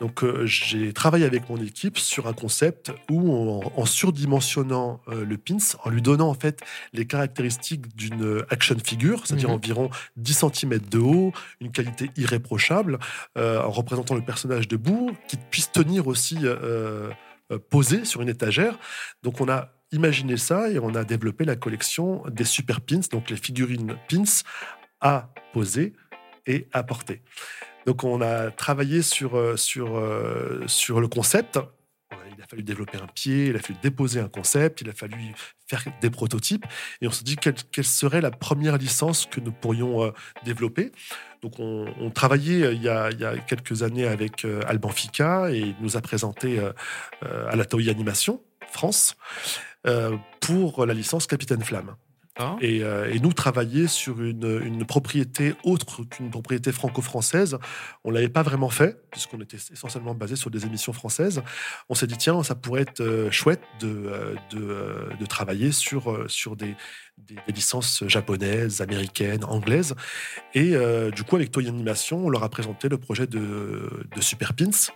Donc 0.00 0.24
euh, 0.24 0.44
j'ai 0.44 0.92
travaillé 0.92 1.24
avec 1.24 1.48
mon 1.48 1.56
équipe 1.58 1.98
sur 1.98 2.26
un 2.26 2.32
concept 2.32 2.90
où, 3.08 3.32
en, 3.32 3.86
surdimensionnant 3.86 5.00
le 5.06 5.36
pins, 5.36 5.58
en 5.84 5.90
lui 5.90 6.02
donnant 6.02 6.28
en 6.28 6.34
fait 6.34 6.62
les 6.92 7.06
caractéristiques 7.06 7.94
d'une 7.94 8.42
action 8.50 8.76
figure, 8.84 9.24
c'est-à-dire 9.24 9.50
mhm. 9.50 9.54
environ 9.54 9.90
10 10.16 10.44
cm 10.52 10.78
de 10.78 10.98
haut, 10.98 11.32
une 11.60 11.70
qualité 11.70 12.10
irréprochable, 12.16 12.98
en 13.36 13.70
représentant 13.70 14.16
le 14.16 14.22
personnage 14.22 14.66
debout, 14.66 15.12
qui 15.28 15.36
puisse 15.36 15.70
tenir 15.70 16.08
aussi 16.08 16.38
posé 17.70 18.04
sur 18.04 18.20
une 18.22 18.28
étagère. 18.28 18.78
Donc 19.22 19.40
on 19.40 19.48
a 19.48 19.79
imaginé 19.92 20.36
ça 20.36 20.70
et 20.70 20.78
on 20.78 20.94
a 20.94 21.04
développé 21.04 21.44
la 21.44 21.56
collection 21.56 22.22
des 22.30 22.44
super 22.44 22.80
pins, 22.80 23.00
donc 23.10 23.30
les 23.30 23.36
figurines 23.36 23.96
pins 24.08 24.22
à 25.00 25.30
poser 25.52 25.94
et 26.46 26.68
apporter. 26.72 27.22
Donc 27.86 28.04
on 28.04 28.20
a 28.20 28.50
travaillé 28.50 29.02
sur, 29.02 29.36
euh, 29.36 29.56
sur, 29.56 29.96
euh, 29.96 30.62
sur 30.66 31.00
le 31.00 31.08
concept. 31.08 31.58
Il 32.36 32.42
a 32.42 32.46
fallu 32.46 32.62
développer 32.62 32.98
un 32.98 33.06
pied, 33.06 33.46
il 33.46 33.56
a 33.56 33.58
fallu 33.58 33.78
déposer 33.82 34.20
un 34.20 34.28
concept, 34.28 34.80
il 34.80 34.88
a 34.88 34.92
fallu 34.92 35.34
faire 35.66 35.84
des 36.00 36.10
prototypes. 36.10 36.64
Et 37.00 37.06
on 37.06 37.10
s'est 37.10 37.24
dit 37.24 37.36
quelle, 37.36 37.54
quelle, 37.70 37.84
serait 37.84 38.20
la 38.20 38.30
première 38.30 38.78
licence 38.78 39.26
que 39.26 39.40
nous 39.40 39.52
pourrions 39.52 40.04
euh, 40.04 40.10
développer. 40.44 40.92
Donc 41.42 41.58
on, 41.58 42.10
travaillait 42.10 42.74
il 42.74 42.82
y, 42.82 42.88
a, 42.88 43.10
il 43.10 43.18
y, 43.18 43.24
a, 43.24 43.36
quelques 43.38 43.82
années 43.82 44.06
avec 44.06 44.46
Alban 44.66 44.90
Fica 44.90 45.50
et 45.50 45.58
il 45.58 45.76
nous 45.80 45.96
a 45.96 46.02
présenté 46.02 46.60
à 47.22 47.56
la 47.56 47.64
Animation 47.88 48.42
France 48.70 49.16
pour 50.40 50.86
la 50.86 50.94
licence 50.94 51.26
Capitaine 51.26 51.62
Flamme. 51.62 51.96
Et, 52.60 52.82
euh, 52.82 53.12
et, 53.12 53.18
nous 53.18 53.32
travailler 53.32 53.86
sur 53.86 54.22
une, 54.22 54.60
une 54.64 54.84
propriété 54.86 55.54
autre 55.64 56.04
qu'une 56.04 56.30
propriété 56.30 56.72
franco-française, 56.72 57.58
on 58.04 58.10
l'avait 58.10 58.28
pas 58.28 58.42
vraiment 58.42 58.70
fait 58.70 59.02
puisqu'on 59.10 59.40
était 59.40 59.58
essentiellement 59.72 60.14
basé 60.14 60.36
sur 60.36 60.50
des 60.50 60.64
émissions 60.64 60.92
françaises. 60.92 61.42
On 61.88 61.94
s'est 61.94 62.06
dit 62.06 62.16
tiens, 62.16 62.42
ça 62.42 62.54
pourrait 62.54 62.82
être 62.82 63.00
euh, 63.00 63.30
chouette 63.30 63.62
de, 63.80 63.88
euh, 63.88 64.34
de, 64.52 65.16
de 65.18 65.26
travailler 65.26 65.72
sur 65.72 66.30
sur 66.30 66.56
des, 66.56 66.76
des, 67.18 67.34
des, 67.34 67.52
licences 67.52 68.04
japonaises, 68.06 68.80
américaines, 68.80 69.44
anglaises. 69.44 69.94
Et 70.54 70.74
euh, 70.74 71.10
du 71.10 71.24
coup, 71.24 71.36
avec 71.36 71.50
Toy 71.50 71.68
Animation, 71.68 72.26
on 72.26 72.30
leur 72.30 72.44
a 72.44 72.48
présenté 72.48 72.88
le 72.88 72.96
projet 72.96 73.26
de, 73.26 74.06
de 74.14 74.20
Super 74.20 74.54
Pins 74.54 74.92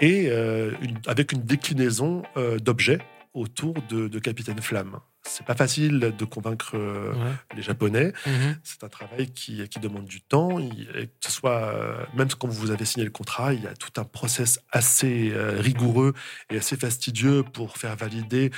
et 0.00 0.28
euh, 0.30 0.72
une, 0.80 0.98
avec 1.06 1.32
une 1.32 1.42
déclinaison 1.42 2.22
d'objets 2.62 3.00
autour 3.34 3.74
de, 3.88 4.08
de 4.08 4.18
Capitaine 4.18 4.60
Flamme 4.60 5.00
c'est 5.28 5.44
pas 5.44 5.54
facile 5.54 6.14
de 6.16 6.24
convaincre 6.24 6.72
euh, 6.74 7.12
ouais. 7.12 7.56
les 7.56 7.62
Japonais. 7.62 8.12
-hmm. 8.26 8.56
C'est 8.62 8.82
un 8.84 8.88
travail 8.88 9.30
qui, 9.30 9.68
qui, 9.68 9.78
demande 9.80 10.06
du 10.06 10.20
temps. 10.20 10.58
Il, 10.58 10.86
que 10.86 11.26
ce 11.26 11.32
soit, 11.32 11.60
euh, 11.74 12.04
même 12.14 12.28
quand 12.38 12.48
vous 12.48 12.70
avez 12.70 12.84
signé 12.84 13.04
le 13.04 13.10
contrat, 13.10 13.54
il 13.54 13.62
y 13.62 13.66
a 13.66 13.74
tout 13.74 14.00
un 14.00 14.04
process 14.04 14.60
assez 14.72 15.30
euh, 15.32 15.60
rigoureux 15.60 16.14
et 16.50 16.56
assez 16.58 16.76
fastidieux 16.76 17.42
pour 17.42 17.76
faire 17.76 17.94
valider 17.96 18.50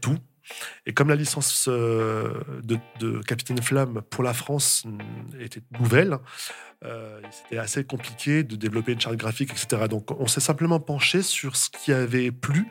tout. 0.00 0.18
Et 0.86 0.92
comme 0.92 1.08
la 1.08 1.16
licence 1.16 1.68
euh, 1.68 2.32
de, 2.62 2.78
de, 3.00 3.20
Capitaine 3.20 3.62
Flamme 3.62 4.02
pour 4.10 4.24
la 4.24 4.34
France 4.34 4.84
était 5.40 5.62
nouvelle, 5.78 6.18
euh, 6.84 7.20
c'était 7.32 7.58
assez 7.58 7.82
compliqué 7.82 8.44
de 8.44 8.54
développer 8.54 8.92
une 8.92 9.00
charte 9.00 9.16
graphique, 9.16 9.50
etc. 9.50 9.88
Donc 9.88 10.12
on 10.12 10.28
s'est 10.28 10.40
simplement 10.40 10.78
penché 10.78 11.22
sur 11.22 11.56
ce 11.56 11.70
qui 11.70 11.92
avait 11.92 12.30
plu 12.30 12.68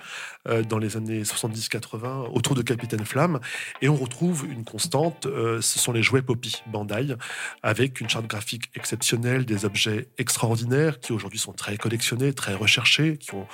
euh, 0.47 0.63
dans 0.63 0.77
les 0.77 0.95
années 0.95 1.23
70-80 1.23 2.29
autour 2.31 2.55
de 2.55 2.61
Capitaine 2.61 3.03
Flamme 3.03 3.41
et 3.81 3.89
on 3.89 3.95
retrouve 3.95 4.45
une 4.49 4.63
constante, 4.63 5.25
euh, 5.25 5.61
ce 5.61 5.77
sont 5.77 5.91
les 5.91 6.03
jouets 6.03 6.21
Poppy 6.21 6.63
Bandai, 6.67 7.15
avec 7.63 7.99
une 7.99 8.07
charte 8.07 8.27
graphique 8.27 8.71
exceptionnelle, 8.75 9.45
des 9.45 9.65
objets 9.65 10.07
extraordinaires 10.17 11.01
qui 11.01 11.11
aujourd'hui 11.11 11.39
sont 11.39 11.53
très 11.53 11.75
collectionnés, 11.75 12.31
très 12.31 12.53
recherchés, 12.53 13.17
qui 13.17 13.33
ont 13.35 13.47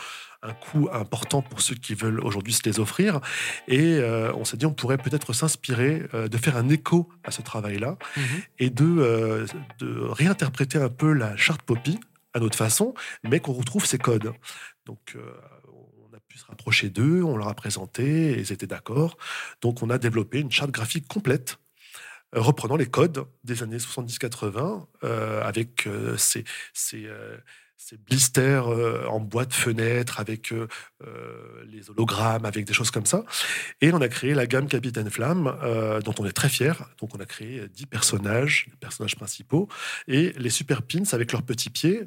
un 0.43 0.53
coût 0.53 0.89
important 0.91 1.41
pour 1.41 1.61
ceux 1.61 1.75
qui 1.75 1.95
veulent 1.95 2.19
aujourd'hui 2.19 2.53
se 2.53 2.63
les 2.65 2.79
offrir. 2.79 3.21
Et 3.67 3.95
euh, 3.95 4.33
on 4.35 4.45
s'est 4.45 4.57
dit, 4.57 4.65
on 4.65 4.73
pourrait 4.73 4.97
peut-être 4.97 5.33
s'inspirer 5.33 6.03
euh, 6.13 6.27
de 6.27 6.37
faire 6.37 6.57
un 6.57 6.69
écho 6.69 7.09
à 7.23 7.31
ce 7.31 7.41
travail-là 7.41 7.97
-hmm. 8.17 8.21
et 8.59 8.69
de, 8.69 8.85
euh, 8.85 9.45
de, 9.79 9.99
réinterpréter 9.99 10.77
un 10.77 10.89
peu 10.89 11.13
la 11.13 11.35
charte 11.37 11.61
Poppy 11.61 11.99
à 12.33 12.39
notre 12.39 12.57
façon, 12.57 12.93
mais 13.23 13.39
qu'on 13.39 13.53
retrouve 13.53 13.85
ces 13.85 13.97
codes. 13.97 14.33
Donc, 14.85 15.15
on 16.01 16.15
a 16.15 16.19
pu 16.27 16.37
se 16.39 16.45
rapprocher 16.45 16.89
d'eux, 16.89 17.21
on 17.23 17.37
leur 17.37 17.47
a 17.47 17.53
présenté, 17.53 18.31
et 18.31 18.39
ils 18.39 18.51
étaient 18.51 18.67
d'accord. 18.75 19.17
Donc, 19.61 19.83
on 19.83 19.89
a 19.91 19.97
développé 19.99 20.39
une 20.39 20.51
charte 20.51 20.71
graphique 20.71 21.07
complète 21.07 21.57
reprenant 22.35 22.75
les 22.75 22.87
codes 22.87 23.23
des 23.43 23.61
années 23.61 23.77
70-80 23.77 24.87
avec 25.51 25.87
ces, 26.17 26.43
ces 26.73 27.07
ces 27.77 27.97
blisters 27.97 28.67
euh, 28.67 29.05
en 29.07 29.19
bois 29.19 29.45
de 29.45 29.53
fenêtre 29.53 30.19
avec 30.19 30.51
euh, 30.51 30.67
euh, 31.05 31.63
les 31.65 31.89
hologrammes, 31.89 32.45
avec 32.45 32.65
des 32.65 32.73
choses 32.73 32.91
comme 32.91 33.05
ça. 33.05 33.25
Et 33.81 33.91
on 33.91 34.01
a 34.01 34.07
créé 34.07 34.33
la 34.33 34.47
gamme 34.47 34.67
Capitaine 34.67 35.09
Flamme, 35.09 35.57
dont 36.03 36.15
on 36.19 36.25
est 36.25 36.31
très 36.31 36.49
fier. 36.49 36.89
Donc 36.99 37.15
on 37.15 37.19
a 37.19 37.25
créé 37.25 37.67
10 37.67 37.85
personnages, 37.87 38.67
les 38.69 38.77
personnages 38.77 39.15
principaux, 39.15 39.67
et 40.07 40.33
les 40.37 40.49
super 40.49 40.81
pins 40.81 41.03
avec 41.11 41.31
leurs 41.31 41.43
petits 41.43 41.69
pieds. 41.69 42.03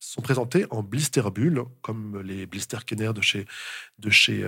Sont 0.00 0.20
présentés 0.20 0.66
en 0.68 0.82
blister 0.82 1.22
bulle, 1.34 1.62
comme 1.80 2.20
les 2.20 2.44
blister 2.44 2.76
Kenner 2.84 3.12
de 3.14 3.22
chez, 3.22 3.46
de 3.98 4.10
chez, 4.10 4.44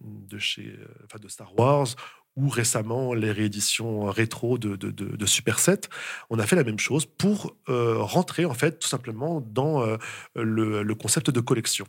de 0.00 0.38
chez, 0.38 0.78
enfin 1.04 1.18
de 1.18 1.28
Star 1.28 1.56
Wars 1.58 1.88
ou 2.36 2.48
récemment 2.48 3.14
les 3.14 3.32
rééditions 3.32 4.04
rétro 4.06 4.58
de, 4.58 4.76
de, 4.76 4.90
de, 4.90 5.26
Super 5.26 5.58
7, 5.58 5.90
on 6.30 6.38
a 6.38 6.46
fait 6.46 6.56
la 6.56 6.64
même 6.64 6.78
chose 6.78 7.04
pour 7.04 7.56
euh, 7.68 7.96
rentrer 7.98 8.44
en 8.44 8.54
fait 8.54 8.78
tout 8.78 8.88
simplement 8.88 9.40
dans 9.40 9.82
euh, 9.82 9.96
le, 10.36 10.82
le, 10.82 10.94
concept 10.94 11.30
de 11.30 11.40
collection. 11.40 11.86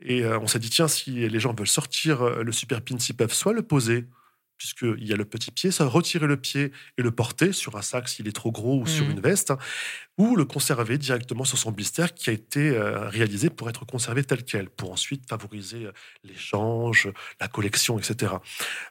Et 0.00 0.24
euh, 0.24 0.38
on 0.38 0.46
s'est 0.46 0.58
dit, 0.58 0.68
tiens, 0.68 0.88
si 0.88 1.28
les 1.28 1.40
gens 1.40 1.54
veulent 1.54 1.66
sortir 1.66 2.22
le 2.22 2.52
Super 2.52 2.82
Pin, 2.82 2.96
ils 2.96 3.16
peuvent 3.16 3.32
soit 3.32 3.54
le 3.54 3.62
poser 3.62 4.04
puisqu'il 4.58 5.06
y 5.06 5.12
a 5.12 5.16
le 5.16 5.24
petit 5.24 5.50
pied, 5.50 5.70
ça 5.70 5.86
retirer 5.86 6.26
le 6.26 6.36
pied 6.36 6.72
et 6.98 7.02
le 7.02 7.10
porter 7.10 7.52
sur 7.52 7.76
un 7.76 7.82
sac 7.82 8.08
s'il 8.08 8.28
est 8.28 8.32
trop 8.32 8.50
gros 8.50 8.78
ou 8.78 8.82
mmh. 8.82 8.86
sur 8.86 9.10
une 9.10 9.20
veste, 9.20 9.52
ou 10.18 10.34
le 10.34 10.44
conserver 10.44 10.96
directement 10.96 11.44
sur 11.44 11.58
son 11.58 11.72
blister 11.72 12.06
qui 12.14 12.30
a 12.30 12.32
été 12.32 12.70
euh, 12.70 13.08
réalisé 13.08 13.50
pour 13.50 13.68
être 13.68 13.84
conservé 13.84 14.24
tel 14.24 14.44
quel, 14.44 14.70
pour 14.70 14.92
ensuite 14.92 15.28
favoriser 15.28 15.86
euh, 15.86 15.92
l'échange, 16.24 17.10
la 17.40 17.48
collection, 17.48 17.98
etc. 17.98 18.32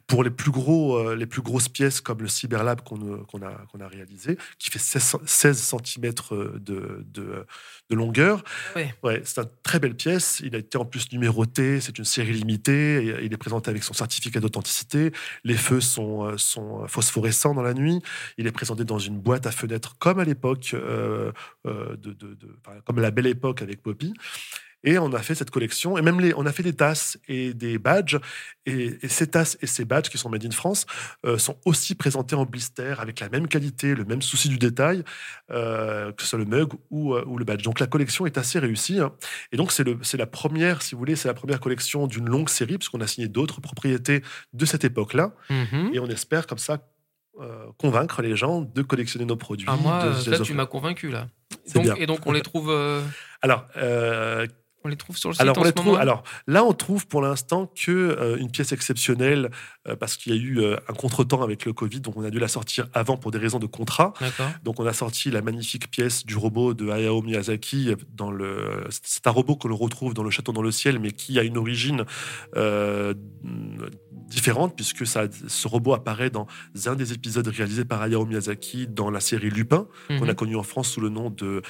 Pour 0.05 0.24
les 0.24 0.30
plus, 0.30 0.51
gros, 0.51 0.97
euh, 0.97 1.16
les 1.16 1.26
plus 1.26 1.41
grosses 1.41 1.70
pièces 1.70 1.99
comme 1.99 2.22
le 2.22 2.28
Cyberlab 2.28 2.82
qu'on 2.82 2.97
qu 2.97 3.43
a, 3.43 3.88
réalisé, 3.88 4.38
qui 4.59 4.70
fait 4.70 4.80
16, 4.80 5.18
16 5.26 5.76
cm 5.84 6.13
de, 6.59 7.03
de, 7.05 7.45
de 7.89 7.95
longueur, 7.95 8.43
oui. 8.75 8.83
ouais, 9.03 9.21
c'est 9.25 9.41
une 9.41 9.49
très 9.63 9.79
belle 9.79 9.95
pièce, 9.95 10.41
il 10.43 10.55
a 10.55 10.57
été 10.57 10.77
en 10.77 10.86
plus 10.86 11.11
numéroté, 11.11 11.79
c'est 11.81 11.97
une 11.97 12.05
série 12.05 12.33
limitée, 12.33 13.19
il 13.23 13.33
est 13.33 13.38
présenté 13.38 13.69
avec 13.69 13.83
son 13.83 13.93
certificat 13.93 14.39
d'authenticité, 14.39 15.11
les 15.43 15.55
feux 15.55 15.81
sont, 15.81 16.38
sont 16.38 16.88
phosphorescents 16.88 17.53
dans 17.53 17.61
la 17.61 17.73
nuit, 17.73 18.01
il 18.38 18.47
est 18.47 18.51
présenté 18.51 18.86
dans 18.86 18.99
une 18.99 19.19
boîte 19.19 19.45
à 19.45 19.51
fenêtres 19.51 19.95
comme 19.99 20.19
à 20.19 20.25
l'époque 20.25 20.71
euh, 20.73 21.31
euh, 21.65 21.95
de, 21.97 22.13
de, 22.13 22.33
de 22.33 22.55
enfin, 22.65 22.79
comme 22.86 22.99
la 22.99 23.11
belle 23.11 23.27
époque 23.27 23.61
avec 23.61 23.81
Poppy. 23.81 24.13
Et 24.86 24.97
on 24.97 25.11
a 25.13 25.21
fait 25.21 25.36
cette 25.36 25.51
collection, 25.51 25.97
et 25.97 26.01
même 26.01 26.19
les, 26.21 26.33
on 26.36 26.45
a 26.45 26.51
fait 26.51 26.63
des 26.63 26.75
tasses 26.75 27.17
et 27.27 27.53
des 27.53 27.77
badges. 27.77 28.19
Et, 28.67 28.97
et 29.01 29.07
ces 29.07 29.27
tasses 29.27 29.57
et 29.61 29.67
ces 29.67 29.86
badges 29.86 30.09
qui 30.09 30.17
sont 30.17 30.29
made 30.29 30.45
in 30.45 30.51
France 30.51 30.86
euh, 31.25 31.38
sont 31.38 31.57
aussi 31.65 31.93
présentés 31.95 32.36
en 32.36 32.45
blister 32.45 32.93
avec 32.97 33.19
la 33.19 33.29
même 33.29 33.47
qualité, 33.47 33.93
le 33.95 34.05
même 34.05 34.21
souci 34.21 34.47
du 34.47 34.57
détail, 34.57 35.03
euh, 35.51 36.11
que 36.13 36.21
ce 36.23 36.29
soit 36.29 36.39
le 36.39 36.45
mug 36.45 36.69
ou, 36.89 37.13
euh, 37.13 37.23
ou, 37.25 37.38
le 37.38 37.45
badge. 37.45 37.63
Donc 37.63 37.79
la 37.79 37.88
collection 37.88 38.25
est 38.25 38.38
assez 38.38 38.59
réussie. 38.59 38.99
Hein. 38.99 39.11
Et 39.51 39.57
donc 39.57 39.71
c'est 39.71 40.17
la 40.17 40.27
première, 40.27 40.81
si 40.81 40.95
vous 40.95 40.99
voulez, 40.99 41.15
c'est 41.15 41.27
la 41.27 41.33
première 41.33 41.59
collection 41.59 42.07
d'une 42.07 42.29
longue 42.29 42.49
série, 42.49 42.77
puisqu'on 42.77 43.01
a 43.01 43.07
signé 43.07 43.27
d'autres 43.27 43.61
propriétés 43.61 44.23
de 44.53 44.65
cette 44.65 44.83
époque-là. 44.83 45.33
Mm 45.49 45.63
-hmm. 45.63 45.95
Et 45.95 45.99
on 45.99 46.07
espère 46.07 46.45
comme 46.47 46.63
ça 46.69 46.75
euh, 47.41 47.65
convaincre 47.77 48.21
les 48.21 48.36
gens 48.38 48.61
de 48.61 48.81
collectionner 48.81 49.25
nos 49.25 49.36
produits. 49.36 49.67
Ah, 49.69 49.75
moi, 49.75 50.05
là, 50.25 50.39
tu 50.39 50.53
m'as 50.53 50.65
convaincu, 50.65 51.09
là. 51.09 51.27
Donc, 51.73 51.99
et 51.99 52.05
donc, 52.05 52.25
on 52.25 52.31
les 52.31 52.41
trouve. 52.41 52.69
Euh... 52.71 53.01
Alors. 53.41 53.65
Euh... 53.75 54.47
On 54.86 54.88
les 54.88 54.95
trouve 54.97 55.17
sur 55.17 55.29
le 55.29 55.33
site 55.33 55.41
alors, 55.41 55.57
en 55.57 55.61
on 55.61 55.63
les 55.63 55.69
ce 55.69 55.73
trouve, 55.73 55.88
moment 55.88 55.97
alors 55.97 56.23
là, 56.45 56.63
on 56.63 56.71
trouve 56.71 57.07
pour 57.07 57.23
l'instant 57.23 57.71
que 57.75 57.91
euh, 57.91 58.38
une 58.38 58.51
pièce 58.51 58.71
exceptionnelle 58.71 59.49
euh, 59.88 59.95
parce 59.95 60.15
qu'il 60.15 60.36
y 60.36 60.38
a 60.38 60.39
eu 60.39 60.59
euh, 60.59 60.77
un 60.88 60.93
contretemps 60.93 61.41
avec 61.41 61.65
le 61.65 61.73
Covid, 61.73 62.01
donc 62.01 62.15
on 62.17 62.23
a 62.23 62.29
dû 62.29 62.38
la 62.38 62.47
sortir 62.47 62.86
avant 62.93 63.17
pour 63.17 63.31
des 63.31 63.39
raisons 63.39 63.57
de 63.57 63.65
contrat. 63.65 64.13
Donc 64.63 64.79
on 64.79 64.86
a 64.86 64.93
sorti 64.93 65.31
la 65.31 65.41
magnifique 65.41 65.89
pièce 65.89 66.23
du 66.23 66.36
robot 66.36 66.75
de 66.75 66.88
Hayao 66.89 67.23
Miyazaki. 67.23 67.95
Dans 68.13 68.29
le, 68.29 68.86
c'est 68.89 69.25
un 69.25 69.31
robot 69.31 69.55
que 69.55 69.67
l'on 69.67 69.75
retrouve 69.75 70.13
dans 70.13 70.23
le 70.23 70.29
château 70.29 70.51
dans 70.51 70.61
le 70.61 70.71
ciel, 70.71 70.99
mais 70.99 71.11
qui 71.11 71.39
a 71.39 71.43
une 71.43 71.57
origine 71.57 72.05
différente 74.27 74.75
puisque 74.75 75.07
ça, 75.07 75.23
ce 75.47 75.67
robot 75.67 75.93
apparaît 75.93 76.29
dans 76.29 76.45
un 76.86 76.95
des 76.95 77.11
épisodes 77.11 77.47
réalisés 77.47 77.86
par 77.86 78.03
Hayao 78.03 78.25
Miyazaki 78.25 78.86
dans 78.88 79.09
la 79.09 79.19
série 79.19 79.49
Lupin, 79.49 79.88
mm 79.88 80.13
-hmm. 80.13 80.19
qu'on 80.19 80.29
a 80.29 80.33
connu 80.36 80.55
en 80.55 80.63
France 80.63 80.89
sous 80.89 81.01
le 81.01 81.09
nom 81.09 81.31
de 81.31 81.61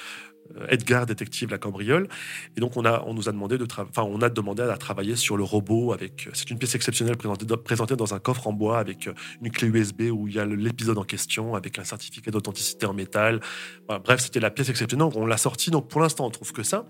Edgar, 0.70 1.06
détective 1.06 1.50
la 1.52 1.58
cambriole. 1.58 2.08
Et 2.56 2.60
donc, 2.60 2.78
on, 2.78 2.86
a, 2.86 3.04
on 3.06 3.14
nous 3.14 3.28
a 3.30 3.32
demandé 3.32 3.58
de 3.58 3.66
enfin, 3.66 4.04
on 4.04 4.22
a 4.22 4.30
demandé 4.30 4.64
à 4.64 4.78
travailler 4.78 5.16
sur 5.16 5.38
le 5.38 5.44
robot 5.44 5.94
avec. 5.94 6.30
C'est 6.34 6.50
une 6.52 6.58
pièce 6.58 6.76
exceptionnelle 6.76 7.18
présentée, 7.18 7.46
présentée 7.58 7.96
dans 7.96 8.14
un 8.14 8.20
coffre 8.20 8.48
en 8.48 8.54
bois 8.54 8.80
avec 8.80 9.10
une 9.42 9.52
clé 9.52 9.68
USB 9.68 10.02
où 10.12 10.28
il 10.28 10.36
y 10.36 10.40
a 10.40 10.46
l'épisode 10.46 10.98
en 10.98 11.04
question 11.04 11.56
avec 11.56 11.80
un 11.80 11.84
certificat 11.84 12.32
d'authenticité 12.32 12.86
en 12.86 12.94
métal. 12.94 13.40
Bref, 13.88 14.20
c'était 14.20 14.40
la 14.40 14.52
pièce 14.52 14.70
exceptionnelle. 14.70 15.10
On 15.16 15.26
l'a 15.26 15.38
sortie. 15.38 15.72
Donc, 15.72 15.90
pour 15.90 16.02
l'instant, 16.02 16.26
on 16.26 16.32
trouve 16.32 16.52
que 16.52 16.64
ça. 16.64 16.86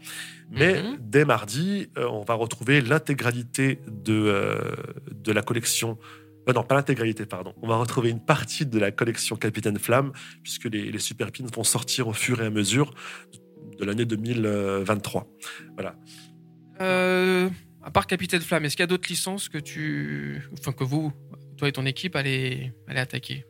Mais 0.51 0.73
mm 0.73 0.85
-hmm. 0.85 0.97
dès 0.99 1.25
mardi, 1.25 1.87
euh, 1.97 2.07
on 2.19 2.23
va 2.23 2.35
retrouver 2.35 2.81
l'intégralité 2.81 3.79
de, 3.87 4.13
euh, 4.13 4.75
de 5.25 5.31
la 5.31 5.41
collection 5.41 5.97
euh, 6.47 6.53
non, 6.53 6.63
pas 6.63 6.75
l'intégralité, 6.75 7.25
pardon. 7.25 7.53
On 7.61 7.67
va 7.67 7.77
retrouver 7.77 8.09
une 8.09 8.23
partie 8.23 8.65
de 8.65 8.79
la 8.79 8.91
collection 8.91 9.35
Capitaine 9.35 9.79
Flamme, 9.79 10.11
puisque 10.43 10.65
les, 10.65 10.91
les 10.91 10.99
super 10.99 11.31
pins 11.31 11.45
vont 11.53 11.63
sortir 11.63 12.07
au 12.07 12.13
fur 12.13 12.41
et 12.41 12.45
à 12.45 12.49
mesure 12.49 12.93
de 13.33 13.39
l'année 13.83 14.05
2023. 14.05 15.27
Voilà. 15.73 15.95
Euh, 16.81 17.49
à 17.83 17.91
part 17.91 18.07
Capitaine 18.07 18.41
Flamme, 18.41 18.65
est-ce 18.65 18.75
qu'il 18.75 18.83
y 18.83 18.85
a 18.85 18.87
d'autres 18.87 19.09
licences 19.09 19.49
que 19.49 19.57
tu, 19.57 20.41
enfin 20.53 20.71
que 20.71 20.83
vous, 20.83 21.11
toi 21.57 21.67
et 21.67 21.71
ton 21.71 21.85
équipe, 21.85 22.15
allez, 22.15 22.73
allez 22.87 22.99
attaquer? 22.99 23.45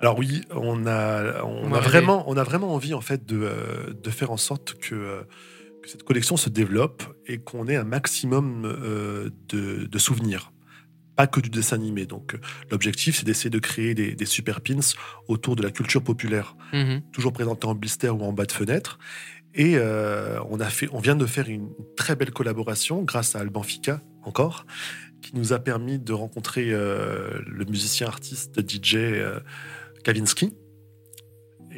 Alors 0.00 0.16
oui, 0.18 0.42
on 0.50 0.86
a, 0.86 1.42
on 1.42 1.70
On 1.70 1.74
a 1.74 1.80
vraiment, 1.80 2.24
on 2.30 2.36
a 2.36 2.44
vraiment 2.44 2.72
envie 2.74 2.94
en 2.94 3.00
fait 3.00 3.26
de, 3.26 3.40
euh, 3.42 3.92
de 3.94 4.10
faire 4.10 4.30
en 4.30 4.36
sorte 4.36 4.74
que, 4.78 4.94
euh, 4.94 5.22
que 5.82 5.88
cette 5.88 6.04
collection 6.04 6.36
se 6.36 6.48
développe 6.50 7.02
et 7.26 7.38
qu'on 7.38 7.66
ait 7.66 7.74
un 7.76 7.84
maximum 7.84 8.64
euh, 8.64 9.30
de, 9.48 9.86
de 9.86 9.98
souvenirs, 9.98 10.52
pas 11.16 11.26
que 11.26 11.40
du 11.40 11.50
dessin 11.50 11.74
animé. 11.74 12.06
Donc 12.06 12.36
l'objectif, 12.70 13.16
c'est 13.16 13.24
d'essayer 13.24 13.50
de 13.50 13.58
créer 13.58 13.94
des, 13.96 14.14
des 14.14 14.24
super 14.26 14.60
pins 14.60 14.78
autour 15.26 15.56
de 15.56 15.62
la 15.64 15.72
culture 15.72 16.04
populaire, 16.04 16.56
Mhm. 16.72 17.02
toujours 17.12 17.32
présentés 17.32 17.66
en 17.66 17.74
blister 17.74 18.10
ou 18.10 18.22
en 18.22 18.32
bas 18.32 18.44
de 18.44 18.52
fenêtre. 18.52 19.00
Et 19.54 19.76
euh, 19.76 20.38
on, 20.50 20.98
vient 21.00 21.16
de 21.16 21.26
faire 21.26 21.48
une 21.48 21.70
très 21.96 22.16
belle 22.16 22.30
collaboration 22.30 23.02
grâce 23.02 23.34
à 23.34 23.40
Alban 23.40 23.62
Fika, 23.62 24.00
encore, 24.22 24.66
qui 25.22 25.34
nous 25.34 25.52
a 25.52 25.58
permis 25.58 25.98
de 25.98 26.12
rencontrer 26.12 26.70
euh, 26.70 27.40
le 27.46 27.64
musicien 27.64 28.06
artiste 28.06 28.60
DJ 28.60 28.96
euh. 28.96 29.40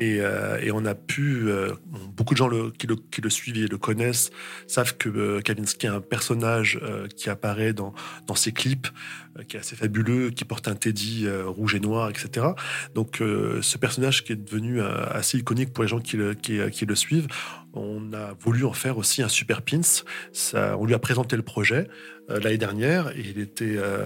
Et, 0.01 0.21
euh, 0.21 0.59
et 0.61 0.73
on 0.73 0.85
a 0.85 0.95
pu. 0.95 1.51
euh, 1.61 1.75
beaucoup 2.17 2.35
de 2.35 2.39
gens 2.39 2.51
qui, 2.79 2.87
le, 2.87 2.97
qui 2.97 3.21
le 3.21 3.31
suivent 3.31 3.57
et 3.59 3.67
le 3.67 3.79
connaissent 3.79 4.31
savent 4.67 4.97
que 4.97 5.09
euh, 5.09 5.41
Kavinsky 5.41 5.87
est 5.87 5.91
un 5.91 6.01
personnage 6.01 6.81
euh, 6.83 7.07
qui 7.09 7.31
apparaît 7.31 7.73
dans, 7.73 7.95
dans 8.27 8.35
ses 8.35 8.53
clips, 8.53 8.89
qui 9.49 9.57
est 9.57 9.61
assez 9.61 9.77
fabuleux, 9.77 10.31
qui 10.31 10.45
porte 10.45 10.69
un 10.69 10.75
teddy 10.75 11.29
rouge 11.31 11.75
et 11.75 11.81
noir, 11.81 12.11
etc. 12.11 12.49
Donc, 12.95 13.19
ce 13.19 13.79
personnage 13.79 14.25
qui 14.25 14.33
est 14.33 14.37
devenu 14.37 14.81
assez 14.83 15.39
iconique 15.39 15.73
pour 15.73 15.85
les 15.85 15.89
gens 15.89 16.01
qui 16.01 16.17
le, 16.17 16.95
suivent, 16.95 17.29
on 17.73 18.13
a 18.13 18.35
voulu 18.41 18.65
en 18.65 18.73
faire 18.73 18.99
aussi 18.99 19.23
un 19.23 19.29
super 19.29 19.63
pins. 19.63 19.81
On 20.55 20.85
lui 20.85 20.95
a 20.95 20.99
présenté 20.99 21.37
le 21.37 21.43
projet 21.43 21.89
l'année 22.39 22.59
dernière 22.59 23.09
et 23.17 23.21
il 23.21 23.39
était, 23.39 23.77
euh, 23.77 24.05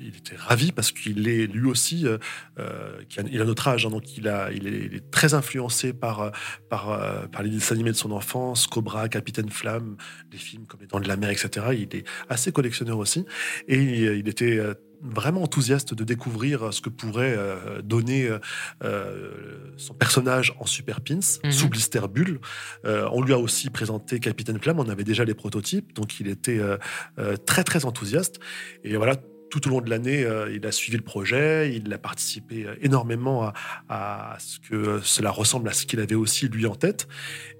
il 0.00 0.16
était 0.16 0.36
ravi 0.36 0.72
parce 0.72 0.92
qu'il 0.92 1.28
est 1.28 1.46
lui 1.46 1.68
aussi, 1.68 2.06
euh, 2.06 2.18
euh, 2.58 3.00
il 3.30 3.40
a 3.40 3.44
notre 3.44 3.68
âge, 3.68 3.86
hein, 3.86 3.90
donc 3.90 4.16
il, 4.16 4.28
a, 4.28 4.50
il, 4.52 4.66
est, 4.66 5.10
très 5.10 5.34
influencé 5.34 5.92
par, 5.92 6.20
euh, 6.20 6.30
par, 6.68 6.90
euh, 6.90 7.26
par 7.26 7.42
les 7.42 7.50
dessins 7.50 7.74
animés 7.74 7.92
de 7.92 7.96
son 7.96 8.10
enfance, 8.12 8.66
Cobra, 8.66 9.08
Capitaine 9.08 9.50
Flamme, 9.50 9.96
les 10.32 10.38
films 10.38 10.66
comme 10.66 10.80
Les 10.80 10.86
Dents 10.86 11.00
de 11.00 11.08
la 11.08 11.16
Mer, 11.16 11.30
etc. 11.30 11.66
Il 11.72 11.96
est 11.96 12.04
assez 12.28 12.52
collectionneur 12.52 12.98
aussi 12.98 13.24
et 13.68 13.76
il, 13.76 14.18
il 14.18 14.28
était 14.28 14.58
euh, 14.58 14.74
vraiment 15.02 15.42
enthousiaste 15.42 15.94
de 15.94 16.04
découvrir 16.04 16.72
ce 16.72 16.80
que 16.80 16.88
pourrait 16.88 17.34
euh, 17.36 17.82
donner 17.82 18.26
euh, 18.28 18.38
euh, 18.84 19.72
son 19.76 19.94
personnage 19.94 20.54
en 20.60 20.66
Super 20.66 21.00
Pins, 21.00 21.18
Mhm. 21.44 21.50
sous 21.52 21.68
blister 21.68 22.00
bulle. 22.12 22.40
Euh, 22.84 23.08
on 23.12 23.20
lui 23.22 23.32
a 23.32 23.38
aussi 23.38 23.70
présenté 23.70 24.20
Capitaine 24.20 24.58
Flamme, 24.60 24.78
on 24.78 24.88
avait 24.88 25.04
déjà 25.04 25.24
les 25.24 25.34
prototypes, 25.34 25.92
donc 25.94 26.20
il 26.20 26.28
était 26.28 26.58
euh, 26.58 26.76
euh, 27.18 27.36
très 27.36 27.64
très 27.64 27.84
enthousiaste. 27.84 28.38
Et 28.84 28.96
voilà, 28.96 29.16
tout 29.52 29.66
au 29.68 29.70
long 29.70 29.80
de 29.82 29.90
l'année, 29.90 30.24
euh, 30.24 30.50
il 30.50 30.64
a 30.66 30.72
suivi 30.72 30.96
le 30.96 31.02
projet, 31.04 31.70
il 31.76 31.92
a 31.92 31.98
participé 31.98 32.64
euh, 32.64 32.74
énormément 32.80 33.42
à, 33.44 33.52
à 33.90 34.38
ce 34.40 34.58
que 34.58 35.00
cela 35.02 35.30
ressemble 35.30 35.68
à 35.68 35.72
ce 35.74 35.84
qu'il 35.84 36.00
avait 36.00 36.14
aussi 36.14 36.48
lui 36.48 36.64
en 36.64 36.74
tête. 36.74 37.06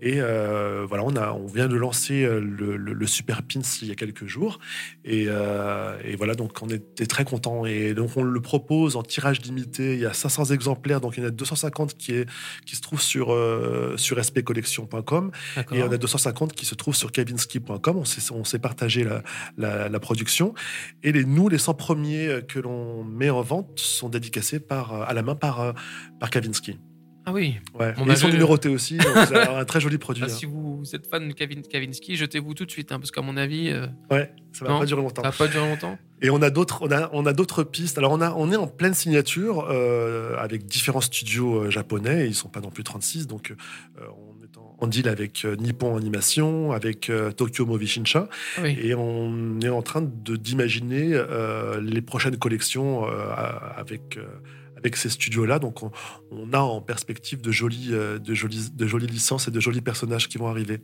Et 0.01 0.15
euh, 0.23 0.87
voilà, 0.89 1.05
on, 1.05 1.15
a, 1.17 1.33
on 1.33 1.47
vient 1.47 1.69
de 1.69 1.77
lancer 1.77 2.25
le, 2.25 2.41
le- 2.79 2.95
le 2.95 3.07
Super 3.07 3.43
Pins 3.43 3.61
il 3.83 3.89
y 3.89 3.91
a 3.91 3.95
quelques 3.95 4.27
jours. 4.27 4.59
Et, 5.05 5.27
euh, 5.29 5.99
et 6.03 6.17
voilà, 6.17 6.35
donc 6.35 6.53
on 6.63 6.69
était 6.71 7.07
très 7.07 7.25
contents. 7.25 7.67
Et 7.67 7.93
donc 7.93 8.17
on 8.17 8.23
le 8.23 8.41
propose 8.41 8.97
en 8.97 9.03
tirage 9.03 9.43
limité. 9.43 9.93
Il 9.95 10.01
y 10.01 10.07
a 10.07 10.15
500 10.15 10.47
exemplaires, 10.47 11.01
donc 11.03 11.19
il 11.19 11.21
y 11.23 11.27
en 11.27 11.29
a 11.29 11.31
250 11.31 11.95
qui, 11.99 12.13
est, 12.15 12.27
qui 12.65 12.75
se 12.75 12.81
trouvent 12.81 13.03
sur, 13.03 13.35
euh, 13.35 13.97
sur 13.99 14.17
spcollection.com. 14.25 15.31
Et 15.59 15.61
il 15.73 15.79
y 15.79 15.83
en 15.83 15.93
a 15.93 15.99
250 15.99 16.55
qui 16.55 16.65
se 16.65 16.75
trouvent 16.75 16.97
sur 16.97 17.13
kavinsky.com. 17.13 17.97
On 17.99 18.05
s'est, 18.07 18.33
on 18.33 18.45
s'est 18.45 18.59
partagé 18.59 19.05
la, 19.05 19.23
la, 19.59 19.89
la 19.89 20.01
production. 20.01 20.55
Et 21.03 21.13
les, 21.13 21.25
nous, 21.25 21.49
les 21.49 21.59
100 21.59 21.75
premiers 21.83 22.41
que 22.47 22.61
l'on 22.61 23.03
met 23.03 23.29
en 23.31 23.43
vente 23.43 23.81
sont 23.81 24.09
dédicacés 24.09 24.61
par, 24.61 24.95
euh, 24.95 25.05
à 25.07 25.13
la 25.15 25.23
main 25.23 25.35
par, 25.35 25.61
euh, 25.61 25.73
par 26.21 26.31
Kavinsky. 26.31 26.79
Ah 27.25 27.33
oui. 27.33 27.57
Ouais. 27.79 27.93
Bon, 27.95 28.03
Et 28.05 28.07
bah, 28.07 28.13
ils 28.15 28.17
sont 28.17 28.29
numérotés 28.29 28.69
aussi. 28.69 28.97
Donc 28.99 29.07
c'est 29.29 29.37
un 29.49 29.65
très 29.65 29.81
joli 29.81 29.99
produit. 29.99 30.23
Ah, 30.25 30.31
hein. 30.31 30.35
si 30.35 30.45
vous 30.47 30.83
êtes 30.93 31.07
fan 31.09 31.29
de 31.29 31.33
Kavin- 31.35 31.63
Kavinsky, 31.69 32.17
jetez-vous 32.17 32.55
tout 32.55 32.67
de 32.67 32.71
suite, 32.71 32.91
hein, 32.93 32.99
parce 33.01 33.11
qu'à 33.13 33.23
mon 33.23 33.37
avis, 33.37 33.71
euh, 33.71 33.87
Ouais, 34.11 34.33
ça 34.53 34.65
va 34.65 34.73
Non. 34.73 34.79
pas 34.81 34.87
durer 34.87 35.03
longtemps. 35.03 35.23
ça 35.23 35.31
va 35.31 35.37
pas 35.37 35.49
durer 35.49 35.69
longtemps. 35.69 35.99
Et 36.21 36.31
on 36.31 36.41
a 36.43 36.51
d'autres, 36.51 36.83
on 36.83 36.91
a, 36.93 37.11
on 37.13 37.27
a 37.27 37.33
d'autres 37.33 37.63
pistes. 37.65 37.99
Alors 37.99 38.13
on 38.13 38.21
a, 38.21 38.33
on 38.33 38.51
est 38.53 38.57
en 38.57 38.67
pleine 38.69 38.95
signature 38.95 39.67
euh, 39.71 40.37
avec 40.37 40.67
différents 40.67 41.01
studios 41.01 41.63
euh, 41.65 41.71
japonais. 41.71 42.27
Ils 42.29 42.35
sont 42.35 42.49
pas 42.49 42.61
non 42.61 42.71
plus 42.71 42.85
36, 42.85 43.27
donc 43.27 43.53
euh, 44.01 44.05
on 44.17 44.42
deal 44.87 45.09
avec 45.09 45.45
euh, 45.45 45.57
Nippon 45.57 45.97
Animation, 45.97 46.73
avec 46.73 47.11
euh, 47.11 47.33
Tokyo 47.33 47.67
Movie 47.67 47.87
Shinsha, 47.87 48.29
oui. 48.63 48.77
et 48.81 48.95
on 48.95 49.61
est 49.61 49.69
en 49.69 49.83
train 49.83 50.03
d'imaginer 50.03 51.11
euh, 51.15 51.81
les 51.81 52.03
prochaines 52.03 52.37
collections 52.37 53.05
avec. 53.05 54.19
avec 54.77 54.97
ces 54.97 55.11
studios-là, 55.11 55.61
donc 55.61 55.85
on, 55.85 55.93
on 56.33 56.53
a 56.53 56.59
en 56.59 56.81
perspective 56.81 57.41
de 57.41 57.53
jolies, 57.53 57.91
de, 57.91 58.35
jolies, 58.35 58.71
de 58.75 58.87
jolies 58.89 59.07
licences 59.07 59.47
et 59.47 59.53
de 59.53 59.61
jolis 59.61 59.81
personnages 59.81 60.29
qui 60.29 60.39
vont 60.39 60.49
arriver. 60.49 60.81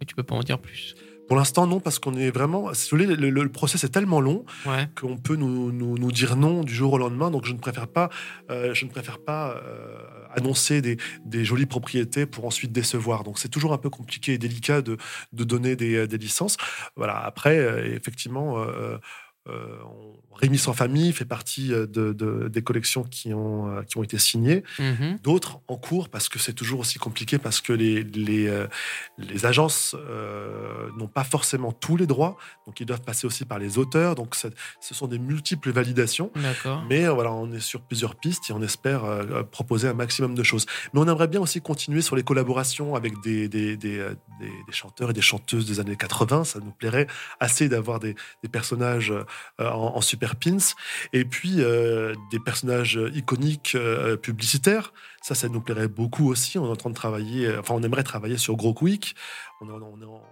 Mais 0.00 0.06
tu 0.06 0.16
peux 0.16 0.24
pas 0.24 0.34
en 0.34 0.42
dire 0.42 0.58
plus. 0.58 0.96
Pour 1.28 1.36
l'instant, 1.36 1.66
non, 1.66 1.78
parce 1.78 1.98
qu'on 1.98 2.14
est 2.14 2.30
vraiment. 2.30 2.72
Si 2.74 2.90
vous 2.90 2.96
voulez, 2.96 3.14
le, 3.14 3.28
le- 3.30 3.42
le 3.42 3.52
process 3.52 3.84
est 3.84 3.90
tellement 3.90 4.20
long 4.20 4.44
Ouais. 4.66 4.88
qu'on 4.98 5.16
peut 5.18 5.36
nous, 5.36 5.70
nous, 5.72 5.98
nous 5.98 6.10
dire 6.12 6.36
non 6.36 6.64
du 6.64 6.74
jour 6.74 6.94
au 6.94 6.98
lendemain. 6.98 7.30
Donc 7.30 7.44
je 7.44 7.52
ne 7.52 7.58
préfère 7.58 7.86
pas, 7.86 8.08
euh, 8.50 8.72
je 8.74 8.84
ne 8.86 8.90
préfère 8.90 9.18
pas 9.18 9.50
euh, 9.56 9.98
annoncer 10.34 10.80
des, 10.80 10.96
des 11.26 11.44
jolies 11.44 11.66
propriétés 11.66 12.24
pour 12.26 12.46
ensuite 12.46 12.72
décevoir. 12.72 13.24
Donc 13.24 13.38
c'est 13.38 13.48
toujours 13.50 13.72
un 13.74 13.78
peu 13.78 13.90
compliqué 13.90 14.32
et 14.32 14.38
délicat 14.38 14.80
de, 14.82 14.96
de 15.34 15.44
donner 15.44 15.76
des, 15.76 16.06
des 16.08 16.18
licences. 16.18 16.56
Voilà. 16.96 17.18
Après, 17.18 17.58
euh, 17.58 17.94
effectivement. 17.94 18.56
Euh, 19.48 19.76
Rémi 20.40 20.56
sans 20.56 20.72
famille 20.72 21.12
fait 21.12 21.24
partie 21.24 21.72
euh, 21.72 21.84
de, 21.86 22.12
de- 22.12 22.46
des 22.46 22.62
collections 22.62 23.02
qui 23.02 23.34
ont, 23.34 23.68
euh, 23.70 23.82
qui 23.82 23.96
ont 23.98 24.04
été 24.04 24.18
signées 24.18 24.62
Mhm. 24.78 25.18
d'autres 25.20 25.58
en 25.66 25.76
cours 25.76 26.08
parce 26.10 26.28
que 26.28 26.38
c'est 26.38 26.52
toujours 26.52 26.78
aussi 26.78 27.00
compliqué 27.00 27.38
parce 27.38 27.60
que 27.60 27.72
les, 27.72 28.04
les, 28.04 28.48
les 29.18 29.46
agences 29.46 29.96
euh, 29.98 30.90
n'ont 30.96 31.08
pas 31.08 31.24
forcément 31.24 31.72
tous 31.72 31.96
les 31.96 32.06
droits, 32.06 32.36
donc 32.66 32.78
ils 32.78 32.86
doivent 32.86 33.02
passer 33.02 33.26
aussi 33.26 33.44
par 33.46 33.58
les 33.58 33.78
auteurs, 33.78 34.14
donc 34.14 34.36
ce 34.36 34.94
sont 34.94 35.08
des 35.08 35.18
multiples 35.18 35.70
validations. 35.72 36.30
Mais 36.88 37.06
euh, 37.06 37.12
voilà, 37.12 37.32
on 37.32 37.50
est 37.52 37.58
sur 37.60 37.80
plusieurs 37.82 38.14
pistes 38.14 38.48
et 38.50 38.52
on 38.52 38.62
espère 38.62 39.02
proposer 39.50 39.88
un 39.88 39.94
maximum 39.94 40.34
de 40.36 40.42
choses. 40.44 40.66
Mais 40.94 41.00
on 41.00 41.08
aimerait 41.08 41.26
bien 41.28 41.40
aussi 41.40 41.60
continuer 41.60 42.00
sur 42.02 42.14
les 42.14 42.22
collaborations 42.22 42.94
avec 42.94 43.20
des, 43.22 43.48
des, 43.48 43.76
des, 43.76 43.98
des- 43.98 44.72
chanteurs 44.72 45.10
et 45.10 45.12
des 45.14 45.22
chanteuses 45.22 45.66
des 45.66 45.80
années 45.80 45.96
80. 45.96 46.44
Ça 46.44 46.60
nous 46.60 46.70
plairait 46.70 47.08
assez 47.40 47.68
d'avoir 47.68 47.98
des, 47.98 48.14
personnages 48.52 49.12
en, 49.58 49.96
en 49.96 50.00
super 50.00 50.36
pins. 50.36 50.58
Et 51.12 51.24
puis 51.24 51.56
euh, 51.58 52.14
des 52.30 52.40
personnages 52.40 52.98
iconiques 53.14 53.72
euh, 53.74 54.16
publicitaires. 54.16 54.92
Ça, 55.22 55.34
ça 55.34 55.48
nous 55.48 55.60
plairait 55.60 55.88
beaucoup 55.88 56.30
aussi. 56.30 56.58
On 56.58 56.66
est 56.66 56.70
en 56.70 56.76
train 56.76 56.90
de 56.90 56.94
travailler, 56.94 57.46
euh, 57.46 57.60
enfin, 57.60 57.74
on 57.74 57.82
aimerait 57.82 58.02
travailler 58.02 58.38
sur 58.38 58.56
Gros 58.56 58.74
Quick. 58.74 59.14
On 59.60 59.68
est, 59.68 60.04
en 60.04 60.22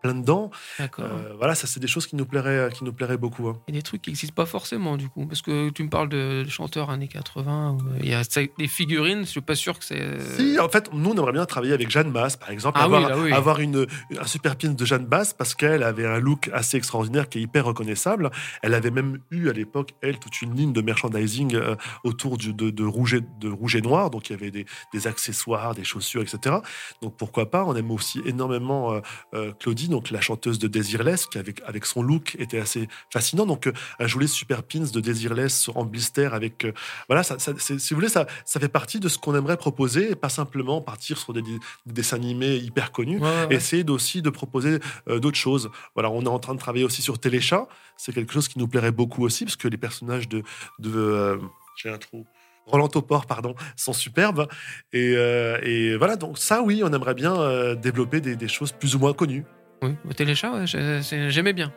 plein 0.00 0.14
dedans. 0.14 0.50
Euh, 0.80 1.34
voilà, 1.38 1.54
ça, 1.54 1.66
c'est 1.66 1.80
des 1.80 1.86
choses 1.86 2.06
qui 2.06 2.16
nous 2.16 2.26
plairaient, 2.26 2.70
qui 2.72 2.84
nous 2.84 2.92
plairaient 2.92 3.16
beaucoup. 3.16 3.48
hein. 3.48 3.58
A 3.68 3.72
des 3.72 3.82
trucs 3.82 4.02
qui 4.02 4.10
n'existent 4.10 4.34
pas 4.34 4.46
forcément, 4.46 4.96
du 4.96 5.08
coup. 5.08 5.26
Parce 5.26 5.42
que 5.42 5.70
tu 5.70 5.82
me 5.82 5.88
parles 5.88 6.08
de 6.08 6.44
chanteurs 6.48 6.90
années 6.90 7.08
80. 7.08 7.72
où, 7.78 7.80
euh, 7.88 7.98
Il 8.02 8.08
y 8.08 8.14
a 8.14 8.22
des 8.58 8.68
figurines, 8.68 9.20
je 9.20 9.30
suis 9.30 9.40
pas 9.40 9.54
sûr 9.54 9.78
que 9.78 9.84
c'est. 9.84 10.20
Si, 10.36 10.58
en 10.58 10.68
fait, 10.68 10.90
nous, 10.92 11.10
on 11.10 11.14
aimerait 11.14 11.32
bien 11.32 11.46
travailler 11.46 11.72
avec 11.72 11.90
Jeanne 11.90 12.10
Basse, 12.12 12.36
par 12.36 12.50
exemple, 12.50 12.78
Ah 12.80 12.84
avoir, 12.84 13.02
oui, 13.02 13.08
là, 13.08 13.18
oui. 13.18 13.32
avoir 13.32 13.60
une, 13.60 13.86
un 14.18 14.26
super 14.26 14.56
pin 14.56 14.70
de 14.70 14.84
Jeanne 14.84 15.06
Basse 15.06 15.32
parce 15.34 15.54
qu'elle 15.54 15.82
avait 15.82 16.06
un 16.06 16.18
look 16.18 16.50
assez 16.52 16.76
extraordinaire 16.76 17.28
qui 17.28 17.38
est 17.38 17.42
hyper 17.42 17.64
reconnaissable. 17.64 18.30
Elle 18.62 18.74
avait 18.74 18.90
même 18.90 19.18
eu 19.30 19.48
à 19.48 19.52
l'époque, 19.52 19.94
elle, 20.02 20.18
toute 20.18 20.40
une 20.42 20.54
ligne 20.54 20.72
de 20.72 20.80
merchandising 20.82 21.54
euh, 21.54 21.74
autour 22.04 22.36
du, 22.36 22.52
de, 22.52 22.70
de, 22.70 22.84
rouge 22.84 23.14
et, 23.14 23.20
de 23.40 23.48
rouge 23.48 23.76
et 23.76 23.82
noir. 23.82 24.10
Donc, 24.10 24.28
il 24.30 24.32
y 24.32 24.36
avait 24.36 24.50
des, 24.50 24.66
des 24.92 25.06
accessoires, 25.06 25.74
des 25.74 25.84
chaussures, 25.84 26.22
etc. 26.22 26.56
Donc, 27.02 27.16
pourquoi 27.16 27.50
pas? 27.50 27.64
On 27.64 27.74
aime 27.76 27.90
aussi 27.90 28.20
énormément 28.24 28.92
euh, 28.92 29.00
euh, 29.34 29.52
Donc 29.88 30.10
la 30.10 30.20
chanteuse 30.20 30.58
de 30.58 30.68
Desireless, 30.68 31.26
qui 31.26 31.38
avec, 31.38 31.62
avec 31.66 31.86
son 31.86 32.02
look 32.02 32.36
était 32.38 32.58
assez 32.58 32.88
fascinant. 33.12 33.46
Donc, 33.46 33.66
euh, 33.66 33.72
un 33.98 34.06
joli 34.06 34.28
super 34.28 34.62
pins 34.62 34.90
de 34.92 35.00
Desireless 35.00 35.68
en 35.74 35.84
blister 35.84 36.28
avec. 36.32 36.64
euh, 36.64 36.72
voilà, 37.08 37.22
ça, 37.22 37.36
si 37.38 37.72
vous 37.72 37.96
voulez, 37.96 38.08
ça, 38.08 38.26
ça 38.44 38.60
fait 38.60 38.68
partie 38.68 39.00
de 39.00 39.08
ce 39.08 39.18
qu'on 39.18 39.34
aimerait 39.34 39.56
proposer 39.56 40.12
et 40.12 40.14
pas 40.14 40.28
simplement 40.28 40.80
partir 40.80 41.18
sur 41.18 41.32
des, 41.32 41.42
des 41.42 41.58
dessins 41.86 42.16
animés 42.16 42.56
hyper 42.56 42.92
connus. 42.92 43.18
Ouais, 43.18 43.24
ouais, 43.24 43.46
ouais. 43.46 43.54
Essayer 43.56 43.84
aussi 43.88 44.22
de 44.22 44.30
proposer 44.30 44.80
euh, 45.08 45.18
d'autres 45.18 45.38
choses. 45.38 45.70
Voilà, 45.94 46.10
on 46.10 46.22
est 46.22 46.28
en 46.28 46.38
train 46.38 46.54
de 46.54 46.60
travailler 46.60 46.84
aussi 46.84 47.02
sur 47.02 47.18
Téléchat. 47.18 47.68
C'est 47.96 48.12
quelque 48.12 48.32
chose 48.32 48.48
qui 48.48 48.58
nous 48.58 48.68
plairait 48.68 48.92
beaucoup 48.92 49.24
aussi, 49.24 49.44
parce 49.44 49.56
que 49.56 49.68
les 49.68 49.78
personnages 49.78 50.28
de. 50.28 50.42
de 50.78 50.90
euh, 50.94 51.38
J'ai 51.76 51.90
un 51.90 51.98
trou. 51.98 52.26
Roland 52.66 52.88
Topor, 52.88 53.26
pardon, 53.26 53.54
sont 53.76 53.92
superbes. 53.92 54.48
Et, 54.92 55.14
euh, 55.16 55.58
et 55.62 55.96
voilà, 55.96 56.16
donc 56.16 56.36
ça, 56.36 56.62
oui, 56.62 56.82
on 56.84 56.92
aimerait 56.92 57.14
bien 57.14 57.40
euh, 57.40 57.76
développer 57.76 58.20
des, 58.20 58.34
des 58.34 58.48
choses 58.48 58.72
plus 58.72 58.96
ou 58.96 58.98
moins 58.98 59.12
connues. 59.12 59.44
Oui, 59.82 59.94
au 60.08 60.12
Téléchat, 60.12 60.52
ouais, 60.52 60.64
j'aimais 60.66 61.52
bien. 61.52 61.72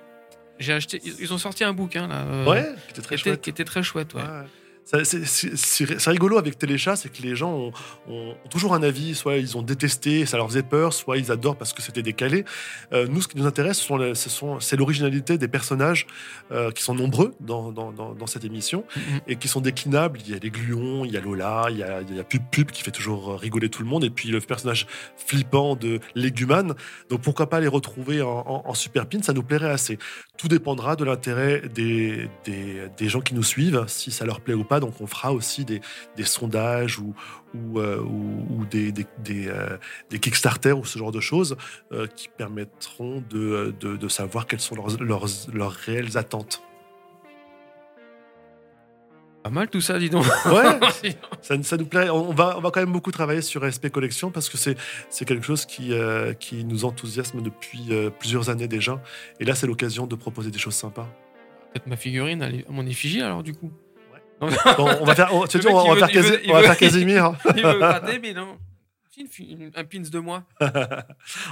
J'ai 0.59 0.73
acheté. 0.73 1.01
Ils 1.03 1.33
ont 1.33 1.37
sorti 1.37 1.63
un 1.63 1.73
bouquin 1.73 2.07
là. 2.07 2.21
euh, 2.25 2.45
Ouais, 2.45 2.63
qui 2.63 2.91
était 2.91 2.93
qui 2.93 3.01
très 3.01 3.15
était, 3.15 3.23
chouette. 3.23 3.41
qui 3.41 3.49
était 3.49 3.63
très 3.65 3.83
chouette. 3.83 4.13
Ouais. 4.13 4.21
C'est 4.91 6.09
rigolo 6.09 6.37
avec 6.37 6.57
Téléchat, 6.57 6.95
c'est 6.95 7.09
que 7.09 7.21
les 7.21 7.35
gens 7.35 7.71
ont, 8.09 8.35
toujours 8.49 8.73
un 8.73 8.81
avis, 8.81 9.13
soit 9.13 9.37
ils 9.37 9.55
ont 9.57 9.61
détesté, 9.61 10.25
ça 10.25 10.37
leur 10.37 10.47
faisait 10.47 10.63
peur, 10.63 10.93
soit 10.93 11.17
ils 11.17 11.31
adorent 11.31 11.57
parce 11.57 11.73
que 11.73 11.81
c'était 11.81 12.01
décalé. 12.01 12.43
Euh, 12.91 13.05
nous, 13.07 13.21
ce 13.21 13.27
qui 13.27 13.37
nous 13.37 13.45
intéresse, 13.45 13.87
c'est 14.59 14.75
l'originalité 14.77 15.37
des 15.37 15.47
personnages 15.47 16.07
euh, 16.51 16.71
qui 16.71 16.81
sont 16.83 16.95
nombreux 16.95 17.35
dans, 17.39 17.71
dans, 17.71 17.91
dans- 17.91 18.13
dans 18.15 18.27
cette 18.27 18.45
émission 18.45 18.83
Mhm. 18.95 19.19
et 19.27 19.35
qui 19.35 19.47
sont 19.47 19.61
déclinables. 19.61 20.19
Il 20.25 20.31
y 20.31 20.35
a 20.35 20.39
les 20.39 20.49
gluons, 20.49 21.05
il 21.05 21.11
y 21.11 21.17
a 21.17 21.21
Lola, 21.21 21.67
il 21.69 21.77
y 21.77 21.83
a, 21.83 22.01
il 22.01 22.15
y 22.15 22.19
a 22.19 22.23
Pup 22.23 22.41
Pup 22.51 22.71
qui 22.71 22.81
fait 22.81 22.91
toujours 22.91 23.39
rigoler 23.39 23.69
tout 23.69 23.83
le 23.83 23.89
monde, 23.89 24.03
et 24.03 24.09
puis 24.09 24.29
le 24.29 24.39
personnage 24.41 24.87
flippant 25.17 25.75
de 25.75 25.99
Légumane. 26.15 26.73
Donc 27.09 27.21
pourquoi 27.21 27.47
pas 27.49 27.59
les 27.59 27.67
retrouver 27.67 28.21
en, 28.23 28.29
en, 28.29 28.63
en 28.65 28.73
super 28.73 29.05
pin, 29.07 29.21
ça 29.21 29.33
nous 29.33 29.43
plairait 29.43 29.69
assez. 29.69 29.99
Tout 30.37 30.47
dépendra 30.47 30.95
de 30.95 31.03
l'intérêt 31.03 31.61
des, 31.73 32.27
des, 32.45 32.87
des 32.97 33.09
gens 33.09 33.21
qui 33.21 33.35
nous 33.35 33.43
suivent, 33.43 33.83
si 33.87 34.09
ça 34.11 34.25
leur 34.25 34.41
plaît 34.41 34.53
ou 34.55 34.63
pas. 34.63 34.78
Donc 34.79 35.01
on 35.01 35.07
fera 35.07 35.33
aussi 35.33 35.65
des, 35.65 35.81
des 36.15 36.25
sondages 36.25 36.99
ou, 36.99 37.13
ou, 37.53 37.79
euh, 37.79 37.99
ou, 37.99 38.59
ou 38.59 38.65
des, 38.65 38.91
des, 38.91 39.05
des, 39.23 39.47
euh, 39.47 39.77
des 40.09 40.19
Kickstarter 40.19 40.73
ou 40.73 40.85
ce 40.85 40.97
genre 40.99 41.11
de 41.11 41.19
choses 41.19 41.57
euh, 41.91 42.07
qui 42.07 42.29
permettront 42.29 43.23
de, 43.29 43.73
de, 43.79 43.97
de 43.97 44.07
savoir 44.07 44.47
quelles 44.47 44.59
sont 44.59 44.75
leurs, 44.75 45.01
leurs, 45.01 45.25
leurs 45.53 45.71
réelles 45.71 46.17
attentes. 46.17 46.61
Pas 49.43 49.49
mal 49.49 49.69
tout 49.69 49.79
ça, 49.79 49.97
dis 49.97 50.09
donc. 50.09 50.25
Ouais, 50.45 50.79
ça, 51.41 51.61
ça 51.63 51.77
nous 51.77 51.85
plaît. 51.85 52.09
On 52.09 52.33
va, 52.33 52.57
on 52.57 52.61
va 52.61 52.71
quand 52.71 52.81
même 52.81 52.91
beaucoup 52.91 53.11
travailler 53.11 53.41
sur 53.41 53.63
SP 53.63 53.87
Collection 53.87 54.31
parce 54.31 54.49
que 54.49 54.57
c'est 54.57 54.75
c'est 55.09 55.25
quelque 55.25 55.45
chose 55.45 55.65
qui, 55.65 55.93
euh, 55.93 56.33
qui 56.33 56.65
nous 56.65 56.83
enthousiasme 56.83 57.41
depuis 57.41 57.87
euh, 57.91 58.09
plusieurs 58.09 58.49
années 58.49 58.67
déjà. 58.67 59.01
Et 59.39 59.45
là, 59.45 59.55
c'est 59.55 59.67
l'occasion 59.67 60.07
de 60.07 60.15
proposer 60.15 60.51
des 60.51 60.59
choses 60.59 60.75
sympas. 60.75 61.07
Peut-être 61.71 61.87
ma 61.87 61.95
figurine, 61.95 62.41
elle 62.41 62.55
est 62.55 62.67
à 62.67 62.71
mon 62.71 62.85
effigie 62.85 63.21
alors 63.21 63.43
du 63.43 63.53
coup. 63.53 63.71
Bon, 64.39 64.89
on 65.01 65.05
va 65.05 65.15
faire, 65.15 65.33
on, 65.33 65.45
tu 65.47 65.61
sais, 65.61 65.67
on 65.69 65.93
va- 65.93 66.07
veut- 66.07 66.37
faire, 66.37 66.61
va 66.61 66.75
Casimir. 66.75 67.33
Il 67.55 67.63
veut 67.63 67.77
gratter, 67.77 68.19
mais 68.19 68.33
non. 68.33 68.57
Un 69.75 69.83
pins 69.83 69.99
de 69.99 70.19
moi. 70.19 70.45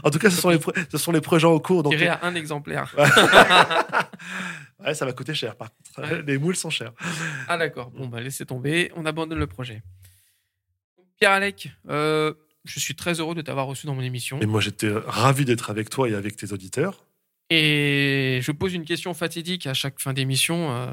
en 0.04 0.10
tout 0.10 0.20
cas, 0.20 0.30
ce 0.30 0.40
sont 0.40 0.50
les, 0.52 0.60
ce 0.90 0.98
sont 0.98 1.12
les 1.12 1.20
projets 1.20 1.48
en 1.48 1.60
cours. 1.60 1.84
Donc, 1.84 1.92
Tiré 1.94 2.08
à 2.08 2.20
un 2.24 2.34
exemplaire. 2.36 2.96
ouais, 4.80 4.94
ça 4.94 5.06
va 5.06 5.12
coûter 5.12 5.34
cher 5.34 5.56
par 5.58 5.70
contre. 5.70 6.10
Ouais. 6.14 6.22
Les 6.26 6.38
moules 6.38 6.56
sont 6.56 6.70
chers. 6.70 6.94
Ah 7.50 7.58
d'accord, 7.58 7.92
bon 7.92 8.08
bah 8.08 8.22
laissez 8.22 8.46
tomber, 8.46 8.90
on 8.96 9.06
abandonne 9.06 9.40
le 9.40 9.48
projet. 9.48 9.82
Pierre-Alec, 11.20 11.72
euh, 11.90 12.34
je 12.64 12.80
suis 12.80 12.96
très 12.96 13.20
heureux 13.20 13.36
de 13.36 13.42
t'avoir 13.42 13.66
reçu 13.68 13.86
dans 13.88 13.96
mon 13.96 14.02
émission. 14.04 14.40
Et 14.40 14.46
moi, 14.46 14.62
j'étais 14.62 14.92
ravi 15.06 15.44
d'être 15.46 15.70
avec 15.70 15.90
toi 15.90 16.08
et 16.08 16.14
avec 16.16 16.36
tes 16.38 16.54
auditeurs. 16.54 17.06
Et 17.50 18.40
je 18.44 18.52
pose 18.52 18.74
une 18.76 18.86
question 18.86 19.14
fatidique 19.14 19.68
à 19.68 19.74
chaque 19.74 20.00
fin 20.00 20.14
d'émission. 20.14 20.72
euh, 20.72 20.88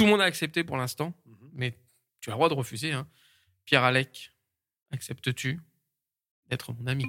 tout 0.00 0.06
le 0.06 0.12
monde 0.12 0.22
a 0.22 0.24
accepté 0.24 0.64
pour 0.64 0.78
l'instant, 0.78 1.12
mais 1.52 1.74
tu 2.22 2.30
as 2.30 2.32
le 2.32 2.36
droit 2.36 2.48
de 2.48 2.54
refuser. 2.54 2.92
hein. 2.92 3.06
Pierre-Alec, 3.66 4.32
acceptes-tu 4.92 5.60
d'être 6.48 6.72
mon 6.72 6.86
ami? 6.86 7.04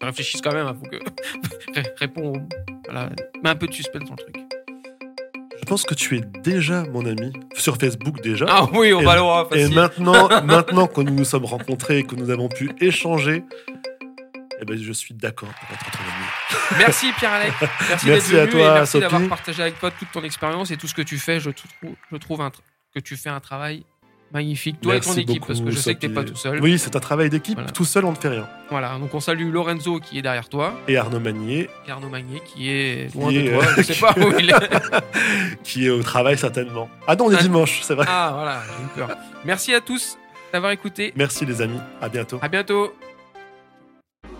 Je 0.00 0.06
réfléchisse 0.06 0.40
quand 0.40 0.54
même, 0.54 0.66
il 0.66 0.74
faut 0.78 0.90
que... 0.90 0.96
Ré- 1.74 1.92
Réponds, 1.96 2.32
au- 2.34 2.48
voilà, 2.86 3.10
mets 3.42 3.50
un 3.50 3.56
peu 3.56 3.66
de 3.66 3.74
suspense 3.74 4.04
dans 4.08 4.14
le 4.16 4.22
truc. 4.22 4.36
Je 5.58 5.64
pense 5.66 5.82
que 5.84 5.92
tu 5.92 6.16
es 6.16 6.22
déjà 6.42 6.84
mon 6.84 7.04
ami 7.04 7.30
sur 7.56 7.76
Facebook 7.76 8.22
déjà. 8.22 8.46
Ah 8.48 8.66
oui, 8.72 8.94
on 8.94 9.00
Et- 9.02 9.04
va 9.04 9.16
le 9.16 9.20
voir 9.20 9.54
Et 9.54 9.68
maintenant, 9.68 10.28
maintenant 10.44 10.86
que 10.86 11.02
nous 11.02 11.12
nous 11.14 11.24
sommes 11.26 11.44
rencontrés 11.44 11.98
et 11.98 12.04
que 12.04 12.14
nous 12.14 12.30
avons 12.30 12.48
pu 12.48 12.70
échanger, 12.80 13.44
eh 14.60 14.64
ben, 14.64 14.78
je 14.78 14.92
suis 14.92 15.12
d'accord 15.12 15.50
pour 15.60 15.74
être 15.76 15.90
ton 15.90 15.98
ami. 16.03 16.03
Merci 16.78 17.12
Pierre-Alec. 17.18 17.52
Merci, 17.88 18.06
Merci 18.08 18.30
d'être 18.30 18.40
à 18.40 18.44
venu 18.46 18.50
toi, 18.52 18.60
et 18.70 18.74
merci 18.74 19.00
d'avoir 19.00 19.28
partagé 19.28 19.62
avec 19.62 19.78
toi 19.80 19.90
toute 19.90 20.10
ton 20.12 20.22
expérience 20.22 20.70
et 20.70 20.76
tout 20.76 20.86
ce 20.88 20.94
que 20.94 21.02
tu 21.02 21.18
fais. 21.18 21.40
Je, 21.40 21.50
trouve, 21.50 21.92
je 22.12 22.16
trouve 22.16 22.40
un 22.40 22.50
que 22.94 23.00
tu 23.00 23.16
fais 23.16 23.28
un 23.30 23.40
travail 23.40 23.84
magnifique. 24.32 24.80
Toi 24.80 24.96
et 24.96 25.00
ton 25.00 25.10
Merci 25.10 25.20
équipe, 25.20 25.46
parce 25.46 25.60
que 25.60 25.70
je 25.70 25.76
sais 25.78 25.94
que 25.94 26.00
t'es 26.00 26.06
Sophie. 26.08 26.14
pas 26.14 26.24
tout 26.24 26.36
seul. 26.36 26.60
Oui, 26.60 26.78
c'est 26.78 26.96
un 26.96 27.00
travail 27.00 27.30
d'équipe. 27.30 27.54
Voilà. 27.54 27.70
Tout 27.70 27.84
seul, 27.84 28.04
on 28.04 28.10
ne 28.10 28.16
fait 28.16 28.28
rien. 28.28 28.48
Voilà, 28.70 28.98
donc 28.98 29.14
on 29.14 29.20
salue 29.20 29.52
Lorenzo 29.52 30.00
qui 30.00 30.18
est 30.18 30.22
derrière 30.22 30.48
toi, 30.48 30.74
Et 30.88 30.96
Arnaud 30.96 31.20
Magnier, 31.20 31.68
et 31.86 31.90
Arnaud 31.90 32.08
Magnier 32.08 32.40
qui 32.44 32.68
est 32.70 33.14
loin 33.14 33.28
Qui 33.30 33.42
de 33.42 33.48
est, 33.48 33.52
toi. 33.52 33.62
euh, 33.64 33.74
Je 33.76 33.82
sais 33.82 33.94
pas 34.00 34.14
où 34.16 34.32
il 34.38 34.50
est. 34.50 34.54
qui 35.62 35.86
est 35.86 35.90
au 35.90 36.02
travail 36.02 36.36
certainement. 36.38 36.88
Ah 37.06 37.14
non, 37.14 37.26
on 37.26 37.30
est 37.30 37.36
Ah. 37.38 37.42
dimanche, 37.42 37.80
c'est 37.82 37.94
vrai. 37.94 38.06
Ah 38.08 38.32
voilà, 38.34 38.62
j'ai 38.66 38.84
eu 38.84 39.06
peur. 39.06 39.16
Merci 39.44 39.74
à 39.74 39.80
tous 39.80 40.16
d'avoir 40.52 40.72
écouté. 40.72 41.12
Merci 41.16 41.44
les 41.46 41.60
amis. 41.62 41.80
À 42.00 42.08
bientôt. 42.08 42.38
À 42.42 42.48
bientôt. 42.48 42.92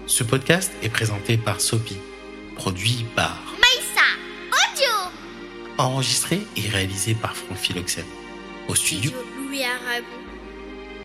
Ce 0.06 0.22
podcast 0.22 0.70
est 0.82 0.90
présenté 0.90 1.38
par 1.38 1.62
Sopi, 1.62 1.96
produit 2.56 3.06
par, 3.16 3.42
Maïssa 3.52 4.04
Audio. 4.52 4.90
Enregistré 5.78 6.40
et 6.56 6.68
réalisé 6.68 7.14
par 7.14 7.34
Franck 7.34 7.56
Philoxène. 7.56 8.04
Au 8.68 8.74
studio, 8.74 9.12
Louis 9.38 9.62
Aragon 9.64 10.23